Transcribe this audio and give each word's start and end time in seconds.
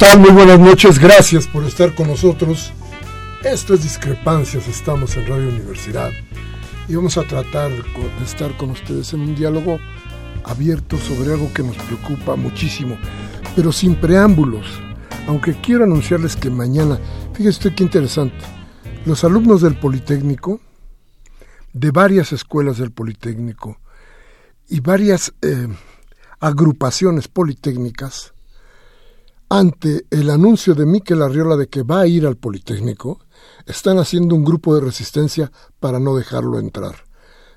Muy 0.00 0.30
buenas 0.30 0.60
noches, 0.60 0.98
gracias 0.98 1.46
por 1.48 1.64
estar 1.64 1.94
con 1.94 2.06
nosotros. 2.06 2.72
Esto 3.42 3.74
es 3.74 3.82
Discrepancias, 3.82 4.68
estamos 4.68 5.16
en 5.16 5.26
Radio 5.26 5.48
Universidad 5.48 6.12
y 6.88 6.94
vamos 6.94 7.18
a 7.18 7.24
tratar 7.24 7.70
de 7.70 8.24
estar 8.24 8.56
con 8.56 8.70
ustedes 8.70 9.12
en 9.12 9.20
un 9.20 9.34
diálogo 9.34 9.78
abierto 10.44 10.96
sobre 10.98 11.32
algo 11.32 11.52
que 11.52 11.64
nos 11.64 11.76
preocupa 11.76 12.36
muchísimo, 12.36 12.96
pero 13.56 13.72
sin 13.72 13.96
preámbulos. 13.96 14.66
Aunque 15.26 15.60
quiero 15.60 15.84
anunciarles 15.84 16.36
que 16.36 16.48
mañana, 16.48 16.98
fíjense 17.34 17.74
qué 17.74 17.82
interesante, 17.82 18.44
los 19.04 19.24
alumnos 19.24 19.62
del 19.62 19.78
Politécnico, 19.78 20.60
de 21.72 21.90
varias 21.90 22.32
escuelas 22.32 22.78
del 22.78 22.92
Politécnico 22.92 23.80
y 24.68 24.80
varias 24.80 25.34
eh, 25.42 25.68
agrupaciones 26.40 27.26
politécnicas, 27.28 28.32
ante 29.48 30.04
el 30.10 30.30
anuncio 30.30 30.74
de 30.74 30.86
Miquel 30.86 31.22
Arriola 31.22 31.56
de 31.56 31.68
que 31.68 31.82
va 31.82 32.00
a 32.00 32.06
ir 32.06 32.26
al 32.26 32.36
Politécnico, 32.36 33.20
están 33.66 33.98
haciendo 33.98 34.34
un 34.34 34.44
grupo 34.44 34.74
de 34.74 34.82
resistencia 34.82 35.50
para 35.80 35.98
no 35.98 36.16
dejarlo 36.16 36.58
entrar. 36.58 37.04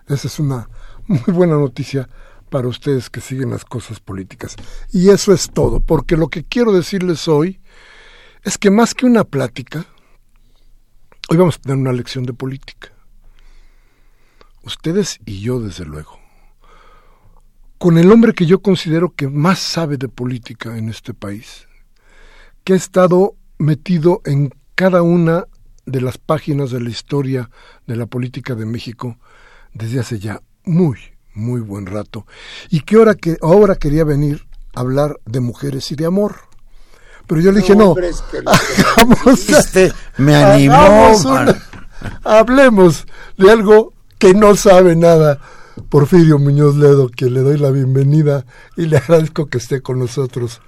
Esa 0.08 0.28
es 0.28 0.39
una 0.39 0.69
muy 1.08 1.34
buena 1.34 1.56
noticia 1.56 2.08
para 2.50 2.67
ustedes 2.67 3.09
que 3.09 3.22
siguen 3.22 3.52
las 3.52 3.66
cosas 3.66 4.00
políticas. 4.00 4.56
Y 4.91 5.09
eso 5.09 5.34
es 5.34 5.50
todo, 5.52 5.79
porque 5.79 6.18
lo 6.18 6.28
que 6.28 6.44
quiero 6.44 6.72
decirles 6.72 7.28
hoy 7.28 7.62
es 8.44 8.58
que 8.58 8.72
más 8.72 8.94
que 8.94 9.06
una 9.06 9.23
plática, 9.23 9.85
hoy 11.29 11.38
vamos 11.38 11.58
a 11.58 11.62
tener 11.62 11.78
una 11.78 11.94
lección 11.94 12.25
de 12.25 12.34
política. 12.34 12.94
Ustedes 14.63 15.19
y 15.25 15.41
yo, 15.41 15.59
desde 15.59 15.85
luego. 15.85 16.19
Con 17.78 17.97
el 17.97 18.12
hombre 18.12 18.34
que 18.34 18.46
yo 18.46 18.62
considero 18.62 19.13
que 19.16 19.28
más 19.28 19.59
sabe 19.59 19.97
de 19.97 20.08
política 20.08 20.78
en 20.78 20.90
este 20.90 21.13
país, 21.13 21.68
que 22.63 22.73
ha 22.73 22.75
estado 22.75 23.35
metido 23.57 24.22
en 24.25 24.53
cada 24.75 25.01
una 25.01 25.47
de 25.85 26.01
las 26.01 26.17
páginas 26.17 26.72
de 26.72 26.81
la 26.81 26.89
historia 26.89 27.49
de 27.88 27.95
la 27.95 28.05
política 28.05 28.55
de 28.55 28.66
México 28.66 29.17
desde 29.73 29.99
hace 29.99 30.19
ya 30.19 30.41
muy, 30.63 30.97
muy 31.33 31.61
buen 31.61 31.85
rato, 31.85 32.25
y 32.69 32.81
que 32.81 32.97
ahora, 32.97 33.16
que 33.16 33.38
ahora 33.41 33.75
quería 33.75 34.03
venir 34.03 34.45
a 34.75 34.81
hablar 34.81 35.19
de 35.25 35.39
mujeres 35.39 35.91
y 35.91 35.95
de 35.95 36.05
amor. 36.05 36.35
Pero 37.27 37.41
yo 37.41 37.51
le 37.51 37.61
dije, 37.61 37.75
no, 37.75 37.95
me 40.17 40.35
animó. 40.35 41.13
hablemos 42.23 43.05
de 43.38 43.51
algo 43.51 43.93
que 44.17 44.33
no 44.33 44.55
sabe 44.55 44.95
nada. 44.95 45.39
Porfirio 45.89 46.38
Muñoz 46.38 46.75
Ledo, 46.75 47.09
que 47.09 47.29
le 47.29 47.41
doy 47.41 47.57
la 47.57 47.72
bienvenida 47.72 48.45
y 48.75 48.88
le 48.88 48.97
agradezco 48.97 49.47
que 49.47 49.57
esté 49.57 49.81
con 49.81 49.99
nosotros 49.99 50.61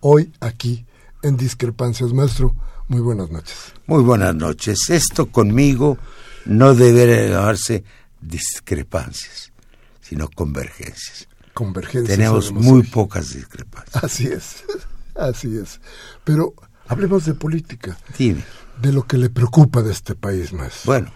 hoy 0.00 0.32
aquí 0.40 0.86
en 1.22 1.36
Discrepancias. 1.36 2.12
Maestro, 2.12 2.54
muy 2.88 3.00
buenas 3.00 3.30
noches. 3.30 3.72
Muy 3.86 4.02
buenas 4.02 4.34
noches. 4.34 4.90
Esto 4.90 5.26
conmigo 5.26 5.98
no 6.44 6.74
debería 6.74 7.28
llamarse 7.28 7.84
discrepancias, 8.20 9.52
sino 10.00 10.28
convergencias. 10.28 11.28
Convergencias. 11.54 12.16
Tenemos 12.16 12.52
muy 12.52 12.82
pocas 12.82 13.34
discrepancias. 13.34 14.02
Así 14.02 14.26
es, 14.26 14.64
así 15.14 15.56
es. 15.56 15.80
Pero 16.24 16.54
hablemos 16.88 17.24
de 17.26 17.34
política. 17.34 17.98
Dime. 18.16 18.44
De 18.80 18.92
lo 18.92 19.06
que 19.06 19.18
le 19.18 19.28
preocupa 19.28 19.82
de 19.82 19.92
este 19.92 20.14
país, 20.14 20.52
más. 20.52 20.82
Bueno, 20.84 21.12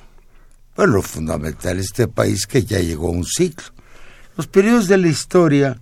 pues 0.74 0.88
lo 0.88 1.00
fundamental 1.02 1.78
es 1.78 1.86
este 1.86 2.08
país 2.08 2.46
que 2.46 2.64
ya 2.64 2.78
llegó 2.80 3.08
a 3.08 3.12
un 3.12 3.24
ciclo. 3.24 3.66
Los 4.36 4.48
periodos 4.48 4.88
de 4.88 4.98
la 4.98 5.08
historia 5.08 5.80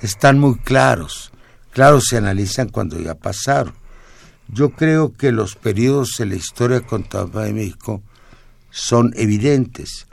están 0.00 0.38
muy 0.38 0.56
claros 0.58 1.30
Claro, 1.74 2.00
se 2.00 2.16
analizan 2.16 2.68
cuando 2.68 3.00
ya 3.00 3.16
pasaron. 3.16 3.74
Yo 4.46 4.70
creo 4.70 5.12
que 5.12 5.32
los 5.32 5.56
periodos 5.56 6.12
de 6.18 6.26
la 6.26 6.36
historia 6.36 6.80
contemporánea 6.82 7.52
de 7.52 7.52
México 7.52 8.00
son 8.70 9.12
evidentes, 9.16 10.06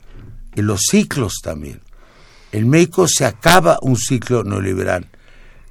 y 0.56 0.64
los 0.64 0.82
ciclos 0.90 1.36
también. 1.44 1.82
En 2.52 2.68
México 2.68 3.08
se 3.08 3.26
acaba 3.26 3.78
un 3.84 3.96
ciclo 3.96 4.44
neoliberal 4.44 5.08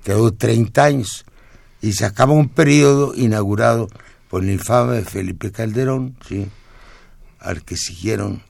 que 0.04 0.12
duró 0.12 0.32
30 0.32 0.84
años 0.84 1.24
y 1.82 1.92
se 1.92 2.04
acaba 2.04 2.34
un 2.34 2.48
periodo 2.48 3.12
inaugurado 3.16 3.88
por 4.28 4.44
el 4.44 4.50
infame 4.50 5.02
Felipe 5.02 5.50
Calderón, 5.50 6.16
¿sí? 6.26 6.46
al 7.40 7.64
que 7.64 7.76
siguieron 7.76 8.42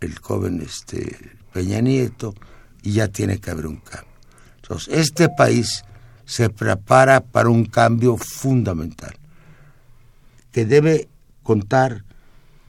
el 0.00 0.18
joven 0.18 0.60
este, 0.60 1.16
Peña 1.54 1.80
Nieto, 1.80 2.34
y 2.82 2.92
ya 2.92 3.08
tiene 3.08 3.38
que 3.40 3.50
haber 3.50 3.66
un 3.66 3.76
cambio. 3.76 4.12
Entonces, 4.62 4.94
este 4.94 5.28
país 5.30 5.82
se 6.28 6.50
prepara 6.50 7.22
para 7.22 7.48
un 7.48 7.64
cambio 7.64 8.18
fundamental, 8.18 9.16
que 10.52 10.66
debe 10.66 11.08
contar 11.42 12.04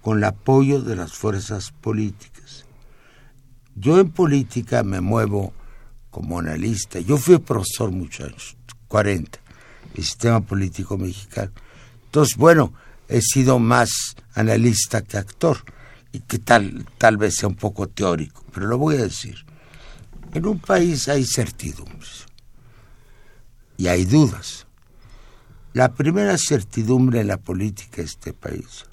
con 0.01 0.19
el 0.19 0.23
apoyo 0.23 0.81
de 0.81 0.95
las 0.95 1.11
fuerzas 1.11 1.71
políticas. 1.71 2.63
Yo 3.75 3.99
en 3.99 4.11
política 4.11 4.81
me 4.83 5.01
muevo 5.01 5.51
como 6.09 6.39
analista. 6.39 7.01
Yo 7.01 7.17
fui 7.17 7.37
profesor 7.37 7.91
muchos 7.91 8.27
años, 8.27 8.57
40, 8.87 9.39
del 9.93 10.05
sistema 10.05 10.39
político 10.39 10.97
mexicano. 10.97 11.51
Entonces, 12.05 12.37
bueno, 12.37 12.73
he 13.09 13.19
sido 13.19 13.59
más 13.59 14.15
analista 14.35 15.01
que 15.01 15.17
actor 15.17 15.57
y 16.13 16.21
que 16.21 16.39
tal, 16.39 16.85
tal 16.97 17.17
vez 17.17 17.35
sea 17.35 17.49
un 17.49 17.55
poco 17.55 17.89
teórico, 17.89 18.41
pero 18.53 18.67
lo 18.67 18.77
voy 18.77 18.95
a 18.95 19.01
decir. 19.01 19.35
En 20.33 20.45
un 20.45 20.59
país 20.59 21.09
hay 21.09 21.25
certidumbres 21.25 22.28
y 23.79 23.87
hay 23.87 24.03
dudas. 24.03 24.67
La 25.71 25.93
primera 25.93 26.37
certidumbre 26.37 27.21
en 27.21 27.27
la 27.27 27.37
política 27.37 27.97
de 27.97 28.03
este 28.03 28.33
país 28.33 28.85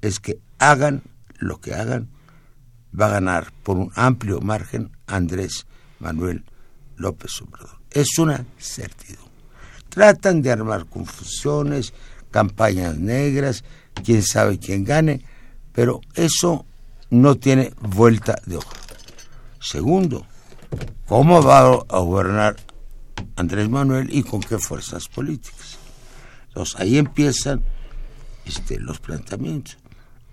es 0.00 0.18
que 0.18 0.40
hagan 0.58 1.02
lo 1.38 1.60
que 1.60 1.72
hagan, 1.72 2.08
va 2.98 3.06
a 3.06 3.10
ganar 3.10 3.52
por 3.62 3.78
un 3.78 3.92
amplio 3.94 4.40
margen 4.40 4.90
Andrés 5.06 5.66
Manuel 6.00 6.44
López 6.96 7.30
Obrador. 7.42 7.78
Es 7.92 8.18
una 8.18 8.44
certidumbre. 8.58 9.30
Tratan 9.88 10.42
de 10.42 10.50
armar 10.50 10.86
confusiones, 10.86 11.94
campañas 12.32 12.98
negras, 12.98 13.62
quién 14.04 14.24
sabe 14.24 14.58
quién 14.58 14.82
gane, 14.82 15.24
pero 15.72 16.00
eso 16.16 16.66
no 17.10 17.36
tiene 17.36 17.72
vuelta 17.80 18.34
de 18.46 18.56
hoja. 18.56 18.76
Segundo, 19.60 20.26
¿cómo 21.06 21.40
va 21.40 21.60
a 21.60 21.98
gobernar 22.00 22.56
Andrés 23.36 23.68
Manuel 23.68 24.08
y 24.14 24.22
con 24.22 24.40
qué 24.40 24.58
fuerzas 24.58 25.08
políticas. 25.08 25.78
Entonces 26.48 26.80
ahí 26.80 26.98
empiezan 26.98 27.62
este, 28.44 28.78
los 28.78 29.00
planteamientos. 29.00 29.78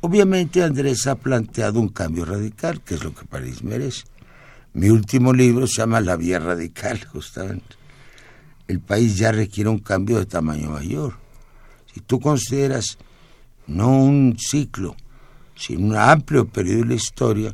Obviamente 0.02 0.64
Andrés 0.64 1.08
ha 1.08 1.16
planteado 1.16 1.80
un 1.80 1.90
cambio 1.90 2.26
radical, 2.26 2.82
que 2.82 2.96
es 2.96 3.04
lo 3.04 3.14
que 3.14 3.26
París 3.26 3.64
merece. 3.64 4.04
Mi 4.74 4.90
último 4.90 5.34
libro 5.34 5.68
se 5.68 5.78
llama 5.78 6.00
La 6.00 6.16
Vía 6.16 6.40
Radical, 6.40 7.04
justamente. 7.12 7.76
el 8.68 8.80
país 8.80 9.18
ya 9.18 9.32
requiere 9.32 9.70
un 9.70 9.80
cambio 9.80 10.20
de 10.20 10.26
tamaño 10.26 10.70
mayor. 10.70 11.16
Si 11.94 12.02
tú 12.02 12.20
consideras 12.20 12.98
no 13.68 13.90
un 13.90 14.38
ciclo, 14.38 14.96
sino 15.56 15.88
un 15.88 15.96
amplio 15.96 16.48
periodo 16.48 16.82
de 16.82 16.86
la 16.86 16.94
historia, 16.94 17.54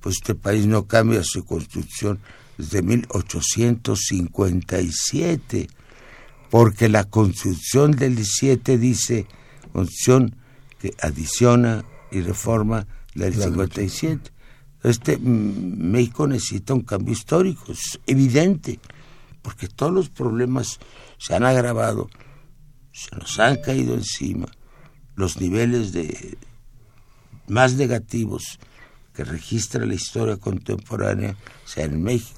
pues 0.00 0.16
este 0.16 0.34
país 0.34 0.66
no 0.66 0.86
cambia 0.86 1.22
su 1.22 1.44
constitución 1.44 2.18
desde 2.58 2.82
1857, 2.82 5.68
porque 6.50 6.88
la 6.88 7.04
constitución 7.04 7.92
del 7.92 8.16
17 8.16 8.76
dice, 8.76 9.28
constitución 9.72 10.34
que 10.80 10.92
adiciona 11.00 11.84
y 12.10 12.20
reforma 12.20 12.88
la 13.14 13.26
del 13.26 13.34
57. 13.34 14.32
Este, 14.82 15.16
mm, 15.16 15.90
México 15.90 16.26
necesita 16.26 16.74
un 16.74 16.82
cambio 16.82 17.12
histórico, 17.12 17.70
es 17.72 18.00
evidente, 18.06 18.80
porque 19.42 19.68
todos 19.68 19.92
los 19.92 20.08
problemas 20.08 20.80
se 21.18 21.34
han 21.34 21.44
agravado, 21.44 22.08
se 22.92 23.14
nos 23.16 23.38
han 23.38 23.60
caído 23.62 23.94
encima, 23.94 24.48
los 25.14 25.40
niveles 25.40 25.92
de 25.92 26.38
más 27.48 27.74
negativos 27.74 28.58
que 29.14 29.24
registra 29.24 29.84
la 29.84 29.94
historia 29.94 30.36
contemporánea, 30.36 31.36
sea 31.64 31.86
en 31.86 32.02
México. 32.02 32.37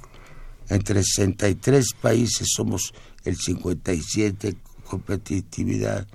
Entre 0.71 1.03
63 1.03 1.95
países 2.01 2.49
somos 2.55 2.95
el 3.25 3.37
57 3.37 4.57
competitividad. 4.91 6.07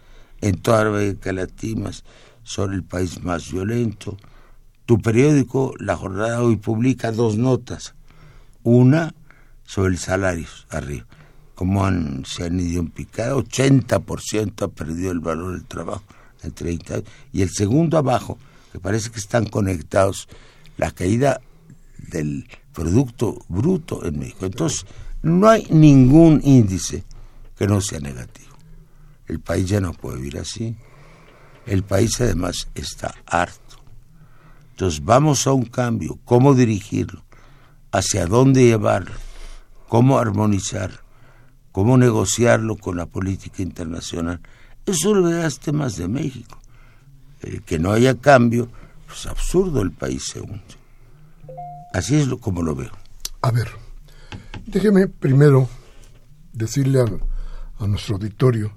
En 0.42 0.58
toda 0.62 0.88
América 0.88 1.32
Latina 1.32 1.92
son 2.44 2.74
el 2.74 2.84
país 2.84 3.24
más 3.24 3.52
violento. 3.52 4.18
Tu 4.86 5.02
periódico, 5.02 5.74
La 5.80 5.96
Jornada, 5.96 6.42
hoy 6.42 6.58
publica 6.58 7.12
dos 7.12 7.38
notas. 7.38 7.96
Una 8.64 9.16
sobre 9.66 9.94
el 9.94 9.98
salario, 9.98 10.48
arriba. 10.70 11.06
Como 11.56 11.86
se 12.26 12.44
han 12.44 12.60
ido 12.60 12.82
en 12.82 12.92
picada, 12.92 13.36
80% 13.36 14.62
ha 14.64 14.68
perdido 14.68 15.12
el 15.12 15.22
valor 15.22 15.54
del 15.54 15.66
trabajo 15.66 16.04
en 16.44 16.52
30 16.52 17.02
Y 17.32 17.42
el 17.42 17.50
segundo 17.50 17.98
abajo, 17.98 18.38
que 18.72 18.80
parece 18.80 19.10
que 19.10 19.20
están 19.20 19.46
conectados, 19.46 20.28
la 20.78 20.92
caída 20.92 21.40
del 21.98 22.48
Producto 22.76 23.40
Bruto 23.48 24.06
en 24.06 24.20
México. 24.20 24.46
Entonces, 24.46 24.86
no 25.24 25.50
hay 25.50 25.66
ningún 25.72 26.42
índice 26.44 27.06
que 27.58 27.66
no 27.68 27.80
sea 27.82 28.00
negativo. 28.00 28.54
El 29.28 29.40
país 29.40 29.68
ya 29.68 29.80
no 29.80 29.94
puede 29.94 30.18
vivir 30.18 30.38
así. 30.38 30.76
El 31.66 31.84
país 31.84 32.20
además 32.20 32.68
está 32.76 33.16
harto. 33.26 33.78
Entonces 34.72 35.04
vamos 35.04 35.48
a 35.48 35.54
un 35.54 35.66
cambio. 35.66 36.20
¿Cómo 36.26 36.54
dirigirlo? 36.54 37.24
¿Hacia 37.92 38.28
dónde 38.28 38.66
llevarlo? 38.66 39.16
¿Cómo 39.88 40.20
armonizar? 40.20 40.92
¿Cómo 41.72 41.98
negociarlo 41.98 42.76
con 42.76 42.98
la 42.98 43.06
política 43.06 43.64
internacional? 43.64 44.42
Eso 44.86 45.16
lo 45.16 45.24
verás 45.30 45.60
temas 45.60 45.96
de 45.96 46.10
México. 46.10 46.60
Eh, 47.42 47.62
que 47.66 47.80
no 47.80 47.94
haya 47.94 48.16
cambio, 48.16 48.68
pues 49.08 49.26
absurdo 49.28 49.82
el 49.82 49.92
país 49.92 50.26
se 50.26 50.42
hunde. 50.42 50.75
Así 51.96 52.18
es 52.18 52.28
como 52.42 52.62
lo 52.62 52.76
veo. 52.76 52.92
A 53.42 53.52
ver, 53.52 53.70
déjeme 54.68 55.08
primero 55.08 55.70
decirle 56.52 57.00
a, 57.00 57.88
nuestro 57.88 58.16
auditorio 58.16 58.74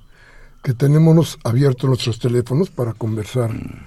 que 0.63 0.73
tenemos 0.73 1.37
abiertos 1.43 1.89
nuestros 1.89 2.21
teléfonos 2.21 2.71
para 2.71 2.93
conversar 2.93 3.53
mm, 3.53 3.87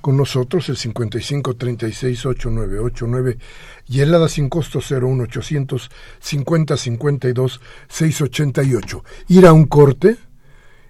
con 0.00 0.16
nosotros, 0.16 0.68
el 0.68 0.76
55 0.76 1.54
36 1.54 2.26
8989 2.26 3.38
y 3.86 4.00
el 4.00 4.12
ADA 4.14 4.28
sin 4.28 4.48
costo 4.48 4.80
01 4.80 5.22
800 5.22 5.88
50 6.18 6.76
52 6.76 7.60
688. 7.88 9.04
Ir 9.28 9.46
a 9.46 9.52
un 9.52 9.66
corte 9.66 10.16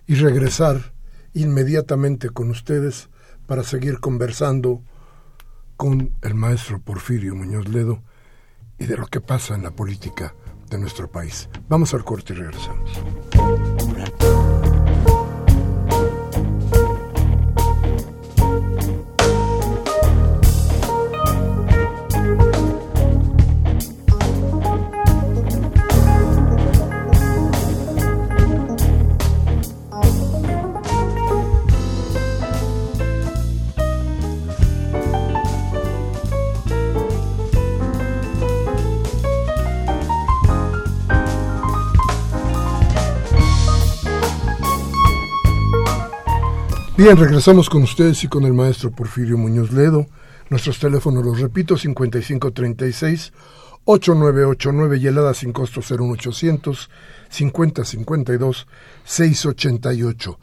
y 0.06 0.14
regresar 0.14 0.94
inmediatamente 1.34 2.30
con 2.30 2.48
ustedes 2.48 3.10
para 3.46 3.62
seguir 3.62 4.00
conversando 4.00 4.80
con 5.76 6.12
el 6.22 6.34
maestro 6.34 6.80
Porfirio 6.80 7.34
Muñoz 7.34 7.68
Ledo 7.68 8.02
y 8.78 8.86
de 8.86 8.96
lo 8.96 9.06
que 9.06 9.20
pasa 9.20 9.54
en 9.54 9.62
la 9.62 9.70
política 9.70 10.34
de 10.70 10.78
nuestro 10.78 11.10
país. 11.10 11.48
Vamos 11.68 11.94
al 11.94 12.04
corte 12.04 12.32
y 12.32 12.36
regresamos. 12.36 12.90
Bien, 47.02 47.16
regresamos 47.16 47.68
con 47.68 47.82
ustedes 47.82 48.22
y 48.22 48.28
con 48.28 48.44
el 48.44 48.52
maestro 48.52 48.92
Porfirio 48.92 49.36
Muñoz 49.36 49.72
Ledo. 49.72 50.06
Nuestros 50.50 50.78
teléfonos, 50.78 51.24
los 51.24 51.40
repito, 51.40 51.76
5536 51.76 53.32
8989 53.84 54.98
y 54.98 55.08
helada 55.08 55.34
sin 55.34 55.52
costo 55.52 55.80
01800 55.80 56.90
5052 57.28 58.68
688. 59.02 60.38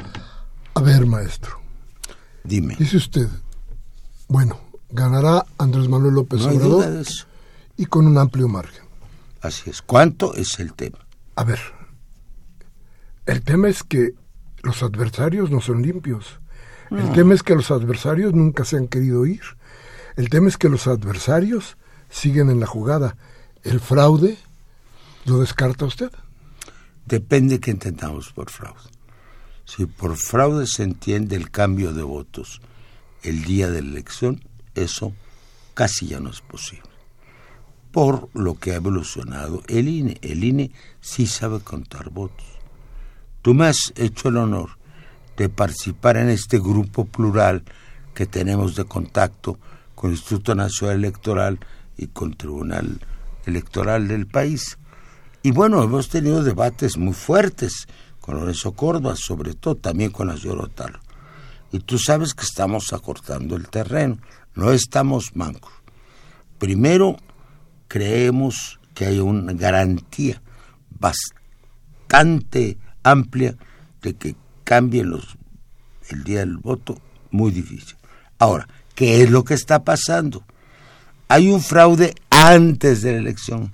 A 0.74 0.82
ver, 0.82 1.06
maestro. 1.06 1.62
Dime. 2.44 2.76
Dice 2.78 2.98
usted, 2.98 3.30
bueno, 4.28 4.60
ganará 4.90 5.46
Andrés 5.58 5.88
Manuel 5.88 6.16
López 6.16 6.42
Obrador 6.42 7.06
y 7.78 7.86
con 7.86 8.06
un 8.06 8.18
amplio 8.18 8.50
margen. 8.50 8.84
Así 9.40 9.70
es. 9.70 9.82
¿Cuánto 9.82 10.34
es 10.34 10.60
el 10.60 10.74
tema? 10.74 10.98
A 11.38 11.46
ver, 11.46 11.62
el 13.28 13.44
tema 13.44 13.70
es 13.70 13.82
que 13.82 14.16
los 14.62 14.84
adversarios 14.84 15.52
no 15.52 15.62
son 15.62 15.82
limpios. 15.82 16.39
El 16.92 17.12
tema 17.14 17.36
es 17.36 17.44
que 17.44 17.56
los 17.56 17.70
adversarios 17.70 18.34
nunca 18.34 18.66
se 18.66 18.78
han 18.78 18.88
querido 18.88 19.26
ir. 19.26 19.42
El 20.16 20.30
tema 20.30 20.48
es 20.48 20.58
que 20.58 20.70
los 20.70 20.88
adversarios 20.88 21.78
siguen 22.10 22.50
en 22.50 22.60
la 22.60 22.66
jugada. 22.66 23.16
El 23.64 23.80
fraude 23.80 24.38
lo 25.26 25.40
descarta 25.40 25.86
usted. 25.86 26.12
Depende 27.06 27.60
que 27.60 27.72
entendamos 27.72 28.32
por 28.32 28.50
fraude. 28.50 28.90
Si 29.66 29.86
por 29.86 30.18
fraude 30.18 30.66
se 30.66 30.84
entiende 30.84 31.36
el 31.36 31.52
cambio 31.52 31.94
de 31.94 32.02
votos 32.02 32.60
el 33.22 33.44
día 33.44 33.70
de 33.70 33.84
la 33.84 33.90
elección, 33.90 34.44
eso 34.74 35.14
casi 35.76 36.08
ya 36.08 36.20
no 36.20 36.32
es 36.32 36.42
posible. 36.42 36.90
Por 37.92 38.30
lo 38.34 38.56
que 38.56 38.72
ha 38.72 38.76
evolucionado 38.76 39.62
el 39.68 39.88
INE. 39.88 40.18
El 40.22 40.44
INE 40.44 40.72
sí 41.02 41.28
sabe 41.28 41.60
contar 41.60 42.10
votos. 42.10 42.48
Tú 43.44 43.54
me 43.54 43.68
has 43.68 43.94
hecho 43.96 44.30
el 44.30 44.38
honor 44.38 44.79
de 45.40 45.48
participar 45.48 46.18
en 46.18 46.28
este 46.28 46.60
grupo 46.60 47.06
plural 47.06 47.64
que 48.14 48.26
tenemos 48.26 48.76
de 48.76 48.84
contacto 48.84 49.58
con 49.96 50.10
el 50.10 50.18
Instituto 50.18 50.54
Nacional 50.54 50.98
Electoral 50.98 51.60
y 51.98 52.08
con 52.08 52.32
el 52.32 52.38
Tribunal 52.38 53.00
Electoral 53.46 54.10
del 54.10 54.28
país. 54.28 54.78
Y 55.42 55.52
bueno, 55.52 55.82
hemos 55.82 56.10
tenido 56.10 56.44
debates 56.44 56.98
muy 56.98 57.14
fuertes 57.14 57.88
con 58.20 58.36
Lorenzo 58.36 58.74
Córdoba, 58.74 59.16
sobre 59.16 59.54
todo 59.54 59.76
también 59.76 60.12
con 60.12 60.28
la 60.28 60.36
señora 60.36 60.68
Y 61.72 61.80
tú 61.80 61.98
sabes 61.98 62.34
que 62.34 62.44
estamos 62.44 62.92
acortando 62.92 63.56
el 63.56 63.70
terreno, 63.70 64.18
no 64.56 64.74
estamos 64.74 65.38
mancos. 65.38 65.72
Primero, 66.58 67.16
creemos 67.88 68.78
que 68.94 69.06
hay 69.06 69.20
una 69.20 69.54
garantía 69.54 70.42
bastante 71.00 72.78
amplia 73.04 73.56
de 74.02 74.16
que 74.16 74.36
cambien 74.70 75.10
los, 75.10 75.36
el 76.10 76.24
día 76.24 76.42
del 76.42 76.58
voto, 76.58 77.02
muy 77.32 77.50
difícil. 77.50 77.98
Ahora, 78.38 78.68
¿qué 78.94 79.24
es 79.24 79.32
lo 79.32 79.44
que 79.44 79.56
está 79.56 79.84
pasando? 79.84 80.44
Hay 81.28 81.50
un 81.50 81.60
fraude 81.60 82.14
antes 82.30 83.02
de 83.02 83.14
la 83.14 83.18
elección. 83.18 83.74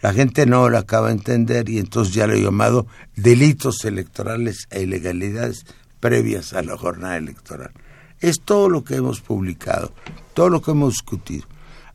La 0.00 0.12
gente 0.12 0.44
no 0.44 0.68
lo 0.70 0.76
acaba 0.76 1.06
de 1.06 1.12
entender 1.12 1.68
y 1.68 1.78
entonces 1.78 2.14
ya 2.14 2.26
lo 2.26 2.34
he 2.34 2.42
llamado 2.42 2.88
delitos 3.14 3.84
electorales 3.84 4.66
e 4.70 4.82
ilegalidades 4.82 5.64
previas 6.00 6.52
a 6.52 6.62
la 6.62 6.76
jornada 6.76 7.16
electoral. 7.16 7.70
Es 8.18 8.40
todo 8.44 8.68
lo 8.68 8.82
que 8.82 8.96
hemos 8.96 9.20
publicado, 9.20 9.92
todo 10.34 10.48
lo 10.48 10.60
que 10.60 10.72
hemos 10.72 10.94
discutido. 10.94 11.46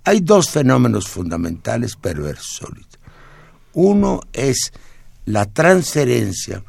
Hay 0.06 0.22
dos 0.22 0.50
fenómenos 0.50 1.10
fundamentales 1.10 1.98
perversos 1.98 2.72
Uno 3.74 4.22
es 4.32 4.72
la 5.26 5.46
transferencia 5.46 6.64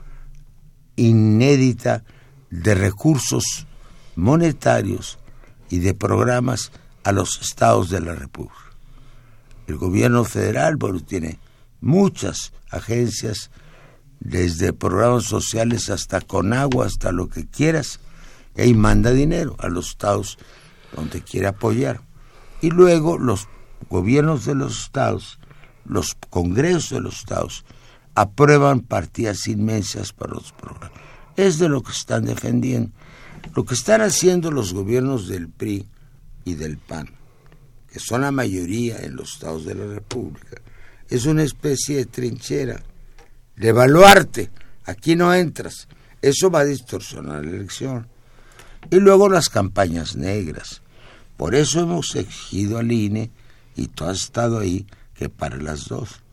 inédita 0.96 2.04
de 2.50 2.74
recursos 2.74 3.66
monetarios 4.16 5.18
y 5.68 5.78
de 5.78 5.94
programas 5.94 6.70
a 7.02 7.12
los 7.12 7.40
estados 7.40 7.90
de 7.90 8.00
la 8.00 8.14
República. 8.14 8.54
El 9.66 9.76
gobierno 9.76 10.24
federal, 10.24 10.76
tiene 11.06 11.38
muchas 11.80 12.52
agencias 12.70 13.50
desde 14.20 14.72
programas 14.72 15.24
sociales 15.24 15.90
hasta 15.90 16.20
con 16.20 16.52
agua, 16.52 16.86
hasta 16.86 17.12
lo 17.12 17.28
que 17.28 17.46
quieras, 17.46 18.00
y 18.56 18.62
ahí 18.62 18.74
manda 18.74 19.10
dinero 19.10 19.56
a 19.58 19.68
los 19.68 19.88
estados 19.88 20.38
donde 20.94 21.22
quiere 21.22 21.48
apoyar. 21.48 22.00
Y 22.60 22.70
luego 22.70 23.18
los 23.18 23.48
gobiernos 23.90 24.44
de 24.44 24.54
los 24.54 24.84
estados, 24.84 25.38
los 25.84 26.14
congresos 26.30 26.90
de 26.90 27.00
los 27.00 27.18
estados, 27.18 27.64
aprueban 28.14 28.80
partidas 28.80 29.46
inmensas 29.48 30.12
para 30.12 30.34
los 30.34 30.52
programas. 30.52 31.00
Es 31.36 31.58
de 31.58 31.68
lo 31.68 31.82
que 31.82 31.92
están 31.92 32.24
defendiendo. 32.24 32.92
Lo 33.54 33.64
que 33.64 33.74
están 33.74 34.00
haciendo 34.00 34.50
los 34.50 34.72
gobiernos 34.72 35.28
del 35.28 35.48
PRI 35.48 35.86
y 36.44 36.54
del 36.54 36.78
PAN, 36.78 37.08
que 37.90 37.98
son 38.00 38.22
la 38.22 38.30
mayoría 38.30 38.98
en 38.98 39.16
los 39.16 39.34
estados 39.34 39.64
de 39.64 39.74
la 39.74 39.86
República, 39.86 40.60
es 41.08 41.26
una 41.26 41.42
especie 41.42 41.96
de 41.96 42.06
trinchera, 42.06 42.82
de 43.56 43.68
evaluarte. 43.68 44.50
Aquí 44.86 45.16
no 45.16 45.34
entras. 45.34 45.88
Eso 46.22 46.50
va 46.50 46.60
a 46.60 46.64
distorsionar 46.64 47.44
la 47.44 47.50
elección. 47.50 48.08
Y 48.90 48.96
luego 48.96 49.28
las 49.28 49.48
campañas 49.48 50.16
negras. 50.16 50.82
Por 51.36 51.54
eso 51.54 51.80
hemos 51.80 52.14
exigido 52.16 52.78
al 52.78 52.90
INE, 52.92 53.30
y 53.76 53.88
tú 53.88 54.04
has 54.04 54.20
estado 54.20 54.58
ahí, 54.58 54.86
que 55.14 55.28
para 55.28 55.56
las 55.56 55.88
dos. 55.88 56.23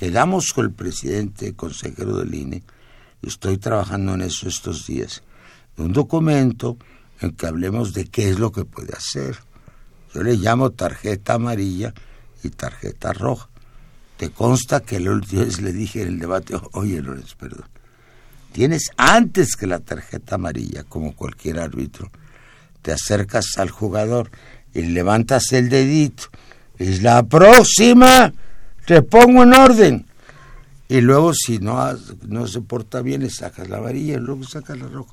Quedamos 0.00 0.54
con 0.54 0.64
el 0.64 0.72
presidente 0.72 1.52
consejero 1.52 2.16
del 2.16 2.34
INE, 2.34 2.62
estoy 3.20 3.58
trabajando 3.58 4.14
en 4.14 4.22
eso 4.22 4.48
estos 4.48 4.86
días, 4.86 5.22
un 5.76 5.92
documento 5.92 6.78
en 7.20 7.32
que 7.32 7.46
hablemos 7.46 7.92
de 7.92 8.06
qué 8.06 8.30
es 8.30 8.38
lo 8.38 8.50
que 8.50 8.64
puede 8.64 8.94
hacer. 8.96 9.36
Yo 10.14 10.22
le 10.22 10.36
llamo 10.36 10.70
tarjeta 10.70 11.34
amarilla 11.34 11.92
y 12.42 12.48
tarjeta 12.48 13.12
roja. 13.12 13.50
Te 14.16 14.30
consta 14.30 14.80
que 14.80 14.96
el 14.96 15.10
último 15.10 15.42
vez 15.42 15.60
le 15.60 15.74
dije 15.74 16.00
en 16.00 16.08
el 16.08 16.18
debate, 16.18 16.54
oye 16.72 17.02
Lorenzo, 17.02 17.36
perdón, 17.38 17.68
tienes 18.52 18.92
antes 18.96 19.54
que 19.54 19.66
la 19.66 19.80
tarjeta 19.80 20.36
amarilla, 20.36 20.82
como 20.84 21.14
cualquier 21.14 21.60
árbitro, 21.60 22.10
te 22.80 22.92
acercas 22.92 23.58
al 23.58 23.68
jugador 23.68 24.30
y 24.72 24.80
levantas 24.80 25.52
el 25.52 25.68
dedito. 25.68 26.24
Es 26.78 27.02
la 27.02 27.22
próxima, 27.22 28.32
te 28.90 29.02
pongo 29.02 29.44
en 29.44 29.54
orden. 29.54 30.06
Y 30.88 31.00
luego 31.00 31.32
si 31.32 31.60
no, 31.60 31.78
no 32.26 32.48
se 32.48 32.60
porta 32.60 33.02
bien, 33.02 33.30
sacas 33.30 33.68
la 33.68 33.76
amarilla 33.76 34.18
luego 34.18 34.42
sacas 34.42 34.76
la 34.80 34.88
roja. 34.88 35.12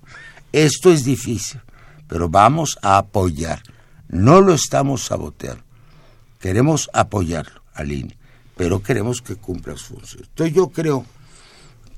Esto 0.52 0.92
es 0.92 1.04
difícil, 1.04 1.62
pero 2.08 2.28
vamos 2.28 2.80
a 2.82 2.98
apoyar. 2.98 3.62
No 4.08 4.42
lo 4.42 4.56
estamos 4.56 5.04
saboteando. 5.04 5.62
Queremos 6.40 6.90
apoyarlo 6.92 7.62
al 7.76 7.92
INE, 7.92 8.18
pero 8.56 8.82
queremos 8.82 9.22
que 9.22 9.36
cumpla 9.36 9.78
su 9.78 9.94
función. 9.94 10.24
Entonces 10.24 10.56
yo 10.56 10.70
creo 10.70 11.06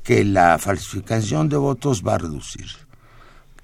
que 0.04 0.26
la 0.26 0.58
falsificación 0.60 1.48
de 1.48 1.56
votos 1.56 2.04
va 2.06 2.16
a 2.16 2.18
reducir, 2.18 2.68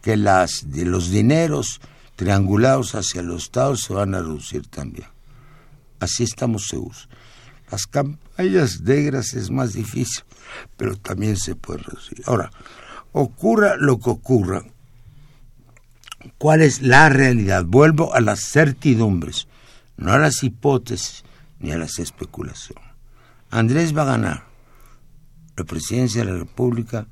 que 0.01 0.15
las 0.15 0.71
de 0.71 0.85
los 0.85 1.09
dineros 1.09 1.81
triangulados 2.15 2.95
hacia 2.95 3.21
los 3.21 3.43
estados 3.43 3.81
se 3.81 3.93
van 3.93 4.15
a 4.15 4.19
reducir 4.19 4.65
también. 4.67 5.09
Así 5.99 6.23
estamos 6.23 6.67
seguros. 6.69 7.09
Las 7.71 7.87
campañas 7.87 8.81
negras 8.81 9.33
es 9.33 9.49
más 9.49 9.73
difícil, 9.73 10.23
pero 10.77 10.95
también 10.95 11.35
se 11.37 11.55
puede 11.55 11.79
reducir. 11.79 12.21
Ahora, 12.25 12.51
ocurra 13.11 13.75
lo 13.77 13.99
que 13.99 14.09
ocurra, 14.09 14.63
¿cuál 16.37 16.61
es 16.61 16.81
la 16.81 17.09
realidad? 17.09 17.65
Vuelvo 17.65 18.13
a 18.13 18.21
las 18.21 18.41
certidumbres, 18.41 19.47
no 19.97 20.11
a 20.11 20.19
las 20.19 20.43
hipótesis 20.43 21.23
ni 21.59 21.71
a 21.71 21.77
las 21.77 21.97
especulaciones. 21.99 22.85
Andrés 23.49 23.95
va 23.95 24.03
a 24.03 24.17
ganar 24.17 24.43
la 25.55 25.63
presidencia 25.63 26.23
de 26.23 26.31
la 26.31 26.37
República 26.37 27.07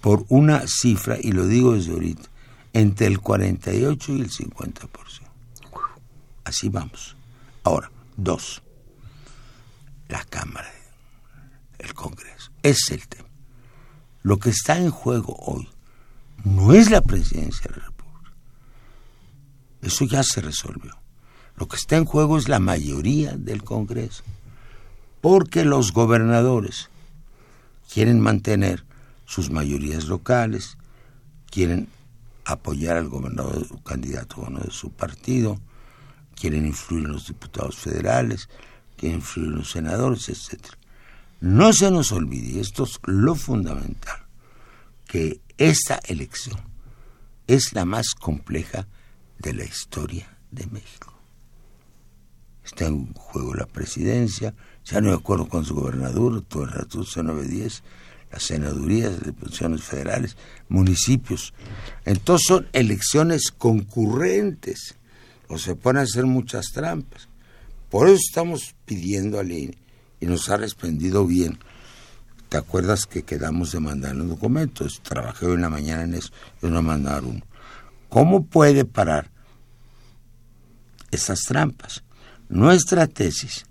por 0.00 0.24
una 0.28 0.62
cifra, 0.66 1.18
y 1.20 1.32
lo 1.32 1.46
digo 1.46 1.74
desde 1.74 1.92
ahorita, 1.92 2.28
entre 2.72 3.06
el 3.06 3.20
48 3.20 4.12
y 4.12 4.20
el 4.20 4.30
50%. 4.30 4.88
Así 6.44 6.68
vamos. 6.68 7.16
Ahora, 7.64 7.90
dos 8.16 8.62
la 10.10 10.24
Cámara, 10.24 10.70
el 11.78 11.94
Congreso. 11.94 12.50
Es 12.62 12.90
el 12.90 13.06
tema. 13.06 13.28
Lo 14.22 14.38
que 14.38 14.50
está 14.50 14.76
en 14.76 14.90
juego 14.90 15.36
hoy 15.38 15.68
no 16.44 16.72
es 16.72 16.90
la 16.90 17.00
presidencia 17.00 17.70
de 17.70 17.80
la 17.80 17.86
República. 17.86 18.32
Eso 19.82 20.04
ya 20.04 20.22
se 20.22 20.40
resolvió. 20.40 20.96
Lo 21.56 21.68
que 21.68 21.76
está 21.76 21.96
en 21.96 22.04
juego 22.04 22.38
es 22.38 22.48
la 22.48 22.58
mayoría 22.58 23.36
del 23.36 23.62
Congreso. 23.62 24.24
Porque 25.20 25.64
los 25.64 25.92
gobernadores 25.92 26.90
quieren 27.92 28.20
mantener 28.20 28.84
sus 29.26 29.50
mayorías 29.50 30.06
locales, 30.06 30.76
quieren 31.50 31.88
apoyar 32.44 32.96
al 32.96 33.08
gobernador 33.08 33.66
candidato 33.84 34.40
o 34.40 34.50
no 34.50 34.60
de 34.60 34.70
su 34.70 34.90
partido, 34.90 35.60
quieren 36.34 36.66
influir 36.66 37.04
en 37.04 37.12
los 37.12 37.28
diputados 37.28 37.76
federales, 37.76 38.48
que 39.00 39.08
influyen 39.08 39.54
los 39.54 39.70
senadores, 39.70 40.28
etc. 40.28 40.62
No 41.40 41.72
se 41.72 41.90
nos 41.90 42.12
olvide, 42.12 42.60
esto 42.60 42.84
es 42.84 43.00
lo 43.04 43.34
fundamental, 43.34 44.26
que 45.06 45.40
esta 45.56 45.98
elección 46.04 46.60
es 47.46 47.72
la 47.72 47.86
más 47.86 48.14
compleja 48.14 48.86
de 49.38 49.54
la 49.54 49.64
historia 49.64 50.36
de 50.50 50.66
México. 50.66 51.14
Está 52.62 52.88
en 52.88 53.14
juego 53.14 53.54
la 53.54 53.64
presidencia, 53.64 54.54
ya 54.84 55.00
no 55.00 55.08
de 55.08 55.16
acuerdo 55.16 55.48
con 55.48 55.64
su 55.64 55.74
gobernador, 55.74 56.42
todo 56.42 56.64
el 56.64 56.70
rato 56.70 56.98
910, 56.98 57.82
las 58.30 58.42
senadurías, 58.42 59.12
las 59.12 59.24
diputaciones 59.24 59.82
federales, 59.82 60.36
municipios. 60.68 61.54
Entonces 62.04 62.46
son 62.46 62.68
elecciones 62.74 63.50
concurrentes, 63.50 64.96
o 65.48 65.56
se 65.56 65.74
pueden 65.74 66.02
hacer 66.02 66.26
muchas 66.26 66.66
trampas. 66.74 67.29
Por 67.90 68.08
eso 68.08 68.20
estamos 68.24 68.76
pidiendo 68.84 69.40
al 69.40 69.50
INE 69.50 69.76
y 70.20 70.26
nos 70.26 70.48
ha 70.48 70.56
respondido 70.56 71.26
bien. 71.26 71.58
¿Te 72.48 72.56
acuerdas 72.56 73.06
que 73.06 73.24
quedamos 73.24 73.72
de 73.72 73.80
mandar 73.80 74.16
documentos? 74.16 75.00
Trabajé 75.02 75.46
hoy 75.46 75.54
en 75.54 75.62
la 75.62 75.70
mañana 75.70 76.04
en 76.04 76.14
eso 76.14 76.32
y 76.62 76.66
nos 76.68 76.82
mandaron 76.82 77.44
¿Cómo 78.08 78.44
puede 78.44 78.84
parar 78.84 79.30
esas 81.12 81.42
trampas? 81.42 82.02
Nuestra 82.48 83.06
tesis 83.06 83.66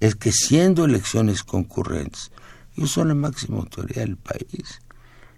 es 0.00 0.16
que 0.16 0.32
siendo 0.32 0.84
elecciones 0.84 1.44
concurrentes, 1.44 2.32
yo 2.76 2.86
soy 2.86 3.06
la 3.06 3.14
máxima 3.14 3.58
autoridad 3.58 4.02
del 4.02 4.16
país. 4.16 4.80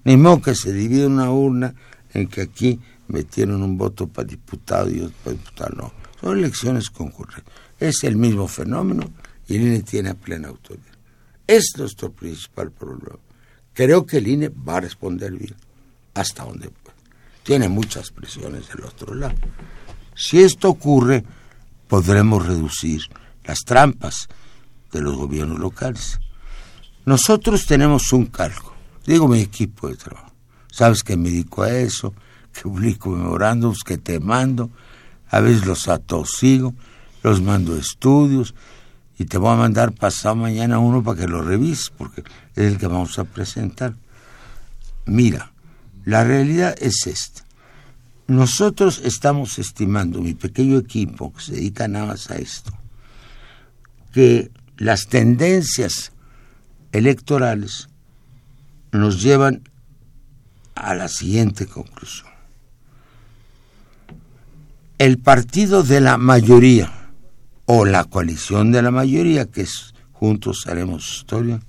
Ni 0.05 0.17
modo 0.17 0.41
que 0.41 0.55
se 0.55 0.73
divide 0.73 1.07
una 1.07 1.31
urna 1.31 1.75
en 2.15 2.27
que 2.27 2.43
aquí 2.43 2.81
metieron 3.09 3.63
un 3.63 3.77
voto 3.77 4.07
para 4.07 4.29
diputado 4.29 4.91
y 4.91 5.01
otro 5.01 5.17
para 5.25 5.37
diputado. 5.37 5.75
No, 5.77 5.93
son 6.21 6.39
elecciones 6.39 6.89
concurrentes 6.89 7.53
es 7.89 8.05
el 8.05 8.17
mismo 8.17 8.49
fenómeno 8.49 9.05
y 9.49 9.57
el 9.57 9.63
INE 9.63 9.83
tiene 9.83 10.15
plena 10.15 10.49
autoridad. 10.49 10.87
Es 11.47 11.73
nuestro 11.77 12.13
principal 12.13 12.71
problema. 12.71 13.19
Creo 13.73 14.07
que 14.07 14.19
el 14.19 14.29
INE 14.29 14.49
va 14.49 14.77
a 14.77 14.81
responder 14.81 15.33
bien, 15.33 15.57
hasta 16.15 16.45
donde 16.45 16.69
puede. 16.69 16.97
Tiene 17.43 17.69
muchas 17.69 18.11
presiones 18.11 18.69
del 18.69 18.85
otro 18.85 19.15
lado. 19.15 19.35
Si 20.15 20.41
esto 20.43 20.69
ocurre, 20.69 21.25
podremos 21.89 22.47
reducir 22.47 23.03
las 23.45 23.61
trampas 23.61 24.29
de 24.93 25.01
los 25.01 25.17
gobiernos 25.17 25.59
locales. 25.59 26.21
Nosotros 27.05 27.67
tenemos 27.67 28.13
un 28.13 28.27
cargo, 28.27 28.73
digo 29.05 29.27
mi 29.27 29.41
equipo 29.41 29.89
de 29.89 29.97
trabajo. 29.97 30.33
Sabes 30.71 31.03
que 31.03 31.17
me 31.17 31.31
dedico 31.31 31.63
a 31.63 31.71
eso, 31.71 32.15
que 32.53 32.63
publico 32.63 33.11
memorándums, 33.11 33.83
que 33.83 33.99
te 33.99 34.21
mando, 34.21 34.71
a 35.29 35.41
veces 35.41 35.67
los 35.67 35.89
atosigo 35.89 36.75
los 37.23 37.41
mando 37.41 37.77
estudios 37.77 38.55
y 39.19 39.25
te 39.25 39.39
voy 39.39 39.53
a 39.53 39.57
mandar 39.57 39.93
pasado 39.93 40.37
mañana 40.37 40.79
uno 40.79 41.03
para 41.03 41.21
que 41.21 41.29
lo 41.29 41.43
revises, 41.43 41.93
porque 41.97 42.23
es 42.57 42.73
el 42.73 42.79
que 42.79 42.87
vamos 42.87 43.19
a 43.19 43.25
presentar. 43.25 43.95
Mira, 45.07 45.53
la 46.05 46.25
realidad 46.25 46.75
es 46.81 47.07
esta. 47.07 47.45
Nosotros 48.27 49.01
estamos 49.05 49.59
estimando, 49.59 50.21
mi 50.21 50.35
pequeño 50.35 50.79
equipo 50.79 51.33
que 51.33 51.43
se 51.43 51.53
dedica 51.53 51.89
nada 51.89 52.07
más 52.07 52.31
a 52.31 52.37
esto, 52.37 52.73
que 54.13 54.51
las 54.77 55.07
tendencias 55.07 56.13
electorales 56.93 57.89
nos 58.91 59.23
llevan 59.23 59.63
a 60.75 60.95
la 60.95 61.09
siguiente 61.09 61.67
conclusión. 61.67 62.31
El 64.99 65.19
partido 65.19 65.83
de 65.83 66.01
la 66.01 66.17
mayoría, 66.17 67.02
o 67.67 67.85
la 67.85 68.05
coalición 68.05 68.73
de 68.73 68.83
la 68.83 68.91
mayoría, 68.91 69.47
que 69.47 69.63
es 69.63 69.95
Juntos 70.13 70.67
Haremos 70.67 71.17
Historia, 71.17 71.61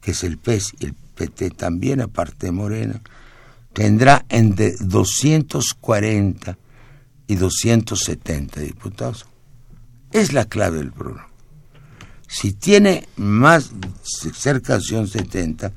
que 0.00 0.10
es 0.10 0.24
el 0.24 0.38
PES 0.38 0.74
y 0.80 0.86
el 0.86 0.94
PT 0.94 1.50
también, 1.50 2.00
aparte 2.00 2.46
de 2.46 2.52
Morena, 2.52 3.00
tendrá 3.72 4.24
entre 4.28 4.74
240 4.78 6.58
y 7.26 7.34
270 7.36 8.60
diputados. 8.60 9.26
Es 10.10 10.32
la 10.32 10.44
clave 10.44 10.78
del 10.78 10.92
programa. 10.92 11.28
Si 12.28 12.52
tiene 12.52 13.06
más, 13.16 13.70
cerca 14.34 14.74
de 14.74 14.78
270, 14.78 15.72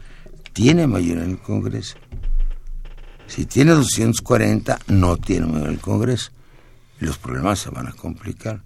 tiene 0.53 0.87
mayoría 0.87 1.23
en 1.23 1.31
el 1.31 1.39
Congreso. 1.39 1.95
Si 3.27 3.45
tiene 3.45 3.71
240, 3.71 4.79
no 4.87 5.17
tiene 5.17 5.47
mayoría 5.47 5.67
en 5.67 5.73
el 5.73 5.81
Congreso. 5.81 6.31
Los 6.99 7.17
problemas 7.17 7.59
se 7.59 7.69
van 7.69 7.87
a 7.87 7.91
complicar. 7.91 8.63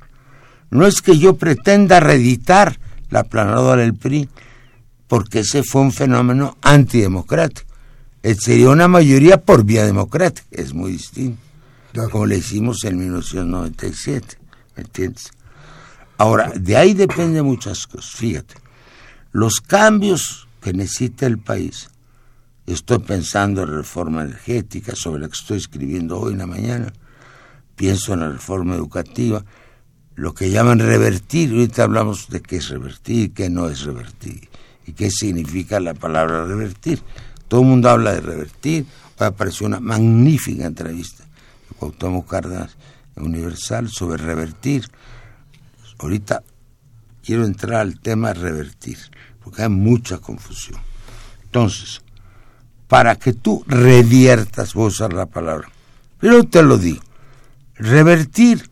No 0.71 0.85
es 0.85 1.01
que 1.01 1.17
yo 1.17 1.35
pretenda 1.35 1.99
reeditar 1.99 2.79
la 3.09 3.23
planadora 3.23 3.81
del 3.81 3.95
PRI, 3.95 4.29
porque 5.07 5.39
ese 5.39 5.63
fue 5.63 5.81
un 5.81 5.91
fenómeno 5.91 6.57
antidemocrático. 6.61 7.69
Eh, 8.21 8.35
sería 8.35 8.69
una 8.69 8.87
mayoría 8.87 9.41
por 9.41 9.63
vía 9.63 9.85
democrática, 9.85 10.47
es 10.51 10.73
muy 10.73 10.91
distinto, 10.91 11.39
como 12.11 12.25
le 12.25 12.37
hicimos 12.37 12.83
en 12.83 12.97
1997, 12.97 14.37
¿me 14.75 14.83
entiendes? 14.83 15.31
Ahora, 16.17 16.51
de 16.53 16.75
ahí 16.75 16.93
depende 16.93 17.41
muchas 17.41 17.87
cosas, 17.87 18.11
fíjate, 18.11 18.55
los 19.31 19.61
cambios 19.61 20.49
que 20.61 20.73
necesita 20.73 21.27
el 21.27 21.39
país, 21.39 21.89
estoy 22.67 22.99
pensando 22.99 23.63
en 23.63 23.69
la 23.69 23.77
reforma 23.77 24.23
energética, 24.23 24.95
sobre 24.95 25.21
la 25.21 25.27
que 25.29 25.37
estoy 25.39 25.57
escribiendo 25.57 26.19
hoy 26.19 26.33
en 26.33 26.39
la 26.39 26.47
mañana, 26.47 26.91
pienso 27.77 28.13
en 28.13 28.19
la 28.19 28.29
reforma 28.29 28.75
educativa, 28.75 29.45
lo 30.19 30.33
que 30.33 30.49
llaman 30.49 30.79
revertir, 30.79 31.51
ahorita 31.51 31.83
hablamos 31.83 32.27
de 32.27 32.41
qué 32.41 32.57
es 32.57 32.67
revertir, 32.67 33.31
qué 33.33 33.49
no 33.49 33.69
es 33.69 33.83
revertir, 33.83 34.49
y 34.85 34.91
qué 34.91 35.09
significa 35.09 35.79
la 35.79 35.93
palabra 35.93 36.45
revertir. 36.45 37.01
Todo 37.47 37.61
el 37.61 37.67
mundo 37.67 37.89
habla 37.89 38.11
de 38.11 38.19
revertir, 38.19 38.85
hoy 39.17 39.27
apareció 39.27 39.65
una 39.65 39.79
magnífica 39.79 40.65
entrevista 40.65 41.23
de 41.23 41.75
Cuauhtémoc 41.77 42.29
Cárdenas 42.29 42.75
Universal 43.15 43.87
sobre 43.87 44.21
revertir. 44.21 44.89
Ahorita 45.99 46.43
quiero 47.23 47.45
entrar 47.45 47.79
al 47.79 48.01
tema 48.01 48.33
revertir, 48.33 48.97
porque 49.41 49.61
hay 49.63 49.69
mucha 49.69 50.17
confusión. 50.17 50.81
Entonces, 51.45 52.01
para 52.89 53.15
que 53.15 53.31
tú 53.31 53.63
reviertas, 53.67 54.73
voy 54.73 54.85
a 54.85 54.87
usar 54.87 55.13
la 55.13 55.27
palabra, 55.27 55.69
pero 56.19 56.43
te 56.43 56.61
lo 56.61 56.77
digo, 56.77 57.01
revertir 57.75 58.69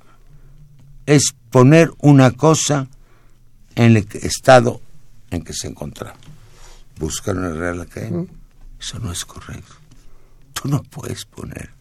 es 1.08 1.34
poner 1.50 1.92
una 2.00 2.32
cosa 2.32 2.88
en 3.76 3.96
el 3.96 4.08
estado 4.22 4.82
en 5.32 5.42
que 5.44 5.54
se 5.54 5.68
encontraba. 5.68 6.18
Buscar 7.00 7.36
una 7.36 7.50
Real 7.50 7.82
Academia. 7.82 8.28
Eso 8.80 9.00
no 9.00 9.12
es 9.12 9.26
correcto. 9.26 9.74
Tú 10.54 10.68
no 10.68 10.84
puedes 10.84 11.26
poner 11.26 11.72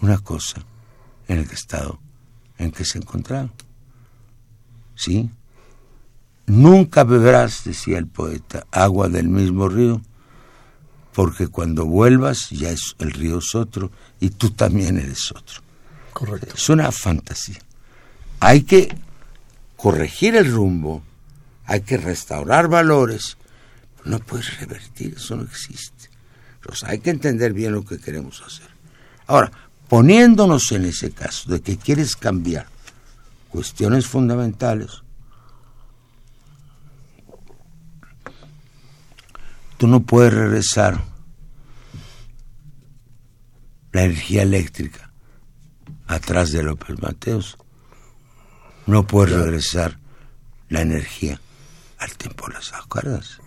una 0.00 0.18
cosa 0.18 0.62
en 1.26 1.38
el 1.38 1.50
estado 1.50 1.98
en 2.58 2.70
que 2.70 2.84
se 2.84 2.98
encontraba. 2.98 3.48
¿Sí? 4.94 5.30
Nunca 6.46 7.04
beberás, 7.04 7.64
decía 7.64 7.98
el 7.98 8.08
poeta, 8.08 8.66
agua 8.70 9.08
del 9.08 9.28
mismo 9.28 9.68
río, 9.68 10.02
porque 11.14 11.48
cuando 11.48 11.86
vuelvas 11.86 12.50
ya 12.50 12.70
es, 12.70 12.94
el 12.98 13.12
río 13.12 13.38
es 13.38 13.54
otro 13.54 13.90
y 14.20 14.30
tú 14.30 14.50
también 14.50 14.98
eres 14.98 15.30
otro. 15.30 15.62
Correcto. 16.12 16.54
Es 16.54 16.68
una 16.68 16.90
fantasía. 16.92 17.58
Hay 18.40 18.62
que 18.62 18.96
corregir 19.76 20.36
el 20.36 20.50
rumbo, 20.50 21.02
hay 21.64 21.80
que 21.82 21.96
restaurar 21.96 22.68
valores. 22.68 23.36
No 24.04 24.18
puedes 24.20 24.58
revertir, 24.60 25.14
eso 25.16 25.36
no 25.36 25.42
existe. 25.42 26.10
Entonces 26.56 26.88
hay 26.88 26.98
que 26.98 27.10
entender 27.10 27.52
bien 27.52 27.72
lo 27.72 27.84
que 27.84 27.98
queremos 27.98 28.42
hacer. 28.42 28.68
Ahora, 29.26 29.50
poniéndonos 29.88 30.70
en 30.72 30.84
ese 30.84 31.10
caso 31.10 31.50
de 31.50 31.60
que 31.60 31.76
quieres 31.76 32.16
cambiar 32.16 32.66
cuestiones 33.50 34.06
fundamentales, 34.06 35.02
tú 39.76 39.86
no 39.86 40.00
puedes 40.00 40.32
regresar 40.32 41.02
la 43.92 44.04
energía 44.04 44.42
eléctrica 44.42 45.12
atrás 46.06 46.52
de 46.52 46.62
López 46.62 47.00
Mateos. 47.00 47.56
No 48.88 49.06
puedes 49.06 49.36
regresar 49.36 49.98
la 50.70 50.80
energía 50.80 51.38
al 51.98 52.16
tiempo 52.16 52.46
de 52.48 52.54
las 52.54 52.72
acuerdas. 52.72 53.38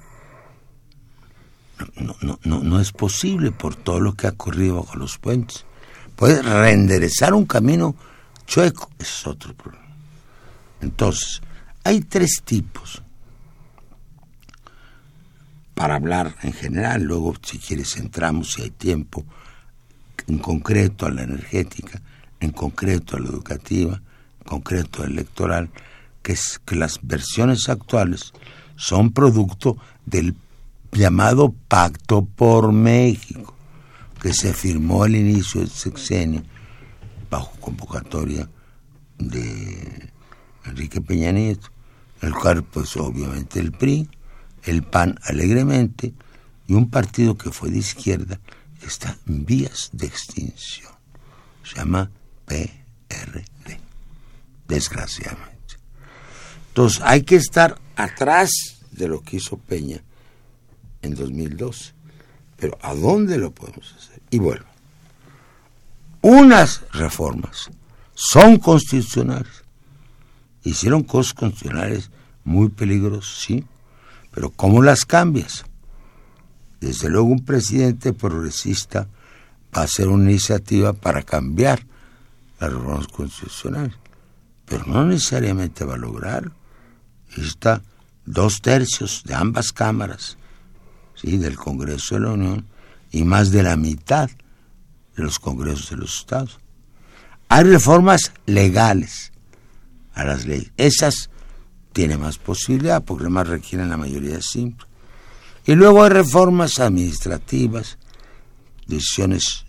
No, 1.96 2.16
no, 2.22 2.40
no, 2.44 2.60
no 2.60 2.80
es 2.80 2.92
posible 2.92 3.50
por 3.50 3.76
todo 3.76 4.00
lo 4.00 4.14
que 4.14 4.28
ha 4.28 4.30
ocurrido 4.30 4.84
bajo 4.84 4.98
los 4.98 5.18
puentes. 5.18 5.66
Puedes 6.16 6.46
reenderezar 6.46 7.34
un 7.34 7.48
camino 7.48 7.96
chueco, 8.46 8.92
ese 9.00 9.10
es 9.10 9.26
otro 9.26 9.56
problema. 9.56 9.88
Entonces, 10.80 11.42
hay 11.84 12.02
tres 12.02 12.44
tipos 12.46 13.02
para 15.74 15.96
hablar 15.96 16.36
en 16.44 16.54
general, 16.54 17.02
luego 17.02 17.34
si 17.42 17.58
quieres 17.58 17.98
entramos 17.98 18.54
si 18.54 18.62
hay 18.62 18.70
tiempo, 18.70 19.26
en 20.28 20.38
concreto 20.38 21.08
a 21.08 21.10
la 21.10 21.24
energética, 21.24 22.00
en 22.40 22.52
concreto 22.52 23.18
a 23.18 23.20
la 23.20 23.30
educativa, 23.30 24.00
concreto 24.52 25.06
electoral, 25.06 25.70
que 26.22 26.34
es 26.34 26.60
que 26.66 26.76
las 26.76 27.00
versiones 27.02 27.70
actuales 27.70 28.34
son 28.76 29.14
producto 29.14 29.78
del 30.06 30.36
llamado 30.92 31.56
Pacto 31.70 32.26
por 32.26 32.74
México, 32.74 33.56
que 34.22 34.34
se 34.34 34.54
firmó 34.54 35.04
al 35.04 35.16
inicio 35.16 35.62
del 35.62 35.70
sexenio 35.70 36.44
bajo 37.30 37.52
convocatoria 37.62 38.50
de 39.18 40.12
Enrique 40.66 41.00
Peña 41.00 41.32
Nieto, 41.32 41.70
el 42.20 42.34
cual 42.34 42.64
pues 42.64 42.98
obviamente 42.98 43.62
el 43.62 43.72
PRI, 43.72 44.10
el 44.64 44.84
PAN 44.84 45.18
alegremente 45.24 46.14
y 46.68 46.74
un 46.74 46.90
partido 46.90 47.38
que 47.38 47.52
fue 47.52 47.70
de 47.70 47.78
izquierda 47.78 48.42
que 48.82 48.86
está 48.86 49.18
en 49.30 49.46
vías 49.46 49.92
de 49.94 50.08
extinción. 50.08 50.92
Se 51.64 51.78
llama 51.78 52.12
PRD, 52.46 53.46
desgraciadamente. 54.72 55.76
Entonces 56.70 57.02
hay 57.04 57.24
que 57.24 57.36
estar 57.36 57.78
atrás 57.98 58.50
de 58.92 59.10
lo 59.10 59.22
que 59.22 59.38
hizo 59.38 59.58
Peña 59.58 60.02
en 61.02 61.14
2012. 61.14 61.94
Pero 62.56 62.78
¿a 62.82 62.94
dónde 62.94 63.38
lo 63.38 63.52
podemos 63.52 63.94
hacer? 63.98 64.22
Y 64.30 64.40
bueno, 64.40 64.64
unas 66.22 66.84
reformas 66.94 67.70
son 68.14 68.58
constitucionales. 68.58 69.64
Hicieron 70.64 71.04
cosas 71.04 71.34
constitucionales 71.34 72.12
muy 72.44 72.70
peligrosas, 72.70 73.36
sí, 73.40 73.66
pero 74.32 74.52
¿cómo 74.52 74.82
las 74.82 75.06
cambias? 75.06 75.66
Desde 76.80 77.10
luego 77.10 77.28
un 77.28 77.44
presidente 77.44 78.14
progresista 78.14 79.08
va 79.76 79.82
a 79.82 79.86
hacer 79.86 80.08
una 80.08 80.30
iniciativa 80.30 80.94
para 80.94 81.24
cambiar 81.24 81.86
las 82.60 82.72
reformas 82.72 83.08
constitucionales, 83.08 83.96
pero 84.72 84.86
no 84.86 85.04
necesariamente 85.04 85.84
va 85.84 85.96
a 85.96 85.98
lograr. 85.98 86.50
Está 87.36 87.82
dos 88.26 88.62
tercios 88.62 89.22
de 89.26 89.34
ambas 89.34 89.74
cámaras 89.74 90.38
¿sí? 91.14 91.38
del 91.38 91.58
Congreso 91.58 92.16
de 92.16 92.22
la 92.22 92.32
Unión 92.32 92.66
y 93.12 93.26
más 93.26 93.52
de 93.52 93.64
la 93.64 93.76
mitad 93.76 94.30
de 94.30 95.24
los 95.24 95.40
congresos 95.40 95.90
de 95.90 95.98
los 95.98 96.20
estados. 96.20 96.58
Hay 97.50 97.66
reformas 97.66 98.32
legales 98.46 99.34
a 100.14 100.24
las 100.24 100.46
leyes. 100.46 100.72
Esas 100.78 101.30
tienen 101.92 102.22
más 102.22 102.38
posibilidad 102.38 103.04
porque 103.04 103.24
además 103.24 103.50
requieren 103.50 103.90
la 103.90 103.98
mayoría 103.98 104.42
simple. 104.42 104.88
Y 105.66 105.76
luego 105.76 106.02
hay 106.02 106.12
reformas 106.12 106.80
administrativas, 106.80 107.98
decisiones 108.88 109.66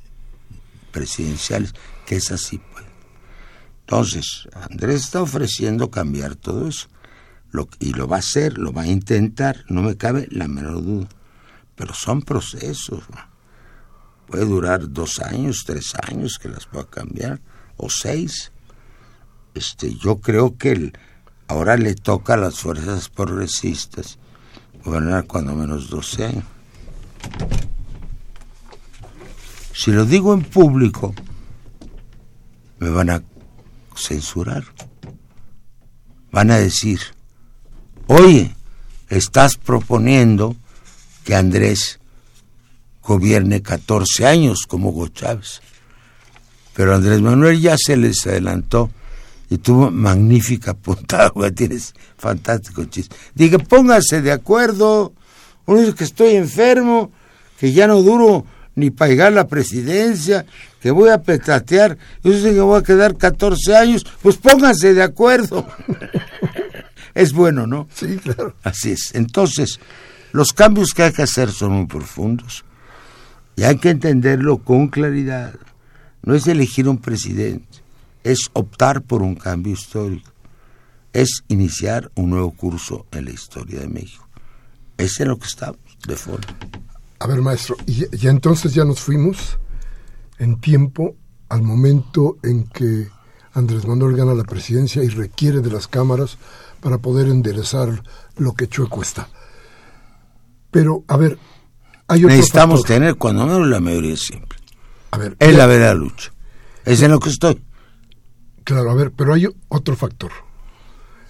presidenciales, 0.93 1.75
que 2.07 2.17
esas 2.17 2.41
sí 2.41 2.59
pueden. 2.59 2.92
Entonces, 3.83 4.49
Andrés 4.55 5.03
está 5.03 5.23
ofreciendo 5.23 5.91
cambiar 5.91 6.35
todo 6.37 6.69
eso. 6.69 6.89
Lo, 7.51 7.69
y 7.79 7.93
lo 7.93 8.09
va 8.09 8.17
a 8.17 8.21
hacer, 8.21 8.57
lo 8.57 8.73
va 8.73 8.83
a 8.83 8.87
intentar, 8.87 9.65
no 9.69 9.83
me 9.83 9.97
cabe 9.97 10.27
la 10.31 10.49
menor 10.49 10.83
duda. 10.83 11.09
Pero 11.77 11.93
son 11.93 12.23
procesos. 12.23 13.05
Puede 14.27 14.47
durar 14.47 14.91
dos 14.91 15.21
años, 15.21 15.65
tres 15.67 15.93
años 16.09 16.39
que 16.41 16.49
las 16.49 16.67
pueda 16.67 16.87
cambiar, 16.87 17.41
o 17.77 17.91
seis. 17.91 18.53
Este, 19.55 19.95
yo 19.95 20.21
creo 20.21 20.57
que 20.57 20.73
el, 20.73 20.99
ahora 21.49 21.77
le 21.77 21.95
toca 21.95 22.35
a 22.35 22.39
las 22.39 22.59
fuerzas 22.59 23.11
progresistas 23.11 24.19
gobernar 24.85 25.27
cuando 25.27 25.55
menos 25.55 25.91
12 25.91 26.25
años. 26.25 26.45
Si 29.75 29.91
lo 29.91 30.05
digo 30.05 30.35
en 30.35 30.43
público, 30.43 31.15
me 32.79 32.91
van 32.91 33.11
a 33.11 33.23
censurar. 34.03 34.65
Van 36.31 36.51
a 36.51 36.59
decir, 36.59 37.01
oye, 38.07 38.55
estás 39.09 39.57
proponiendo 39.57 40.57
que 41.25 41.35
Andrés 41.35 42.01
gobierne 43.03 43.63
14 43.63 44.27
años 44.27 44.67
como 44.67 44.91
Hugo 44.91 45.09
Chávez. 45.09 45.61
Pero 46.75 46.95
Andrés 46.95 47.21
Manuel 47.21 47.61
ya 47.61 47.77
se 47.77 47.97
les 47.97 48.27
adelantó 48.27 48.91
y 49.51 49.59
tuvo 49.59 49.91
magnífica 49.91 50.75
puntada, 50.75 51.33
tienes 51.55 51.95
fantástico 52.17 52.85
chiste. 52.85 53.15
Dije, 53.35 53.59
pónganse 53.59 54.23
de 54.23 54.33
acuerdo, 54.33 55.13
uno 55.67 55.81
dice 55.81 55.95
que 55.95 56.05
estoy 56.05 56.37
enfermo, 56.37 57.13
que 57.59 57.73
ya 57.73 57.87
no 57.87 58.03
duro 58.03 58.47
ni 58.75 58.91
para 58.91 59.11
llegar 59.11 59.29
a 59.29 59.37
la 59.37 59.49
presidencia, 59.49 60.47
que 60.81 60.91
voy 60.91 61.11
a 61.11 61.23
petatear, 61.23 61.99
yo 62.25 62.33
sé 62.33 62.53
que 62.53 62.61
voy 62.61 62.81
a 62.81 62.83
quedar 62.83 63.17
14 63.17 63.77
años, 63.77 64.07
pues 64.23 64.37
pónganse 64.37 64.95
de 64.95 65.03
acuerdo. 65.03 65.67
es 67.15 67.33
bueno, 67.33 67.67
¿no? 67.67 67.89
Sí, 67.95 68.17
claro. 68.17 68.55
Así 68.63 68.93
es. 68.93 69.15
Entonces, 69.15 69.79
los 70.33 70.53
cambios 70.53 70.93
que 70.95 71.03
hay 71.03 71.13
que 71.13 71.23
hacer 71.23 71.51
son 71.51 71.73
muy 71.73 71.87
profundos 71.87 72.65
y 73.57 73.65
hay 73.65 73.77
que 73.77 73.91
entenderlo 73.91 74.59
con 74.59 74.89
claridad. 74.89 75.55
No 76.23 76.35
es 76.35 76.47
elegir 76.47 76.89
un 76.89 76.99
presidente, 76.99 77.83
es 78.25 78.51
optar 78.53 79.03
por 79.03 79.23
un 79.23 79.35
cambio 79.35 79.73
histórico, 79.73 80.31
es 81.13 81.45
iniciar 81.49 82.11
un 82.15 82.31
nuevo 82.31 82.53
curso 82.53 83.07
en 83.11 83.27
la 83.27 83.33
historia 83.33 83.81
de 83.81 83.89
México. 83.89 84.27
Es 84.97 85.19
en 85.21 85.29
lo 85.29 85.39
que 85.39 85.47
estamos, 85.47 85.81
de 86.07 86.17
forma. 86.17 86.47
A 87.23 87.27
ver, 87.29 87.41
maestro, 87.41 87.77
y 87.87 88.17
ya 88.17 88.31
entonces 88.31 88.75
ya 88.75 88.85
nos 88.85 89.01
fuimos 89.01 89.61
en 90.39 90.61
tiempo 90.61 91.15
al 91.49 91.63
momento 91.63 92.39
en 92.43 92.65
que 92.65 93.07
Andrés 93.53 93.87
Manuel 93.87 94.17
gana 94.17 94.35
la 94.35 94.43
presidencia 94.43 95.05
y 95.05 95.09
requiere 95.09 95.61
de 95.61 95.71
las 95.71 95.87
cámaras 95.87 96.37
para 96.81 96.99
poder 96.99 97.29
enderezar 97.29 98.03
lo 98.37 98.55
que 98.55 98.67
chueco 98.67 99.03
está. 99.03 99.29
Pero, 100.73 101.05
a 101.07 101.17
ver, 101.17 101.39
hay 102.09 102.25
otro 102.25 102.35
Necesitamos 102.35 102.83
tener 102.83 103.15
cuando 103.15 103.47
menos 103.47 103.69
la 103.69 103.79
mayoría 103.79 104.17
simple. 104.17 104.59
A 105.13 105.19
ver, 105.19 105.37
es 105.39 105.55
la 105.55 105.67
verdad 105.67 105.95
lucha. 105.95 106.33
Es 106.85 107.03
en 107.03 107.13
lo 107.13 107.21
que 107.21 107.29
estoy. 107.29 107.63
Claro, 108.65 108.91
a 108.91 108.95
ver, 108.95 109.13
pero 109.13 109.35
hay 109.35 109.47
otro 109.69 109.95
factor. 109.95 110.33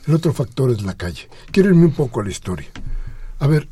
El 0.07 0.15
otro 0.15 0.33
factor 0.33 0.71
es 0.71 0.83
la 0.85 0.95
calle. 0.95 1.29
Quiero 1.51 1.69
irme 1.69 1.85
un 1.85 1.93
poco 1.93 2.21
a 2.21 2.25
la 2.25 2.31
historia. 2.31 2.69
A 3.41 3.47
ver, 3.47 3.69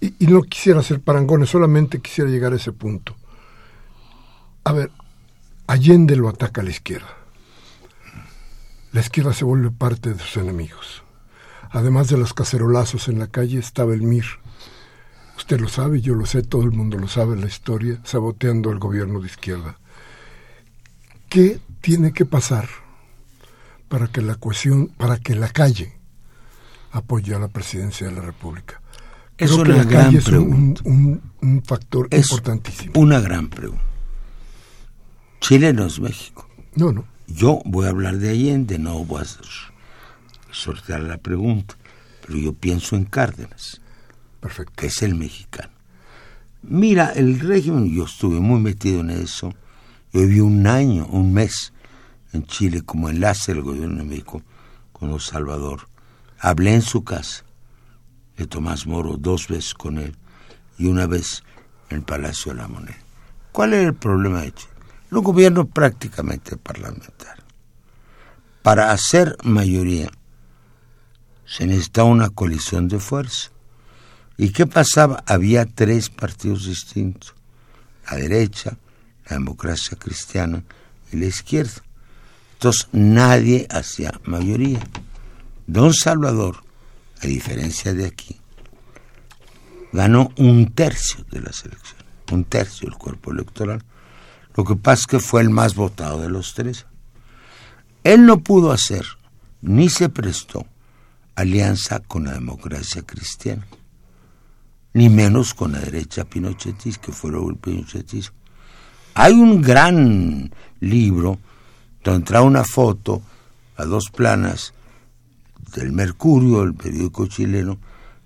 y, 0.00 0.26
no 0.26 0.42
quisiera 0.42 0.80
hacer 0.80 1.00
parangones, 1.00 1.50
solamente 1.50 2.00
quisiera 2.00 2.30
llegar 2.30 2.52
a 2.52 2.56
ese 2.56 2.72
punto. 2.72 3.16
A 4.64 4.72
ver, 4.72 4.90
Allende 5.66 6.16
lo 6.16 6.28
ataca 6.28 6.60
a 6.60 6.64
la 6.64 6.70
izquierda. 6.70 7.16
La 8.92 9.00
izquierda 9.00 9.32
se 9.32 9.44
vuelve 9.44 9.70
parte 9.70 10.12
de 10.12 10.18
sus 10.18 10.36
enemigos. 10.36 11.02
Además 11.70 12.08
de 12.08 12.18
los 12.18 12.34
cacerolazos 12.34 13.08
en 13.08 13.18
la 13.18 13.26
calle, 13.26 13.58
estaba 13.58 13.94
el 13.94 14.02
MIR. 14.02 14.26
Usted 15.38 15.60
lo 15.60 15.68
sabe, 15.68 16.00
yo 16.00 16.14
lo 16.14 16.26
sé, 16.26 16.42
todo 16.42 16.62
el 16.62 16.72
mundo 16.72 16.98
lo 16.98 17.08
sabe, 17.08 17.36
la 17.36 17.46
historia, 17.46 18.00
saboteando 18.04 18.70
al 18.70 18.78
gobierno 18.78 19.20
de 19.20 19.26
izquierda. 19.26 19.78
¿Qué 21.30 21.58
tiene 21.80 22.12
que 22.12 22.26
pasar 22.26 22.68
para 23.88 24.08
que 24.08 24.20
la 24.20 24.34
cohesión, 24.34 24.88
para 24.88 25.16
que 25.16 25.34
la 25.34 25.48
calle 25.48 25.98
apoye 26.90 27.34
a 27.34 27.38
la 27.38 27.48
presidencia 27.48 28.06
de 28.06 28.12
la 28.12 28.20
República? 28.20 28.81
Es 29.38 29.50
una 29.52 29.84
gran 29.84 30.14
pregunta. 30.18 30.82
Un, 30.84 31.62
factor 31.64 32.08
importantísimo. 32.10 32.92
Una 32.94 33.20
gran 33.20 33.48
pregunta. 33.48 33.82
Chile 35.40 35.72
no 35.72 35.86
es 35.86 35.98
México. 35.98 36.48
No, 36.76 36.92
no. 36.92 37.04
Yo 37.26 37.60
voy 37.64 37.86
a 37.86 37.90
hablar 37.90 38.18
de 38.18 38.30
Allende, 38.30 38.78
no 38.78 39.04
voy 39.04 39.22
a 39.22 40.52
sortear 40.52 41.00
la 41.00 41.18
pregunta, 41.18 41.76
pero 42.24 42.38
yo 42.38 42.52
pienso 42.52 42.94
en 42.94 43.04
Cárdenas, 43.04 43.80
Perfecto. 44.40 44.72
que 44.76 44.86
es 44.86 45.02
el 45.02 45.14
mexicano. 45.14 45.72
Mira, 46.62 47.10
el 47.10 47.40
régimen, 47.40 47.92
yo 47.92 48.04
estuve 48.04 48.38
muy 48.38 48.60
metido 48.60 49.00
en 49.00 49.10
eso. 49.10 49.52
Yo 50.12 50.20
viví 50.20 50.40
un 50.40 50.66
año, 50.66 51.06
un 51.06 51.32
mes 51.32 51.72
en 52.32 52.44
Chile 52.44 52.82
como 52.82 53.08
enlace 53.08 53.52
del 53.52 53.62
gobierno 53.62 53.98
de 53.98 54.04
México 54.04 54.42
con 54.92 55.08
los 55.08 55.24
Salvador. 55.24 55.88
Hablé 56.38 56.74
en 56.74 56.82
su 56.82 57.02
casa 57.02 57.44
de 58.36 58.46
Tomás 58.46 58.86
Moro 58.86 59.16
dos 59.16 59.48
veces 59.48 59.74
con 59.74 59.98
él 59.98 60.16
y 60.78 60.86
una 60.86 61.06
vez 61.06 61.42
en 61.90 61.98
el 61.98 62.02
Palacio 62.02 62.52
de 62.52 62.58
la 62.58 62.68
Moneda. 62.68 62.98
¿Cuál 63.52 63.74
era 63.74 63.88
el 63.88 63.94
problema 63.94 64.42
de 64.42 64.52
Chile? 64.52 64.72
Un 65.10 65.22
gobierno 65.22 65.66
prácticamente 65.66 66.56
parlamentario. 66.56 67.44
Para 68.62 68.92
hacer 68.92 69.36
mayoría 69.42 70.10
se 71.44 71.66
necesitaba 71.66 72.08
una 72.08 72.30
coalición 72.30 72.88
de 72.88 72.98
fuerza. 72.98 73.50
¿Y 74.38 74.50
qué 74.50 74.66
pasaba? 74.66 75.22
Había 75.26 75.66
tres 75.66 76.08
partidos 76.08 76.64
distintos. 76.64 77.34
La 78.10 78.16
derecha, 78.16 78.78
la 79.28 79.36
democracia 79.36 79.98
cristiana 79.98 80.64
y 81.12 81.16
la 81.16 81.26
izquierda. 81.26 81.82
Entonces 82.54 82.88
nadie 82.92 83.66
hacía 83.70 84.18
mayoría. 84.24 84.80
Don 85.66 85.92
Salvador 85.92 86.64
a 87.22 87.26
diferencia 87.26 87.94
de 87.94 88.06
aquí, 88.06 88.36
ganó 89.92 90.30
un 90.36 90.72
tercio 90.72 91.24
de 91.30 91.40
las 91.40 91.64
elecciones, 91.64 92.04
un 92.32 92.44
tercio 92.44 92.88
del 92.88 92.98
cuerpo 92.98 93.30
electoral. 93.30 93.84
Lo 94.54 94.64
que 94.64 94.76
pasa 94.76 95.00
es 95.00 95.06
que 95.06 95.20
fue 95.20 95.40
el 95.40 95.50
más 95.50 95.74
votado 95.74 96.20
de 96.20 96.28
los 96.28 96.54
tres. 96.54 96.86
Él 98.04 98.26
no 98.26 98.40
pudo 98.40 98.72
hacer, 98.72 99.06
ni 99.60 99.88
se 99.88 100.08
prestó, 100.08 100.66
alianza 101.36 102.00
con 102.00 102.24
la 102.24 102.32
democracia 102.32 103.02
cristiana, 103.02 103.66
ni 104.92 105.08
menos 105.08 105.54
con 105.54 105.72
la 105.72 105.78
derecha 105.78 106.24
pinochetista, 106.24 107.00
que 107.00 107.12
fue 107.12 107.30
el 107.30 107.56
pinochetismo. 107.56 108.36
Hay 109.14 109.34
un 109.34 109.62
gran 109.62 110.52
libro 110.80 111.38
donde 112.02 112.26
trae 112.26 112.42
una 112.42 112.64
foto 112.64 113.22
a 113.76 113.84
dos 113.84 114.10
planas 114.10 114.74
del 115.74 115.92
Mercurio, 115.92 116.62
el 116.62 116.74
periódico 116.74 117.26
chileno, 117.26 117.78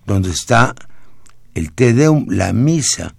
donde 0.05 0.31
está 0.31 0.75
el 1.55 1.73
Te 1.73 1.95
Deum, 1.95 2.27
la 2.29 2.53
misa 2.53 3.15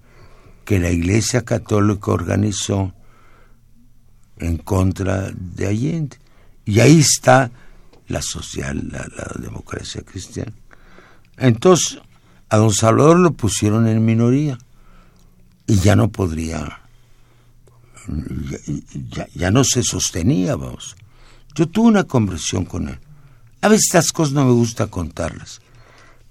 que 0.65 0.79
la 0.79 0.91
Iglesia 0.91 1.43
Católica 1.43 2.11
organizó 2.11 2.93
en 4.37 4.57
contra 4.57 5.31
de 5.31 5.67
Allende. 5.67 6.17
Y 6.65 6.79
ahí 6.81 6.99
está 6.99 7.49
la 8.07 8.21
social, 8.21 8.89
la, 8.91 9.07
democracia 9.41 10.01
cristiana. 10.01 10.53
Entonces, 11.37 11.99
a 12.49 12.57
don 12.57 12.73
Salvador 12.73 13.19
lo 13.19 13.31
pusieron 13.31 13.87
en 13.87 14.03
minoría 14.03 14.57
y 15.65 15.75
ya 15.79 15.95
no 15.95 16.09
podría, 16.09 16.81
ya, 19.09 19.27
ya 19.33 19.51
no 19.51 19.63
se 19.63 19.83
sostenía, 19.83 20.55
vamos. 20.55 20.95
Yo 21.55 21.67
tuve 21.67 21.87
una 21.87 22.03
conversión 22.03 22.65
con 22.65 22.89
él. 22.89 22.99
A 23.61 23.69
veces 23.69 23.85
estas 23.87 24.11
cosas 24.11 24.33
no 24.33 24.45
me 24.45 24.51
gusta 24.51 24.87
contarlas, 24.87 25.61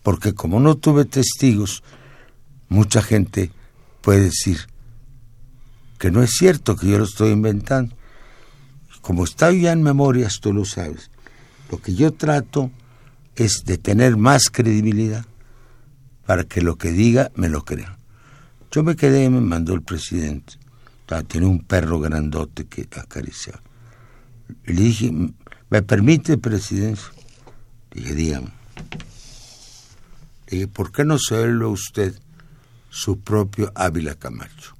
porque 0.02 0.34
como 0.34 0.60
no 0.60 0.76
tuve 0.76 1.04
testigos, 1.04 1.82
mucha 2.68 3.02
gente 3.02 3.50
puede 4.00 4.20
decir 4.20 4.68
que 5.98 6.10
no 6.10 6.22
es 6.22 6.30
cierto, 6.32 6.76
que 6.76 6.88
yo 6.88 6.98
lo 6.98 7.04
estoy 7.04 7.30
inventando. 7.30 7.96
Como 9.00 9.24
está 9.24 9.50
ya 9.52 9.72
en 9.72 9.82
memorias, 9.82 10.40
tú 10.40 10.52
lo 10.52 10.64
sabes. 10.64 11.10
Lo 11.70 11.80
que 11.80 11.94
yo 11.94 12.12
trato 12.12 12.70
es 13.34 13.64
de 13.64 13.78
tener 13.78 14.16
más 14.16 14.50
credibilidad 14.50 15.24
para 16.26 16.44
que 16.44 16.60
lo 16.60 16.76
que 16.76 16.90
diga 16.90 17.30
me 17.34 17.48
lo 17.48 17.64
crea. 17.64 17.98
Yo 18.70 18.82
me 18.82 18.96
quedé 18.96 19.24
y 19.24 19.30
me 19.30 19.40
mandó 19.40 19.74
el 19.74 19.82
presidente. 19.82 20.54
Tenía 21.28 21.48
un 21.48 21.60
perro 21.60 22.00
grandote 22.00 22.66
que 22.66 22.88
acariciaba. 22.96 23.62
Le 24.64 24.74
dije, 24.74 25.12
¿me 25.70 25.82
permite, 25.82 26.36
presidente? 26.36 27.00
Dije, 27.96 28.14
dígame. 28.14 28.48
Dije, 30.46 30.68
¿por 30.68 30.92
qué 30.92 31.02
no 31.04 31.18
se 31.18 31.34
ve 31.34 31.64
usted 31.64 32.14
su 32.90 33.20
propio 33.20 33.72
Ávila 33.74 34.14
Camacho? 34.14 34.76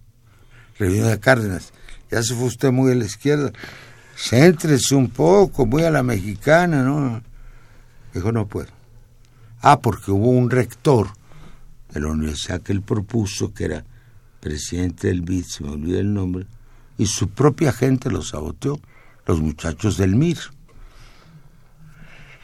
Reunión 0.79 1.09
de 1.09 1.19
Cárdenas. 1.19 1.73
Ya 2.11 2.23
se 2.23 2.35
fue 2.35 2.45
usted 2.45 2.71
muy 2.71 2.93
a 2.93 2.95
la 2.95 3.07
izquierda. 3.07 3.53
Céntrese 4.15 4.95
un 4.95 5.09
poco, 5.09 5.65
voy 5.65 5.85
a 5.85 5.91
la 5.91 6.03
mexicana, 6.03 6.83
¿no? 6.83 7.23
Dijo, 8.13 8.33
no 8.33 8.47
puedo. 8.47 8.69
Ah, 9.63 9.81
porque 9.81 10.11
hubo 10.11 10.29
un 10.29 10.51
rector 10.51 11.09
de 11.93 12.01
la 12.01 12.09
universidad 12.09 12.61
que 12.61 12.73
él 12.73 12.83
propuso, 12.83 13.55
que 13.55 13.65
era 13.65 13.85
presidente 14.41 15.09
del 15.09 15.23
BID, 15.23 15.45
se 15.47 15.65
me 15.65 15.71
olvidó 15.71 16.01
el 16.01 16.13
nombre, 16.13 16.47
y 16.99 17.07
su 17.07 17.31
propia 17.31 17.73
gente 17.73 18.11
lo 18.11 18.23
saboteó, 18.23 18.79
los 19.25 19.41
muchachos 19.41 19.97
del 19.97 20.17
MIR. 20.17 20.56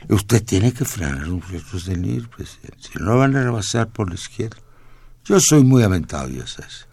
Usted 0.08 0.44
tiene 0.44 0.72
que 0.72 0.84
frenar 0.84 1.26
los 1.26 1.50
muchachos 1.50 1.86
del 1.86 2.02
NIR, 2.02 2.28
presidente. 2.28 2.78
Si 2.80 2.98
no 2.98 3.18
van 3.18 3.36
a 3.36 3.42
rebasar 3.42 3.88
por 3.88 4.08
la 4.08 4.14
izquierda. 4.14 4.56
Yo 5.24 5.38
soy 5.40 5.62
muy 5.62 5.82
aventado, 5.82 6.28
ya 6.28 6.46
sabes. 6.46 6.86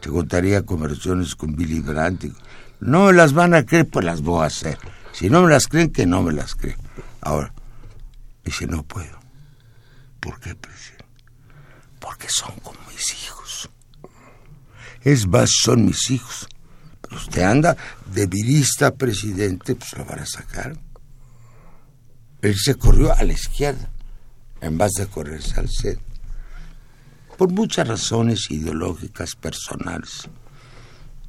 Te 0.00 0.08
contaría 0.08 0.64
conversaciones 0.64 1.34
con 1.34 1.56
Billy 1.56 1.80
Brandt. 1.80 2.24
No 2.80 3.06
me 3.06 3.12
las 3.12 3.32
van 3.32 3.54
a 3.54 3.64
creer, 3.64 3.88
pues 3.88 4.04
las 4.04 4.22
voy 4.22 4.42
a 4.42 4.46
hacer. 4.46 4.78
Si 5.12 5.28
no 5.28 5.42
me 5.42 5.50
las 5.50 5.66
creen, 5.66 5.92
que 5.92 6.06
no 6.06 6.22
me 6.22 6.32
las 6.32 6.54
creen. 6.54 6.78
Ahora, 7.20 7.52
dice, 8.44 8.66
no 8.66 8.82
puedo. 8.82 9.18
¿Por 10.20 10.38
qué, 10.40 10.54
presidente? 10.54 11.04
Porque 12.00 12.28
son 12.28 12.54
como 12.62 12.78
mis 12.88 13.12
hijos. 13.12 13.70
Es 15.02 15.26
más, 15.26 15.50
son 15.62 15.84
mis 15.84 16.10
hijos. 16.10 16.48
Pero 17.00 17.16
usted 17.16 17.42
anda 17.42 17.76
de 18.06 18.26
virista, 18.26 18.94
presidente, 18.94 19.74
pues 19.74 19.92
lo 19.96 20.04
van 20.04 20.20
a 20.20 20.26
sacar. 20.26 20.76
Él 22.42 22.56
se 22.56 22.74
corrió 22.74 23.16
a 23.16 23.22
la 23.22 23.32
izquierda 23.32 23.88
en 24.60 24.76
vez 24.76 24.92
de 24.98 25.06
correrse 25.06 25.60
al 25.60 25.68
centro. 25.68 26.04
Por 27.38 27.52
muchas 27.52 27.86
razones 27.86 28.50
ideológicas, 28.50 29.36
personales. 29.36 30.28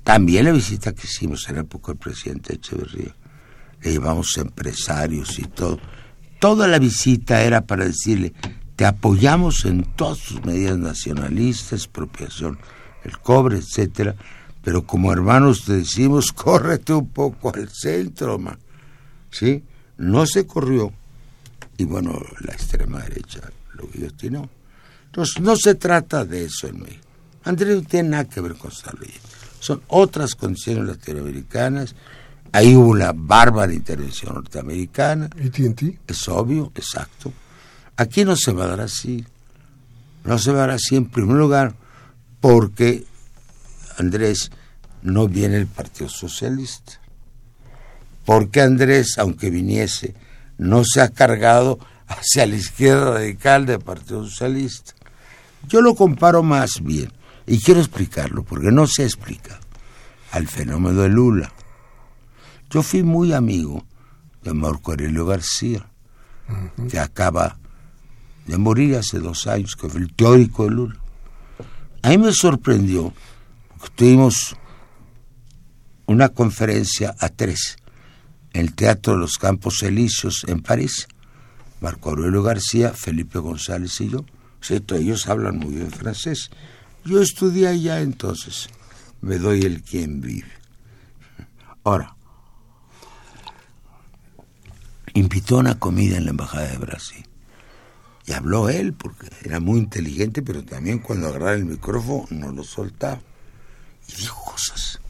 También 0.04 0.46
la 0.46 0.52
visita 0.52 0.94
que 0.94 1.08
hicimos 1.08 1.48
en 1.48 1.56
la 1.56 1.62
época 1.62 1.92
del 1.92 2.00
presidente 2.00 2.56
Echeverría, 2.56 3.16
le 3.82 3.92
llevamos 3.92 4.38
empresarios 4.38 5.38
y 5.38 5.44
todo. 5.44 5.80
Toda 6.40 6.68
la 6.68 6.80
visita 6.80 7.44
era 7.44 7.62
para 7.62 7.86
decirle, 7.86 8.34
te 8.76 8.86
apoyamos 8.86 9.66
en 9.66 9.84
todas 9.96 10.20
tus 10.20 10.44
medidas 10.44 10.78
nacionalistas, 10.80 11.74
expropiación, 11.74 12.58
el 13.04 13.20
cobre, 13.20 13.58
etcétera, 13.58 14.16
pero 14.64 14.86
como 14.86 15.14
hermanos 15.14 15.66
te 15.66 15.74
decimos, 15.74 16.32
córrete 16.36 16.94
un 16.94 17.10
poco 17.10 17.54
al 17.54 17.70
centro, 17.70 18.40
ma. 18.40 18.58
¿sí? 19.30 19.64
No 19.98 20.26
se 20.26 20.48
corrió, 20.48 20.92
y 21.78 21.86
bueno, 21.86 22.22
la 22.42 22.54
extrema 22.54 23.00
derecha 23.02 23.42
lo 23.74 23.88
guillotinó. 23.88 24.50
Entonces, 25.06 25.42
no 25.42 25.56
se 25.56 25.76
trata 25.76 26.26
de 26.26 26.46
eso 26.46 26.68
en 26.68 26.82
México. 26.82 27.08
Andrés 27.44 27.76
no 27.76 27.88
tiene 27.88 28.10
nada 28.10 28.26
que 28.26 28.42
ver 28.42 28.56
con 28.56 28.72
esta 28.72 28.92
ley. 29.00 29.14
Son 29.60 29.82
otras 29.88 30.36
condiciones 30.36 30.86
latinoamericanas. 30.86 31.96
Ahí 32.52 32.76
hubo 32.76 32.90
una 32.90 33.12
bárbara 33.14 33.74
intervención 33.74 34.36
norteamericana. 34.36 35.30
¿Y 35.38 36.00
Es 36.08 36.28
obvio, 36.28 36.72
exacto. 36.76 37.34
Aquí 37.98 38.26
no 38.26 38.36
se 38.36 38.52
va 38.54 38.66
a 38.66 38.68
dar 38.68 38.82
así. 38.82 39.26
No 40.24 40.38
se 40.38 40.52
va 40.52 40.60
a 40.60 40.68
dar 40.68 40.72
así 40.72 40.96
en 40.96 41.06
primer 41.06 41.36
lugar 41.36 41.76
porque 42.40 43.06
Andrés 43.98 44.52
no 45.02 45.28
viene 45.28 45.56
del 45.56 45.68
Partido 45.68 46.10
Socialista. 46.10 47.00
Porque 48.26 48.62
Andrés, 48.62 49.18
aunque 49.18 49.50
viniese, 49.50 50.16
no 50.58 50.84
se 50.84 51.02
ha 51.02 51.10
cargado 51.10 51.80
hacia 52.08 52.46
la 52.46 52.56
izquierda 52.56 53.16
radical 53.16 53.66
del 53.66 53.80
Partido 53.80 54.24
Socialista. 54.24 54.94
Yo 55.68 55.82
lo 55.82 55.96
comparo 55.96 56.44
más 56.44 56.82
bien, 56.82 57.12
y 57.46 57.60
quiero 57.60 57.80
explicarlo, 57.80 58.44
porque 58.44 58.72
no 58.72 58.88
se 58.88 59.04
explica, 59.04 59.60
al 60.32 60.48
fenómeno 60.48 61.02
de 61.02 61.10
Lula. 61.10 61.52
Yo 62.70 62.84
fui 62.84 63.04
muy 63.04 63.34
amigo 63.34 63.86
de 64.44 64.54
Marco 64.54 64.92
Aurelio 64.92 65.26
García, 65.26 65.88
que 66.90 67.00
acaba 67.00 67.58
de 68.46 68.58
morir 68.58 68.98
hace 68.98 69.20
dos 69.20 69.48
años, 69.48 69.76
que 69.76 69.88
fue 69.88 70.02
el 70.02 70.14
teórico 70.14 70.66
de 70.66 70.72
Lula. 70.72 70.96
A 72.02 72.10
mí 72.10 72.18
me 72.18 72.34
sorprendió, 72.34 73.14
porque 73.78 73.96
tuvimos 73.96 74.58
una 76.06 76.30
conferencia 76.30 77.16
a 77.20 77.30
tres 77.30 77.78
el 78.54 78.74
Teatro 78.74 79.14
de 79.14 79.20
los 79.20 79.38
Campos 79.38 79.84
Elíseos 79.84 80.46
en 80.48 80.62
París. 80.62 81.08
Marco 81.82 82.12
Aurelio 82.12 82.44
García, 82.44 82.94
Felipe 82.94 83.40
González 83.40 84.00
y 84.00 84.10
yo. 84.10 84.26
¿cierto? 84.62 84.96
Ellos 84.96 85.28
hablan 85.28 85.58
muy 85.58 85.76
bien 85.76 85.92
francés. 85.92 86.50
Yo 87.04 87.22
estudié 87.22 87.68
allá 87.68 88.00
entonces. 88.00 88.70
Me 89.22 89.38
doy 89.38 89.62
el 89.62 89.82
quien 89.82 90.22
vive. 90.22 90.52
Ahora, 91.84 92.16
invitó 95.14 95.58
a 95.58 95.60
una 95.60 95.80
comida 95.80 96.18
en 96.18 96.26
la 96.26 96.32
Embajada 96.32 96.68
de 96.68 96.78
Brasil. 96.78 97.26
Y 98.26 98.32
habló 98.32 98.70
él, 98.70 98.94
porque 98.94 99.28
era 99.44 99.60
muy 99.60 99.80
inteligente, 99.80 100.42
pero 100.42 100.64
también 100.64 101.00
cuando 101.00 101.28
agarraba 101.28 101.54
el 101.54 101.66
micrófono 101.66 102.26
no 102.30 102.52
lo 102.54 102.64
soltaba. 102.64 103.20
Y 104.08 104.16
dijo 104.16 104.42
cosas 104.46 105.02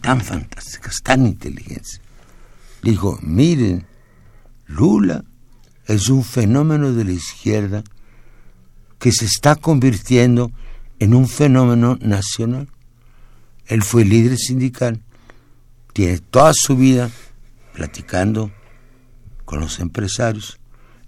tan 0.00 0.20
fantásticas, 0.20 1.02
tan 1.02 1.26
inteligentes 1.26 2.00
dijo, 2.82 3.18
miren, 3.22 3.86
Lula 4.66 5.24
es 5.86 6.08
un 6.08 6.24
fenómeno 6.24 6.92
de 6.92 7.04
la 7.04 7.12
izquierda 7.12 7.82
que 8.98 9.12
se 9.12 9.24
está 9.24 9.56
convirtiendo 9.56 10.52
en 10.98 11.14
un 11.14 11.28
fenómeno 11.28 11.98
nacional. 12.00 12.68
Él 13.66 13.82
fue 13.82 14.04
líder 14.04 14.38
sindical, 14.38 15.02
tiene 15.92 16.18
toda 16.18 16.52
su 16.54 16.76
vida 16.76 17.10
platicando 17.72 18.50
con 19.44 19.60
los 19.60 19.80
empresarios. 19.80 20.58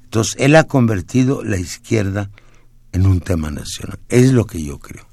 Entonces, 0.02 0.36
él 0.38 0.56
ha 0.56 0.64
convertido 0.64 1.42
la 1.42 1.58
izquierda 1.58 2.30
en 2.92 3.06
un 3.06 3.20
tema 3.20 3.50
nacional. 3.50 3.98
Es 4.08 4.32
lo 4.32 4.46
que 4.46 4.62
yo 4.62 4.78
creo. 4.78 5.06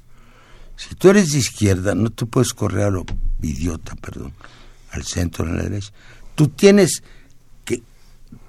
Si 0.76 0.95
tú 0.95 1.10
eres 1.10 1.32
de 1.32 1.39
izquierda, 1.39 1.93
no 1.93 2.10
te 2.10 2.26
puedes 2.26 2.54
correr 2.54 2.86
a 2.86 2.89
lo 2.89 3.06
idiota, 3.41 3.95
perdón, 3.95 4.34
al 4.91 5.04
centro 5.04 5.45
de 5.45 5.54
la 5.54 5.63
derecha. 5.63 5.91
Tú 6.42 6.48
tienes 6.48 7.04
que 7.64 7.84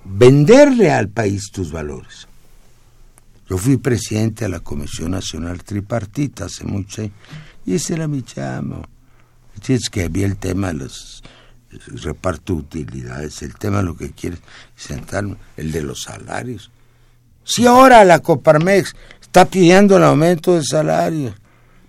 venderle 0.02 0.90
al 0.90 1.10
país 1.10 1.50
tus 1.52 1.70
valores. 1.70 2.26
Yo 3.50 3.58
fui 3.58 3.76
presidente 3.76 4.46
de 4.46 4.48
la 4.48 4.60
Comisión 4.60 5.10
Nacional 5.10 5.62
Tripartita 5.62 6.46
hace 6.46 6.64
mucho 6.64 7.02
y 7.66 7.74
ese 7.74 7.92
era 7.92 8.08
mi 8.08 8.22
chamo. 8.22 8.82
Es 9.68 9.90
que 9.90 10.04
había 10.04 10.24
el 10.24 10.38
tema 10.38 10.68
de 10.68 10.78
los 10.78 11.22
reparto 12.02 12.54
de 12.54 12.60
utilidades, 12.60 13.42
el 13.42 13.56
tema 13.56 13.80
de 13.80 13.82
lo 13.82 13.94
que 13.94 14.12
quieres 14.12 14.38
sentarme, 14.74 15.36
el 15.58 15.70
de 15.70 15.82
los 15.82 16.04
salarios. 16.04 16.70
Si 17.44 17.66
ahora 17.66 18.06
la 18.06 18.20
Coparmex 18.20 18.96
está 19.20 19.44
pidiendo 19.44 19.98
el 19.98 20.04
aumento 20.04 20.54
de 20.54 20.64
salarios, 20.64 21.34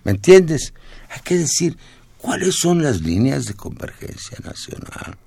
¿me 0.03 0.11
entiendes? 0.11 0.73
Hay 1.11 1.21
que 1.21 1.37
decir 1.37 1.77
cuáles 2.17 2.55
son 2.55 2.83
las 2.83 2.99
líneas 2.99 3.45
de 3.45 3.53
convergencia 3.53 4.37
nacional 4.43 5.17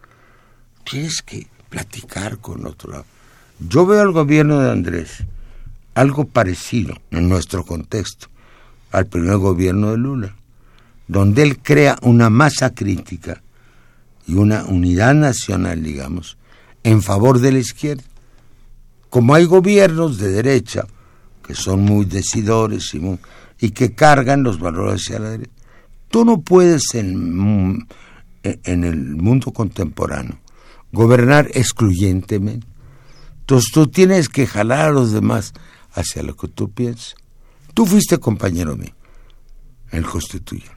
tienes 0.88 1.20
que 1.22 1.46
platicar 1.68 2.38
con 2.38 2.66
otro 2.66 2.92
lado. 2.92 3.04
Yo 3.58 3.86
veo 3.86 4.00
al 4.00 4.12
gobierno 4.12 4.60
de 4.60 4.70
Andrés 4.70 5.24
algo 5.94 6.26
parecido 6.26 6.94
en 7.10 7.28
nuestro 7.28 7.64
contexto 7.64 8.28
al 8.92 9.06
primer 9.06 9.38
gobierno 9.38 9.90
de 9.90 9.98
Lula, 9.98 10.36
donde 11.08 11.42
él 11.42 11.58
crea 11.58 11.98
una 12.02 12.30
masa 12.30 12.74
crítica 12.74 13.42
y 14.26 14.34
una 14.34 14.64
unidad 14.64 15.14
nacional, 15.14 15.82
digamos, 15.82 16.38
en 16.84 17.02
favor 17.02 17.40
de 17.40 17.52
la 17.52 17.58
izquierda. 17.58 18.04
Como 19.10 19.34
hay 19.34 19.44
gobiernos 19.44 20.18
de 20.18 20.30
derecha 20.30 20.86
que 21.46 21.54
son 21.54 21.80
muy 21.80 22.04
decidores 22.04 22.92
y, 23.58 23.70
que 23.70 23.94
cargan 23.94 24.42
los 24.42 24.58
valores 24.58 25.02
hacia 25.02 25.18
la 25.18 25.30
derecha, 25.30 25.52
tú 26.08 26.24
no 26.24 26.40
puedes 26.40 26.94
en 26.94 27.86
el 28.42 29.16
mundo 29.16 29.52
contemporáneo 29.52 30.38
gobernar 30.96 31.50
excluyentemente. 31.52 32.66
Entonces 33.40 33.70
tú 33.72 33.86
tienes 33.86 34.28
que 34.28 34.46
jalar 34.46 34.88
a 34.88 34.90
los 34.90 35.12
demás 35.12 35.52
hacia 35.92 36.22
lo 36.22 36.34
que 36.36 36.48
tú 36.48 36.72
piensas. 36.72 37.14
Tú 37.74 37.86
fuiste 37.86 38.18
compañero 38.18 38.76
mío 38.76 38.94
en 39.92 39.98
el 39.98 40.06
Constituyente 40.06 40.74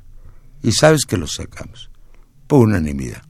y 0.61 0.73
sabes 0.73 1.05
que 1.07 1.17
lo 1.17 1.25
sacamos 1.25 1.89
por 2.45 2.59
unanimidad. 2.59 3.23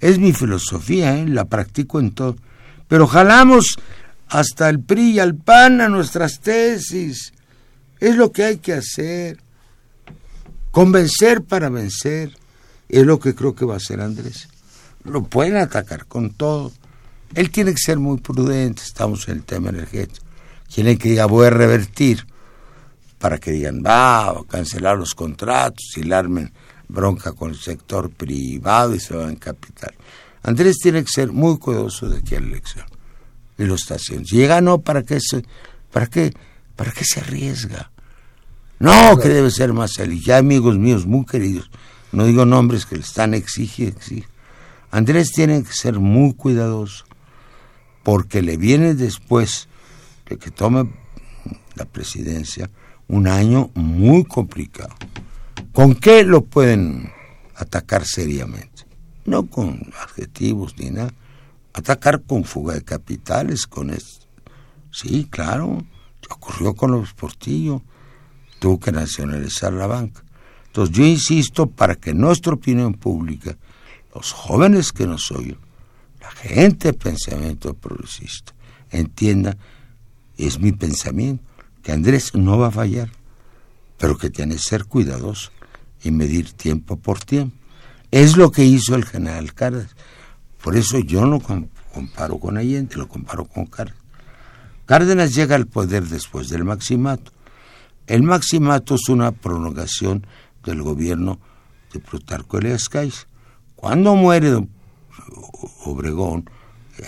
Es 0.00 0.18
mi 0.18 0.32
filosofía, 0.32 1.18
¿eh? 1.18 1.28
la 1.28 1.44
practico 1.44 2.00
en 2.00 2.12
todo. 2.12 2.36
Pero 2.88 3.06
jalamos 3.06 3.76
hasta 4.28 4.68
el 4.68 4.80
PRI 4.80 5.12
y 5.12 5.18
al 5.18 5.34
PAN 5.34 5.80
a 5.80 5.88
nuestras 5.88 6.40
tesis. 6.40 7.32
Es 7.98 8.16
lo 8.16 8.32
que 8.32 8.44
hay 8.44 8.56
que 8.58 8.74
hacer. 8.74 9.38
Convencer 10.70 11.42
para 11.42 11.68
vencer. 11.68 12.36
Es 12.88 13.04
lo 13.04 13.18
que 13.18 13.34
creo 13.34 13.54
que 13.54 13.64
va 13.64 13.74
a 13.74 13.78
hacer 13.78 14.00
Andrés 14.00 14.51
lo 15.04 15.24
pueden 15.24 15.56
atacar 15.56 16.06
con 16.06 16.30
todo. 16.30 16.72
Él 17.34 17.50
tiene 17.50 17.72
que 17.72 17.78
ser 17.78 17.98
muy 17.98 18.18
prudente, 18.18 18.82
estamos 18.82 19.28
en 19.28 19.36
el 19.38 19.44
tema 19.44 19.70
energético. 19.70 20.24
Tiene 20.72 20.96
que 20.98 21.10
diga, 21.10 21.26
voy 21.26 21.46
a 21.46 21.50
revertir, 21.50 22.26
para 23.18 23.38
que 23.38 23.52
digan, 23.52 23.82
va 23.84 24.30
a 24.30 24.44
cancelar 24.48 24.98
los 24.98 25.14
contratos 25.14 25.96
y 25.96 26.12
armen 26.12 26.52
bronca 26.88 27.32
con 27.32 27.50
el 27.50 27.56
sector 27.56 28.10
privado 28.10 28.94
y 28.94 29.00
se 29.00 29.14
va 29.14 29.24
en 29.24 29.36
capital. 29.36 29.94
Andrés 30.42 30.78
tiene 30.82 31.02
que 31.02 31.10
ser 31.10 31.32
muy 31.32 31.58
cuidadoso 31.58 32.08
de 32.08 32.18
aquí 32.18 32.34
a 32.34 32.40
la 32.40 32.48
elección. 32.48 32.86
Y 33.58 33.64
lo 33.64 33.76
está 33.76 33.94
haciendo. 33.94 34.26
Si 34.26 34.36
llega, 34.36 34.60
no, 34.60 34.80
¿para 34.80 35.02
qué 35.02 35.20
se, 35.20 35.44
para 35.92 36.06
qué, 36.06 36.32
para 36.74 36.90
qué 36.90 37.04
se 37.04 37.20
arriesga? 37.20 37.90
No, 38.78 39.16
que 39.16 39.28
debe 39.28 39.50
ser 39.50 39.72
más 39.72 39.94
feliz. 39.94 40.24
Ya 40.24 40.38
amigos 40.38 40.76
míos 40.76 41.06
muy 41.06 41.24
queridos, 41.24 41.70
no 42.10 42.26
digo 42.26 42.44
nombres 42.44 42.86
que 42.86 42.96
le 42.96 43.02
están 43.02 43.34
exigiendo, 43.34 43.96
exigiendo 43.98 44.31
Andrés 44.92 45.32
tiene 45.32 45.62
que 45.62 45.72
ser 45.72 45.98
muy 45.98 46.34
cuidadoso 46.34 47.06
porque 48.02 48.42
le 48.42 48.58
viene 48.58 48.94
después 48.94 49.68
de 50.28 50.36
que 50.36 50.50
tome 50.50 50.92
la 51.76 51.86
presidencia 51.86 52.70
un 53.08 53.26
año 53.26 53.70
muy 53.74 54.24
complicado. 54.24 54.94
¿Con 55.72 55.94
qué 55.94 56.24
lo 56.24 56.44
pueden 56.44 57.10
atacar 57.56 58.04
seriamente? 58.04 58.84
No 59.24 59.46
con 59.46 59.80
adjetivos 60.02 60.74
ni 60.78 60.90
nada. 60.90 61.14
Atacar 61.72 62.20
con 62.20 62.44
fuga 62.44 62.74
de 62.74 62.82
capitales, 62.82 63.66
con 63.66 63.88
esto. 63.88 64.26
Sí, 64.90 65.26
claro, 65.30 65.82
ocurrió 66.28 66.74
con 66.74 66.90
los 66.90 67.14
Portillo. 67.14 67.80
Tuvo 68.58 68.78
que 68.78 68.92
nacionalizar 68.92 69.72
la 69.72 69.86
banca. 69.86 70.22
Entonces 70.66 70.94
yo 70.94 71.06
insisto 71.06 71.66
para 71.66 71.94
que 71.94 72.12
nuestra 72.12 72.52
opinión 72.52 72.92
pública 72.92 73.56
los 74.14 74.32
jóvenes 74.32 74.92
que 74.92 75.06
nos 75.06 75.30
oyen, 75.30 75.58
la 76.20 76.30
gente 76.30 76.88
de 76.88 76.94
pensamiento 76.94 77.74
progresista, 77.74 78.54
entienda, 78.90 79.56
es 80.36 80.58
mi 80.58 80.72
pensamiento, 80.72 81.42
que 81.82 81.92
Andrés 81.92 82.34
no 82.34 82.58
va 82.58 82.68
a 82.68 82.72
fallar, 82.72 83.10
pero 83.98 84.16
que 84.16 84.30
tiene 84.30 84.54
que 84.54 84.62
ser 84.62 84.84
cuidadoso 84.84 85.50
y 86.02 86.10
medir 86.10 86.52
tiempo 86.52 86.96
por 86.96 87.20
tiempo. 87.20 87.56
Es 88.10 88.36
lo 88.36 88.50
que 88.50 88.64
hizo 88.64 88.94
el 88.94 89.04
general 89.04 89.54
Cárdenas. 89.54 89.94
Por 90.62 90.76
eso 90.76 90.98
yo 90.98 91.26
no 91.26 91.40
comparo 91.92 92.38
con 92.38 92.56
Allende, 92.56 92.96
lo 92.96 93.08
comparo 93.08 93.46
con 93.46 93.66
Cárdenas. 93.66 94.02
Cárdenas 94.86 95.34
llega 95.34 95.56
al 95.56 95.66
poder 95.66 96.04
después 96.04 96.48
del 96.48 96.64
maximato. 96.64 97.32
El 98.06 98.22
maximato 98.22 98.96
es 98.96 99.08
una 99.08 99.32
prolongación 99.32 100.26
del 100.64 100.82
gobierno 100.82 101.38
de 101.92 102.00
Plutarco 102.00 102.58
Elias 102.58 102.88
Calles. 102.88 103.26
Cuando 103.82 104.14
muere 104.14 104.64
Obregón, 105.86 106.48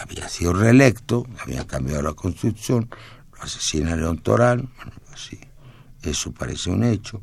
había 0.03 0.29
sido 0.29 0.55
reelecto, 0.55 1.25
había 1.41 1.65
cambiado 1.69 2.03
la 2.03 2.15
constitución, 2.15 2.91
lo 3.33 3.43
asesina 3.45 3.95
León 3.95 4.19
Toral, 4.19 4.69
así, 5.13 5.39
eso 6.03 6.33
parece 6.33 6.71
un 6.71 6.83
hecho. 6.83 7.23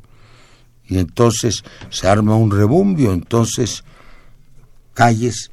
Y 0.88 1.00
entonces 1.00 1.66
se 1.90 2.08
arma 2.08 2.38
un 2.38 2.50
rebumbio, 2.50 3.12
entonces 3.12 3.84
Calles 4.94 5.52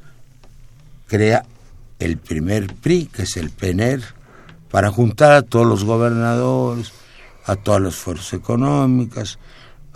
crea 1.08 1.44
el 1.98 2.18
primer 2.18 2.72
PRI, 2.76 3.06
que 3.06 3.22
es 3.22 3.36
el 3.36 3.50
PENER, 3.50 4.04
para 4.70 4.92
juntar 4.92 5.32
a 5.32 5.42
todos 5.42 5.66
los 5.66 5.82
gobernadores, 5.82 6.92
a 7.46 7.56
todas 7.56 7.82
las 7.82 7.96
fuerzas 7.96 8.32
económicas, 8.34 9.40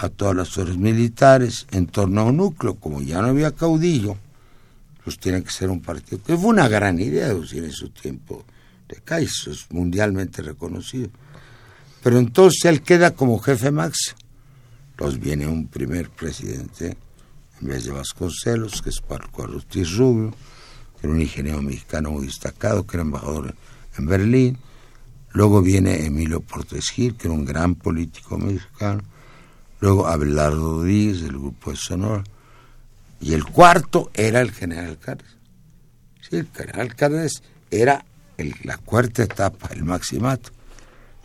a 0.03 0.09
todas 0.09 0.35
las 0.35 0.51
fuerzas 0.51 0.77
militares, 0.77 1.67
en 1.71 1.87
torno 1.87 2.23
a 2.23 2.25
un 2.25 2.39
núcleo, 2.39 2.75
como 2.75 3.01
ya 3.01 3.23
no 3.23 3.29
había 3.29 3.53
caudillo, 3.53 4.17
pues 5.05 5.17
tiene 5.19 5.45
que 5.45 5.51
ser 5.53 5.71
un 5.71 5.81
partido, 5.81 6.21
que 6.23 6.37
fue 6.37 6.51
una 6.51 6.67
gran 6.67 6.99
idea 6.99 7.29
en 7.29 7.73
su 7.73 7.91
tiempo 7.91 8.45
de 8.89 8.97
Kaiser, 8.97 9.53
es 9.53 9.71
mundialmente 9.71 10.43
reconocido. 10.43 11.09
Pero 12.03 12.19
entonces 12.19 12.65
él 12.65 12.83
queda 12.83 13.13
como 13.13 13.39
jefe 13.39 13.71
máximo. 13.71 14.19
Pues 14.97 15.21
viene 15.21 15.47
un 15.47 15.69
primer 15.69 16.11
presidente, 16.11 16.97
en 17.61 17.69
vez 17.69 17.85
de 17.85 17.93
Vasconcelos, 17.93 18.83
que 18.83 18.91
es 18.91 19.01
Parco 19.01 19.43
Ortiz 19.43 19.97
Rubio, 19.97 20.33
que 21.01 21.07
era 21.07 21.15
un 21.15 21.21
ingeniero 21.21 21.63
mexicano 21.63 22.11
muy 22.11 22.27
destacado, 22.27 22.85
que 22.85 22.97
era 22.97 23.03
embajador 23.03 23.55
en 23.97 24.07
Berlín. 24.07 24.59
Luego 25.31 25.63
viene 25.63 26.05
Emilio 26.05 26.41
Portes 26.41 26.91
Gil, 26.91 27.15
que 27.15 27.29
era 27.29 27.35
un 27.35 27.45
gran 27.45 27.77
político 27.77 28.37
mexicano. 28.37 29.03
Luego 29.83 30.07
Abelardo 30.07 30.85
Díaz, 30.85 31.23
del 31.23 31.33
grupo 31.33 31.73
de 31.73 31.77
Sonora. 31.77 32.23
Y 33.21 33.35
el 33.35 33.45
cuarto 33.45 34.13
era 34.15 34.41
el 34.41 34.53
general 34.53 34.97
Cárdenas. 34.97 35.37
Sí, 36.21 36.37
el 36.37 36.49
general 36.55 36.95
Cárdenas 36.95 37.43
era 37.69 38.05
la 38.63 38.79
cuarta 38.79 39.25
etapa, 39.25 39.71
el 39.73 39.83
maximato. 39.83 40.51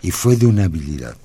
Y 0.02 0.10
fue 0.10 0.38
de 0.38 0.48
una 0.48 0.64
habilidad. 0.64 1.16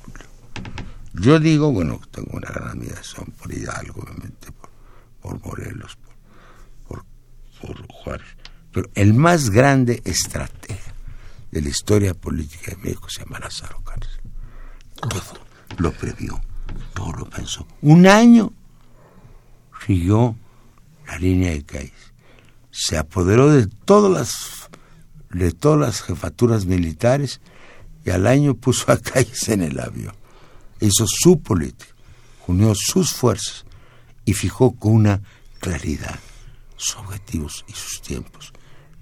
Yo 1.15 1.41
digo, 1.41 1.73
bueno, 1.73 2.03
tengo 2.11 2.37
una 2.37 2.51
gran 2.51 2.69
admiración 2.69 3.33
por 3.39 3.51
Hidalgo, 3.51 4.03
obviamente, 4.03 4.49
por, 5.23 5.41
Morelos, 5.43 5.97
por, 6.87 7.03
por, 7.63 7.87
Juárez. 7.87 8.27
Pero 8.73 8.91
el 8.95 9.15
más 9.15 9.49
grande 9.49 10.03
estratega 10.05 10.93
de 11.51 11.63
la 11.63 11.69
historia 11.71 12.13
política 12.13 12.73
de 12.73 12.77
México 12.77 13.09
se 13.09 13.25
llama 13.25 13.39
Lázaro 13.39 13.81
Cárdenas. 13.83 14.19
Todo 14.97 15.41
lo 15.79 15.93
previó, 15.93 16.39
todo 16.95 17.13
lo 17.13 17.25
pensó. 17.31 17.67
Un 17.81 18.07
año 18.07 18.53
siguió 19.87 20.37
la 21.07 21.19
línea 21.19 21.51
de 21.51 21.65
Cáiz. 21.65 21.93
Se 22.71 22.97
apoderó 22.97 23.51
de 23.51 23.67
todas 23.67 24.11
las 24.11 24.71
de 25.31 25.53
todas 25.53 25.81
las 25.81 26.03
jefaturas 26.03 26.67
militares 26.67 27.41
y 28.05 28.11
al 28.11 28.27
año 28.27 28.55
puso 28.55 28.93
a 28.93 28.99
Cáiz 28.99 29.49
en 29.49 29.63
el 29.63 29.81
avión. 29.81 30.15
Hizo 30.81 31.07
su 31.07 31.41
política, 31.41 31.93
unió 32.47 32.75
sus 32.75 33.13
fuerzas 33.13 33.65
y 34.25 34.35
fijó 34.35 34.73
con 34.73 34.93
una 34.93 35.23
claridad 35.61 36.19
sus 36.77 36.97
objetivos 36.97 37.65
y 37.69 37.73
sus 37.73 38.03
tiempos, 38.03 38.53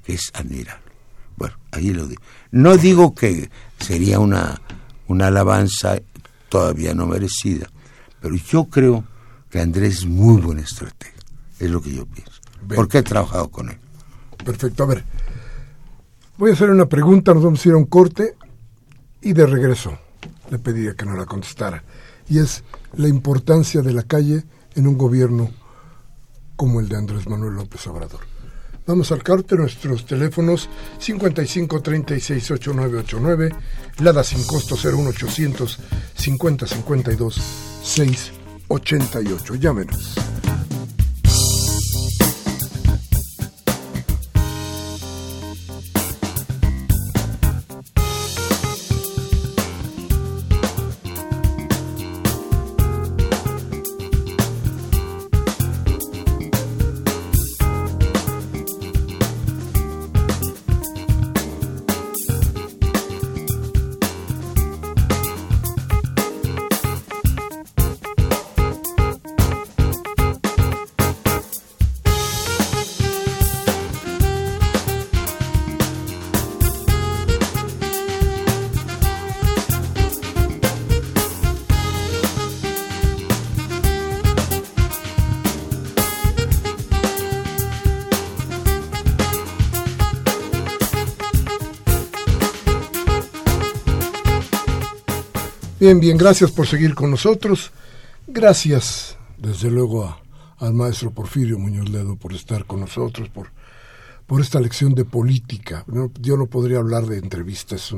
que 0.05 0.15
es 0.15 0.31
admirable. 0.35 0.85
Bueno, 1.37 1.57
ahí 1.73 1.93
lo 1.95 2.07
digo. 2.07 2.21
No 2.51 2.77
digo 2.77 3.15
que 3.15 3.51
sería 3.79 4.19
una, 4.19 4.61
una 5.07 5.29
alabanza 5.29 6.01
todavía 6.51 6.93
no 6.95 7.07
merecida, 7.07 7.71
pero 8.21 8.37
yo 8.37 8.65
creo 8.65 9.05
que 9.49 9.61
Andrés 9.61 10.01
es 10.01 10.07
muy 10.07 10.43
buen 10.43 10.59
estratega. 10.59 11.15
Es 11.59 11.71
lo 11.71 11.81
que 11.81 11.95
yo 11.95 12.05
pienso. 12.05 12.41
Porque 12.75 12.99
he 12.99 13.03
trabajado 13.03 13.49
con 13.49 13.71
él. 13.71 13.79
Perfecto. 14.45 14.83
A 14.83 14.87
ver, 14.87 15.05
voy 16.37 16.51
a 16.51 16.53
hacer 16.53 16.71
una 16.71 16.87
pregunta, 16.87 17.33
nos 17.33 17.43
vamos 17.43 17.65
a 17.65 17.69
ir 17.69 17.75
a 17.75 17.79
un 17.79 17.87
corte 17.87 18.37
y 19.23 19.33
de 19.33 19.47
regreso 19.47 19.99
le 20.51 20.59
pediría 20.59 20.95
que 20.95 21.07
no 21.07 21.17
la 21.17 21.27
contestara. 21.27 21.83
Y 22.29 22.39
es 22.39 22.65
la 22.95 23.09
importancia 23.09 23.83
de 23.83 23.93
la 23.93 24.03
calle 24.03 24.45
en 24.75 24.87
un 24.87 24.99
gobierno 24.99 25.51
como 26.57 26.81
el 26.81 26.89
de 26.89 26.97
Andrés 26.97 27.29
Manuel 27.29 27.55
López 27.55 27.87
Obrador. 27.87 28.30
Vamos 28.91 29.13
al 29.13 29.23
corte, 29.23 29.55
nuestros 29.55 30.05
teléfonos 30.05 30.69
55 30.99 31.81
36 31.81 32.51
8989, 32.51 33.55
Lada 34.01 34.25
sin 34.25 34.43
costo 34.45 34.75
01800 34.75 35.79
50 36.17 36.67
52 36.67 37.41
688. 37.85 39.55
Llámenos. 39.55 40.17
Bien, 95.81 95.99
bien, 95.99 96.19
gracias 96.19 96.51
por 96.51 96.67
seguir 96.67 96.95
con 96.95 97.11
nosotros. 97.11 97.71
Gracias, 98.27 99.17
desde 99.39 99.71
luego, 99.71 100.15
al 100.59 100.75
maestro 100.75 101.11
Porfirio 101.11 101.59
Muñoz 101.59 101.89
Ledo 101.89 102.17
por 102.17 102.35
estar 102.35 102.67
con 102.67 102.81
nosotros, 102.81 103.31
por, 103.31 103.51
por 104.27 104.43
esta 104.43 104.61
lección 104.61 104.95
de 104.95 105.07
política. 105.07 105.87
yo 106.21 106.37
no 106.37 106.49
podría 106.49 106.81
hablar 106.81 107.07
de 107.07 107.17
entrevista, 107.17 107.77
es, 107.77 107.95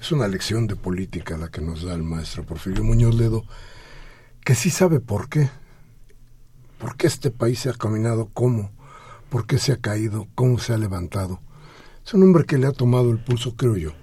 es 0.00 0.12
una 0.12 0.28
lección 0.28 0.68
de 0.68 0.76
política 0.76 1.36
la 1.36 1.48
que 1.48 1.60
nos 1.60 1.82
da 1.82 1.94
el 1.94 2.04
maestro 2.04 2.46
Porfirio 2.46 2.84
Muñoz 2.84 3.16
Ledo, 3.16 3.44
que 4.44 4.54
sí 4.54 4.70
sabe 4.70 5.00
por 5.00 5.28
qué. 5.28 5.50
¿Por 6.78 6.96
qué 6.96 7.08
este 7.08 7.32
país 7.32 7.58
se 7.58 7.70
ha 7.70 7.72
caminado? 7.72 8.30
¿Cómo? 8.32 8.70
¿Por 9.30 9.48
qué 9.48 9.58
se 9.58 9.72
ha 9.72 9.78
caído? 9.78 10.28
¿Cómo 10.36 10.60
se 10.60 10.74
ha 10.74 10.78
levantado? 10.78 11.40
Es 12.06 12.14
un 12.14 12.22
hombre 12.22 12.44
que 12.44 12.56
le 12.56 12.68
ha 12.68 12.72
tomado 12.72 13.10
el 13.10 13.18
pulso, 13.18 13.56
creo 13.56 13.76
yo, 13.76 13.94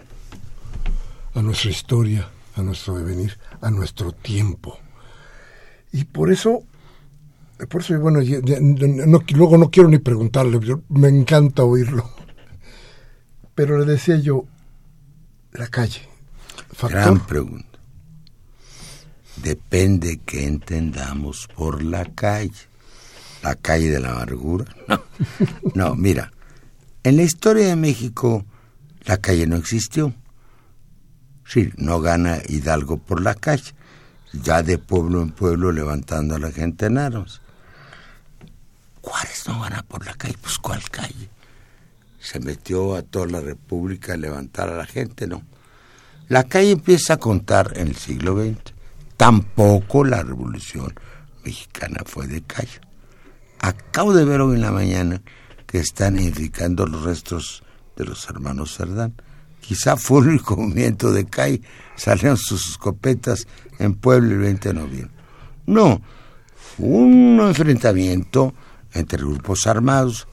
a 1.36 1.42
nuestra 1.42 1.72
historia, 1.72 2.32
a 2.58 2.64
nuestro 2.64 2.98
devenir, 2.98 3.38
a 3.62 3.72
nuestro 3.72 4.12
tiempo. 4.12 4.78
Y 5.92 6.04
por 6.06 6.32
eso, 6.32 6.64
por 7.70 7.82
eso, 7.82 8.00
bueno, 8.00 8.20
luego 8.22 9.58
no 9.58 9.72
quiero 9.72 9.90
ni 9.90 10.00
preguntarle, 10.00 10.60
me 10.90 11.08
encanta 11.08 11.64
oírlo. 11.64 12.10
Pero 13.56 13.80
le 13.80 13.86
decía 13.86 14.18
yo, 14.18 14.46
la 15.54 15.68
calle. 15.68 16.02
Gran 16.90 17.26
pregunta. 17.26 17.80
Depende 19.38 20.20
que 20.26 20.46
entendamos 20.46 21.48
por 21.56 21.84
la 21.84 22.06
calle. 22.06 22.52
La 23.42 23.56
calle 23.56 23.90
de 23.90 24.00
la 24.00 24.12
amargura. 24.12 24.66
No, 24.88 25.02
no, 25.74 25.96
mira, 25.96 26.32
en 27.04 27.18
la 27.18 27.24
historia 27.24 27.68
de 27.68 27.76
México 27.76 28.46
la 29.06 29.18
calle 29.18 29.48
no 29.48 29.56
existió. 29.56 30.14
Sí, 31.48 31.72
no 31.78 32.02
gana 32.02 32.40
Hidalgo 32.48 32.98
por 32.98 33.22
la 33.22 33.34
calle, 33.34 33.74
ya 34.34 34.64
de 34.64 34.78
pueblo 34.78 35.22
en 35.22 35.32
pueblo 35.32 35.72
levantando 35.72 36.36
a 36.36 36.40
la 36.40 36.52
gente 36.52 36.88
en 36.88 36.98
armas. 36.98 37.42
Juárez 39.02 39.44
no 39.48 39.62
gana 39.62 39.84
por 39.84 40.06
la 40.06 40.14
calle, 40.14 40.36
pues 40.42 40.58
¿cuál 40.58 40.82
calle? 40.90 41.30
se 42.28 42.42
metió 42.42 42.96
a 42.96 43.04
toda 43.04 43.28
la 43.28 43.40
República 43.40 44.14
a 44.14 44.18
levantar 44.18 44.68
a 44.68 44.76
la 44.76 44.86
gente, 44.86 45.28
no. 45.28 45.44
La 46.28 46.44
calle 46.44 46.72
empieza 46.72 47.14
a 47.14 47.18
contar 47.18 47.72
en 47.78 47.88
el 47.88 47.96
siglo 47.96 48.36
XX. 48.36 48.74
Tampoco 49.16 50.04
la 50.04 50.24
Revolución 50.24 50.94
Mexicana 51.46 52.02
fue 52.06 52.28
de 52.28 52.42
calle. 52.42 52.82
Acabo 53.60 54.14
de 54.14 54.26
ver 54.26 54.42
hoy 54.42 54.56
en 54.56 54.62
la 54.62 54.74
mañana 54.74 55.22
que 55.66 55.80
están 55.80 56.20
edificando 56.20 56.86
los 56.86 57.04
restos 57.04 57.64
de 57.96 58.04
los 58.04 58.28
hermanos 58.30 58.76
Cerdán. 58.76 59.14
Quizá 59.62 59.98
fue 59.98 60.22
el 60.22 60.28
único 60.30 60.56
movimiento 60.56 61.12
de 61.12 61.26
calle. 61.26 61.62
Salieron 61.96 62.38
sus 62.38 62.70
escopetas 62.70 63.48
en 63.80 63.96
Puebla 63.96 64.34
el 64.34 64.40
20 64.40 64.70
de 64.70 64.74
noviembre. 64.74 65.12
No, 65.66 66.02
un 66.78 67.40
enfrentamiento 67.42 68.54
entre 68.94 69.20
grupos 69.20 69.68
armados, 69.68 70.28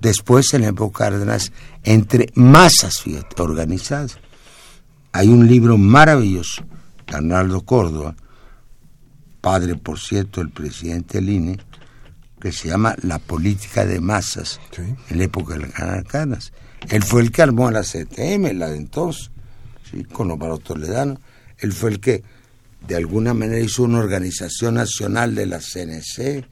después 0.00 0.52
en 0.54 0.62
la 0.62 0.68
época 0.68 1.04
Cárdenas, 1.04 1.52
entre 1.84 2.30
masas 2.34 3.04
organizadas. 3.36 4.18
Hay 5.12 5.28
un 5.28 5.46
libro 5.46 5.76
maravilloso 5.76 6.64
de 7.06 7.16
Arnaldo 7.16 7.62
Córdoba, 7.62 8.14
padre, 9.40 9.76
por 9.76 9.98
cierto, 9.98 10.40
el 10.40 10.50
presidente 10.50 11.18
del 11.18 11.30
INE, 11.30 11.60
que 12.40 12.52
se 12.52 12.68
llama 12.68 12.94
La 13.02 13.18
política 13.18 13.84
de 13.84 14.00
masas 14.00 14.60
en 14.76 15.18
la 15.18 15.24
época 15.24 15.54
de 15.54 15.60
las 15.60 16.04
Cárdenas. 16.04 16.52
Él 16.88 17.02
fue 17.02 17.22
el 17.22 17.30
que 17.30 17.42
armó 17.42 17.68
a 17.68 17.72
la 17.72 17.82
CTM, 17.82 18.56
la 18.58 18.70
de 18.70 18.76
entonces, 18.76 19.30
con 20.12 20.30
Omar 20.30 20.58
Toledano. 20.58 21.20
Él 21.58 21.72
fue 21.72 21.90
el 21.90 22.00
que 22.00 22.22
de 22.86 22.96
alguna 22.96 23.34
manera 23.34 23.60
hizo 23.60 23.82
una 23.82 23.98
organización 23.98 24.74
nacional 24.74 25.34
de 25.34 25.46
la 25.46 25.60
CNC. 25.60 26.44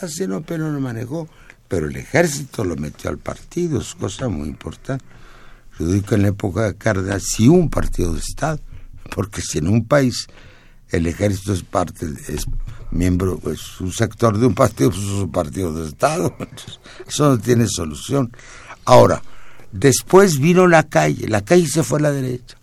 Así 0.00 0.26
no, 0.26 0.42
pero 0.42 0.70
lo 0.70 0.80
manejó. 0.80 1.28
Pero 1.68 1.86
el 1.86 1.96
ejército 1.96 2.64
lo 2.64 2.74
metió 2.74 3.10
al 3.10 3.18
partido, 3.18 3.80
es 3.80 3.94
cosa 3.94 4.28
muy 4.28 4.48
importante. 4.48 5.04
Yo 5.78 5.86
digo 5.86 6.04
que 6.04 6.16
en 6.16 6.22
la 6.22 6.28
época 6.28 6.62
de 6.64 6.74
Cárdenas 6.74 7.22
sí 7.22 7.48
un 7.48 7.70
partido 7.70 8.12
de 8.12 8.18
Estado, 8.18 8.58
porque 9.14 9.40
si 9.40 9.58
en 9.58 9.68
un 9.68 9.86
país 9.86 10.26
el 10.90 11.06
ejército 11.06 11.52
es 11.52 11.62
parte, 11.62 12.06
es 12.28 12.44
miembro, 12.90 13.40
es 13.52 13.80
un 13.80 13.92
sector 13.92 14.36
de 14.36 14.46
un 14.46 14.54
partido, 14.54 14.90
pues 14.90 15.02
es 15.02 15.10
un 15.10 15.30
partido 15.30 15.72
de 15.72 15.88
Estado. 15.88 16.36
eso 17.06 17.30
no 17.30 17.38
tiene 17.38 17.68
solución. 17.68 18.32
Ahora, 18.84 19.22
después 19.72 20.38
vino 20.38 20.66
la 20.66 20.84
calle, 20.84 21.28
la 21.28 21.44
calle 21.44 21.66
se 21.66 21.82
fue 21.82 21.98
a 21.98 22.02
la 22.02 22.12
derecha. 22.12 22.56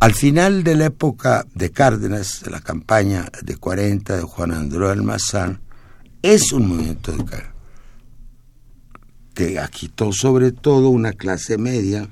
Al 0.00 0.14
final 0.14 0.64
de 0.64 0.76
la 0.76 0.86
época 0.86 1.46
de 1.54 1.70
Cárdenas, 1.70 2.42
de 2.44 2.50
la 2.50 2.60
campaña 2.60 3.26
de 3.42 3.56
40 3.56 4.16
de 4.16 4.22
Juan 4.22 4.52
Andrés 4.52 4.90
Almazán, 4.90 5.60
es 6.22 6.52
un 6.52 6.68
movimiento 6.68 7.12
de 7.12 7.24
cara 7.24 7.54
que 9.34 9.58
agitó 9.58 10.12
sobre 10.12 10.50
todo 10.50 10.88
una 10.88 11.12
clase 11.12 11.58
media 11.58 12.08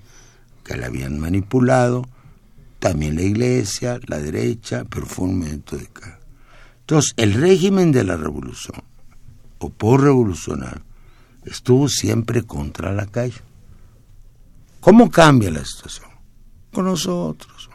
que 0.62 0.76
la 0.76 0.86
habían 0.86 1.18
manipulado, 1.18 2.07
también 2.78 3.16
la 3.16 3.22
iglesia, 3.22 3.98
la 4.07 4.18
derecha, 4.18 4.84
pero 4.88 5.07
fue 5.07 5.24
un 5.24 5.38
movimiento 5.38 5.76
de 5.76 5.86
cara. 5.86 6.20
Entonces, 6.80 7.14
el 7.16 7.34
régimen 7.34 7.90
de 7.90 8.04
la 8.04 8.16
revolución, 8.16 8.80
o 9.59 9.70
por 9.70 10.02
revolucionar, 10.02 10.82
estuvo 11.47 11.88
siempre 11.88 12.42
contra 12.42 12.92
la 12.92 13.07
calle. 13.07 13.40
¿Cómo 14.80 15.11
cambia 15.11 15.51
la 15.51 15.64
situación? 15.64 16.11
Con 16.72 16.84
nosotros. 16.84 17.70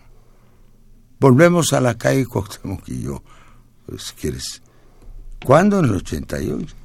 Volvemos 1.19 1.73
a 1.73 1.81
la 1.81 1.97
calle 1.97 2.25
Cuauhtémoc 2.25 2.87
y 2.89 3.01
yo, 3.01 3.23
pues, 3.85 4.13
quieres, 4.19 4.61
¿Cuándo? 5.43 5.79
En 5.79 5.85
el 5.85 5.95
88. 5.95 6.75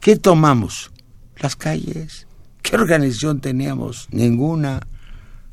¿Qué 0.00 0.16
tomamos? 0.16 0.90
Las 1.38 1.54
calles. 1.54 2.26
¿Qué 2.62 2.76
organización 2.76 3.40
teníamos? 3.40 4.08
Ninguna. 4.10 4.80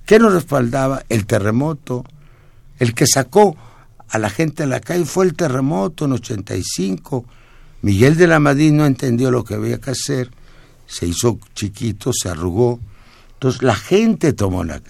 ¿Qué 0.05 0.17
nos 0.17 0.33
respaldaba? 0.33 1.03
El 1.09 1.25
terremoto. 1.25 2.05
El 2.79 2.93
que 2.93 3.05
sacó 3.05 3.57
a 4.07 4.17
la 4.17 4.29
gente 4.29 4.63
a 4.63 4.67
la 4.67 4.79
calle 4.79 5.05
fue 5.05 5.25
el 5.25 5.35
terremoto 5.35 6.05
en 6.05 6.13
85. 6.13 7.25
Miguel 7.81 8.15
de 8.15 8.27
la 8.27 8.39
Madrid 8.39 8.71
no 8.71 8.85
entendió 8.85 9.29
lo 9.29 9.43
que 9.43 9.55
había 9.55 9.79
que 9.79 9.91
hacer. 9.91 10.31
Se 10.93 11.07
hizo 11.07 11.39
chiquito, 11.53 12.11
se 12.13 12.29
arrugó. 12.29 12.79
Entonces 13.33 13.61
la 13.63 13.75
gente 13.75 14.33
tomó 14.33 14.63
la. 14.63 14.81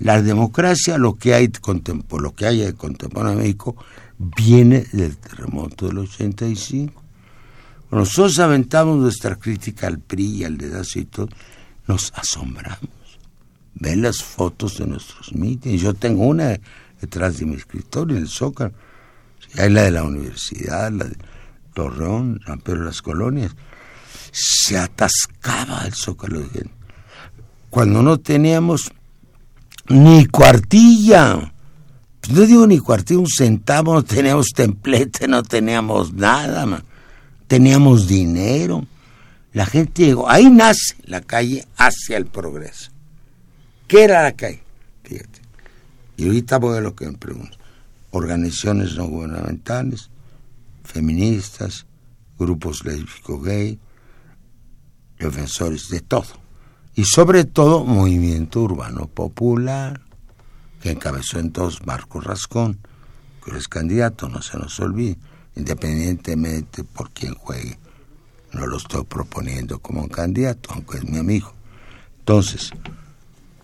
La 0.00 0.20
democracia, 0.20 0.98
lo 0.98 1.14
que 1.14 1.34
hay, 1.34 1.50
lo 2.10 2.34
que 2.34 2.46
hay 2.46 2.58
de 2.58 2.74
contemporáneo 2.74 3.32
en 3.34 3.38
México, 3.38 3.76
viene 4.18 4.84
del 4.92 5.16
terremoto 5.16 5.86
del 5.86 5.98
85. 5.98 6.92
Cuando 7.88 8.04
nosotros 8.04 8.38
aventamos 8.40 8.98
nuestra 8.98 9.36
crítica 9.36 9.86
al 9.86 10.00
PRI 10.00 10.38
y 10.38 10.44
al 10.44 10.58
dedazo 10.58 10.98
y 10.98 11.04
todo, 11.04 11.28
nos 11.86 12.12
asombramos. 12.16 12.90
Ven 13.74 14.02
las 14.02 14.22
fotos 14.22 14.78
de 14.78 14.86
nuestros 14.86 15.32
mítines. 15.32 15.80
Yo 15.80 15.94
tengo 15.94 16.24
una 16.24 16.58
detrás 17.00 17.38
de 17.38 17.46
mi 17.46 17.54
escritorio 17.54 18.16
en 18.16 18.22
el 18.22 18.28
Zócalo. 18.28 18.72
Hay 19.56 19.70
la 19.70 19.82
de 19.82 19.90
la 19.92 20.02
universidad, 20.02 20.90
la 20.90 21.04
de 21.04 21.16
Torreón, 21.72 22.40
San 22.44 22.60
Pedro 22.60 22.80
de 22.80 22.86
las 22.86 23.02
Colonias. 23.02 23.54
Se 24.36 24.76
atascaba 24.76 25.84
el 25.86 25.94
Zócalo 25.94 26.40
de 26.40 26.48
gente. 26.48 26.74
Cuando 27.70 28.02
no 28.02 28.18
teníamos 28.18 28.92
ni 29.88 30.26
cuartilla 30.26 31.54
no 32.30 32.40
digo 32.46 32.66
ni 32.66 32.78
cuartillo, 32.78 33.20
un 33.20 33.28
centavo, 33.28 33.94
no 33.94 34.02
teníamos 34.02 34.48
templete, 34.54 35.28
no 35.28 35.42
teníamos 35.42 36.12
nada, 36.14 36.82
teníamos 37.46 38.06
dinero. 38.06 38.86
La 39.52 39.66
gente 39.66 40.06
llegó, 40.06 40.28
ahí 40.28 40.50
nace 40.50 40.96
la 41.04 41.20
calle 41.20 41.66
hacia 41.76 42.16
el 42.16 42.26
progreso. 42.26 42.90
¿Qué 43.86 44.04
era 44.04 44.22
la 44.22 44.32
calle? 44.32 44.62
Fíjate. 45.02 45.40
Y 46.16 46.26
ahorita 46.26 46.58
voy 46.58 46.78
a 46.78 46.80
lo 46.80 46.94
que 46.94 47.06
me 47.06 47.18
pregunto. 47.18 47.56
Organizaciones 48.10 48.96
no 48.96 49.06
gubernamentales, 49.06 50.08
feministas, 50.82 51.86
grupos 52.38 52.84
lésbicos 52.84 53.44
gay, 53.44 53.78
defensores 55.24 55.88
de 55.88 56.00
todo. 56.00 56.26
Y 56.94 57.04
sobre 57.04 57.44
todo 57.44 57.84
movimiento 57.84 58.60
urbano 58.60 59.06
popular 59.06 60.00
que 60.80 60.90
encabezó 60.90 61.38
entonces 61.38 61.84
Marco 61.86 62.20
Rascón, 62.20 62.78
que 63.44 63.56
es 63.56 63.68
candidato, 63.68 64.28
no 64.28 64.42
se 64.42 64.58
nos 64.58 64.78
olvide, 64.80 65.16
independientemente 65.56 66.84
por 66.84 67.10
quién 67.10 67.34
juegue. 67.34 67.78
No 68.52 68.66
lo 68.66 68.76
estoy 68.76 69.04
proponiendo 69.04 69.78
como 69.78 70.02
un 70.02 70.08
candidato, 70.08 70.70
aunque 70.72 70.98
es 70.98 71.04
mi 71.04 71.18
amigo. 71.18 71.52
Entonces, 72.18 72.70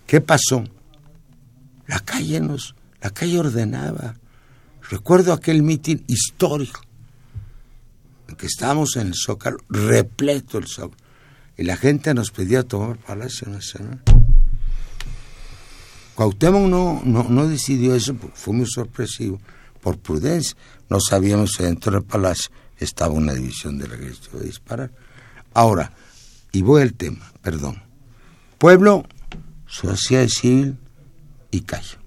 ¿qué 0.07 0.21
pasó? 0.21 0.65
La 1.87 2.01
calle 2.01 2.41
nos, 2.41 2.75
la 3.01 3.11
calle 3.11 3.39
ordenaba. 3.39 4.15
Recuerdo 4.91 5.33
aquel 5.33 5.63
mitin 5.63 6.03
histórico 6.09 6.81
en 8.29 8.37
que 8.37 8.47
estábamos 8.47 8.97
en 8.97 9.09
el 9.09 9.15
Zócalo, 9.15 9.59
repleto 9.69 10.59
el 10.59 10.67
Zócalo, 10.67 11.03
y 11.61 11.65
la 11.65 11.77
gente 11.77 12.15
nos 12.15 12.31
pedía 12.31 12.63
tomar 12.63 12.97
Palacio 12.97 13.47
Nacional. 13.47 14.01
Cuauhtémoc 16.15 16.63
no, 16.63 17.03
no, 17.05 17.25
no 17.25 17.49
decidió 17.49 17.95
eso, 17.95 18.17
fue 18.33 18.55
muy 18.55 18.67
sorpresivo, 18.67 19.39
por 19.83 19.99
prudencia. 19.99 20.57
No 20.89 21.01
sabíamos 21.01 21.53
que 21.59 21.65
dentro 21.65 21.93
del 21.93 22.03
palacio 22.03 22.51
estaba 22.79 23.13
una 23.13 23.35
división 23.35 23.77
de 23.77 23.87
que 23.89 23.95
iba 23.95 24.41
a 24.41 24.43
disparar. 24.43 24.91
Ahora, 25.53 25.93
y 26.51 26.63
voy 26.63 26.81
al 26.81 26.95
tema, 26.95 27.31
perdón. 27.43 27.83
Pueblo, 28.57 29.05
sociedad 29.67 30.29
civil 30.29 30.79
y 31.51 31.61
calle. 31.61 31.99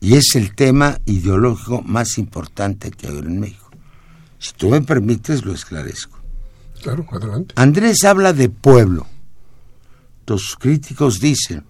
Y 0.00 0.14
es 0.14 0.36
el 0.36 0.54
tema 0.54 1.00
ideológico 1.06 1.82
más 1.82 2.18
importante 2.18 2.92
que 2.92 3.08
hay 3.08 3.18
en 3.18 3.40
México. 3.40 3.68
Si 4.38 4.52
tú 4.52 4.70
me 4.70 4.80
permites, 4.80 5.44
lo 5.44 5.52
esclarezco. 5.52 6.17
Andrés 7.56 8.04
habla 8.04 8.32
de 8.32 8.48
pueblo. 8.48 9.06
Los 10.26 10.56
críticos 10.56 11.20
dicen 11.20 11.64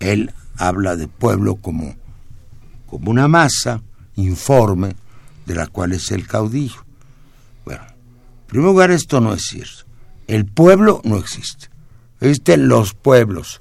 él 0.00 0.32
habla 0.56 0.96
de 0.96 1.08
pueblo 1.08 1.56
como, 1.56 1.94
como 2.86 3.10
una 3.10 3.28
masa 3.28 3.82
informe 4.16 4.96
de 5.46 5.54
la 5.54 5.66
cual 5.66 5.92
es 5.92 6.10
el 6.10 6.26
caudillo. 6.26 6.84
Bueno, 7.64 7.82
en 7.86 8.46
primer 8.46 8.66
lugar 8.66 8.90
esto 8.90 9.20
no 9.20 9.32
es 9.34 9.42
cierto. 9.42 9.84
El 10.26 10.46
pueblo 10.46 11.00
no 11.04 11.16
existe. 11.16 11.68
Existen 12.20 12.68
los 12.68 12.94
pueblos. 12.94 13.60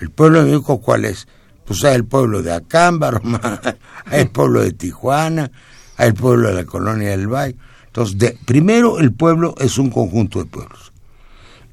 ¿El 0.00 0.10
pueblo 0.10 0.42
México 0.42 0.80
cuál 0.80 1.04
es? 1.04 1.26
Pues 1.64 1.84
hay 1.84 1.96
el 1.96 2.04
pueblo 2.04 2.42
de 2.42 2.52
Acámbaro, 2.52 3.20
hay 4.06 4.22
el 4.22 4.30
pueblo 4.30 4.62
de 4.62 4.72
Tijuana, 4.72 5.50
hay 5.96 6.08
el 6.08 6.14
pueblo 6.14 6.48
de 6.48 6.54
la 6.54 6.64
colonia 6.64 7.10
del 7.10 7.26
Valle. 7.26 7.56
Entonces, 7.88 8.34
primero, 8.46 8.98
el 9.00 9.12
pueblo 9.12 9.54
es 9.58 9.76
un 9.78 9.90
conjunto 9.90 10.38
de 10.38 10.46
pueblos. 10.46 10.92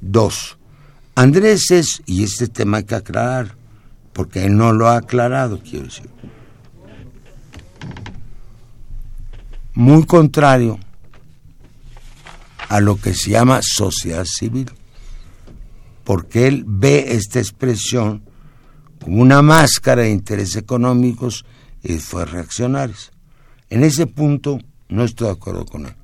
Dos, 0.02 0.58
Andrés 1.16 1.72
es, 1.72 2.02
y 2.06 2.24
este 2.24 2.48
tema 2.48 2.78
hay 2.78 2.84
que 2.84 2.96
aclarar, 2.96 3.56
porque 4.12 4.46
él 4.46 4.58
no 4.58 4.74
lo 4.74 4.88
ha 4.88 4.98
aclarado, 4.98 5.62
quiero 5.62 5.86
decir. 5.86 6.10
Muy 9.74 10.06
contrario 10.06 10.80
a 12.70 12.80
lo 12.80 12.96
que 12.98 13.14
se 13.14 13.32
llama 13.32 13.60
sociedad 13.62 14.26
civil. 14.26 14.72
porque 16.04 16.46
él 16.46 16.64
ve 16.68 17.16
esta 17.16 17.40
expresión 17.40 18.22
como 19.04 19.24
una 19.24 19.42
máscara 19.42 20.04
de 20.04 20.12
intereses 20.12 20.56
económicos 20.56 21.46
y 21.82 21.98
fue 21.98 22.26
reaccionarios. 22.26 23.12
En 23.72 23.84
ese 23.84 24.06
punto 24.06 24.60
no 24.88 25.04
estoy 25.04 25.28
de 25.28 25.34
acuerdo 25.34 25.66
con 25.66 25.88
él. 25.88 25.96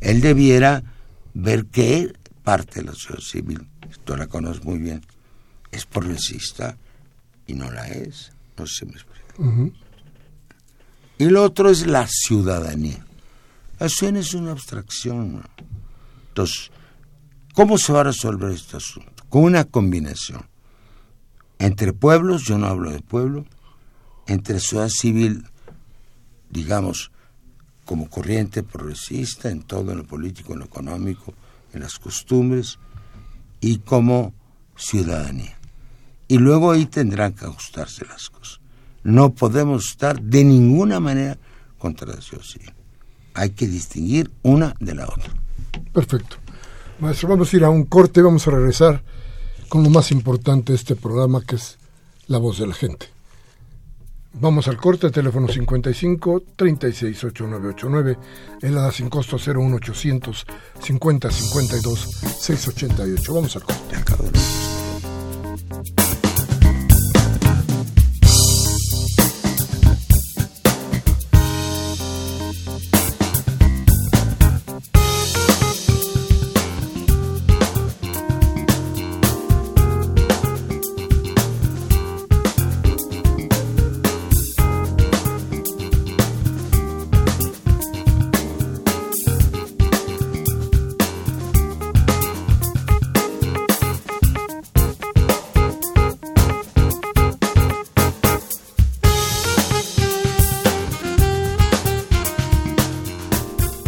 Él 0.00 0.20
debiera 0.20 0.82
ver 1.34 1.66
que 1.66 2.12
parte 2.42 2.80
de 2.80 2.86
la 2.86 2.92
sociedad 2.92 3.20
civil, 3.20 3.68
tú 4.04 4.16
la 4.16 4.26
conoces 4.26 4.64
muy 4.64 4.78
bien, 4.78 5.04
es 5.70 5.86
progresista 5.86 6.76
y 7.46 7.54
no 7.54 7.70
la 7.70 7.86
es. 7.88 8.32
No 8.56 8.66
sé 8.66 8.80
si 8.80 8.86
me 8.86 8.92
explico. 8.92 9.72
Y 11.18 11.26
lo 11.26 11.44
otro 11.44 11.70
es 11.70 11.86
la 11.86 12.06
ciudadanía. 12.08 13.04
La 13.78 13.88
ciudadanía 13.88 14.22
es 14.22 14.34
una 14.34 14.52
abstracción. 14.52 15.42
Entonces, 16.28 16.70
¿cómo 17.54 17.78
se 17.78 17.92
va 17.92 18.00
a 18.00 18.04
resolver 18.04 18.50
este 18.50 18.76
asunto? 18.76 19.24
Con 19.28 19.44
una 19.44 19.64
combinación. 19.64 20.46
Entre 21.58 21.92
pueblos, 21.92 22.44
yo 22.44 22.56
no 22.56 22.66
hablo 22.66 22.90
de 22.90 23.00
pueblo, 23.00 23.44
entre 24.26 24.60
sociedad 24.60 24.88
civil, 24.88 25.44
digamos, 26.48 27.10
como 27.90 28.08
corriente 28.08 28.62
progresista 28.62 29.50
en 29.50 29.62
todo, 29.62 29.90
en 29.90 29.98
lo 29.98 30.04
político, 30.04 30.52
en 30.52 30.60
lo 30.60 30.66
económico, 30.66 31.34
en 31.72 31.80
las 31.80 31.98
costumbres, 31.98 32.78
y 33.60 33.78
como 33.78 34.32
ciudadanía. 34.76 35.58
Y 36.28 36.38
luego 36.38 36.70
ahí 36.70 36.86
tendrán 36.86 37.32
que 37.32 37.46
ajustarse 37.46 38.04
las 38.06 38.30
cosas. 38.30 38.60
No 39.02 39.34
podemos 39.34 39.86
estar 39.90 40.22
de 40.22 40.44
ninguna 40.44 41.00
manera 41.00 41.36
contra 41.78 42.06
la 42.06 42.20
sociedad. 42.20 42.72
Hay 43.34 43.50
que 43.50 43.66
distinguir 43.66 44.30
una 44.44 44.72
de 44.78 44.94
la 44.94 45.06
otra. 45.06 45.34
Perfecto. 45.92 46.36
Maestro, 47.00 47.30
vamos 47.30 47.52
a 47.52 47.56
ir 47.56 47.64
a 47.64 47.70
un 47.70 47.86
corte, 47.86 48.22
vamos 48.22 48.46
a 48.46 48.52
regresar 48.52 49.02
con 49.68 49.82
lo 49.82 49.90
más 49.90 50.12
importante 50.12 50.70
de 50.70 50.76
este 50.76 50.94
programa, 50.94 51.40
que 51.40 51.56
es 51.56 51.76
la 52.28 52.38
voz 52.38 52.60
de 52.60 52.68
la 52.68 52.74
gente. 52.74 53.06
Vamos 54.34 54.68
al 54.68 54.76
corte, 54.76 55.10
teléfono 55.10 55.48
55 55.48 56.42
36 56.56 57.24
8989, 57.24 58.18
el 58.62 58.78
ADA 58.78 58.92
sin 58.92 59.10
costo 59.10 59.36
01800 59.36 60.46
50 60.80 61.30
52 61.30 62.00
688. 62.38 63.34
Vamos 63.34 63.56
al 63.56 63.64
corte. 63.64 64.79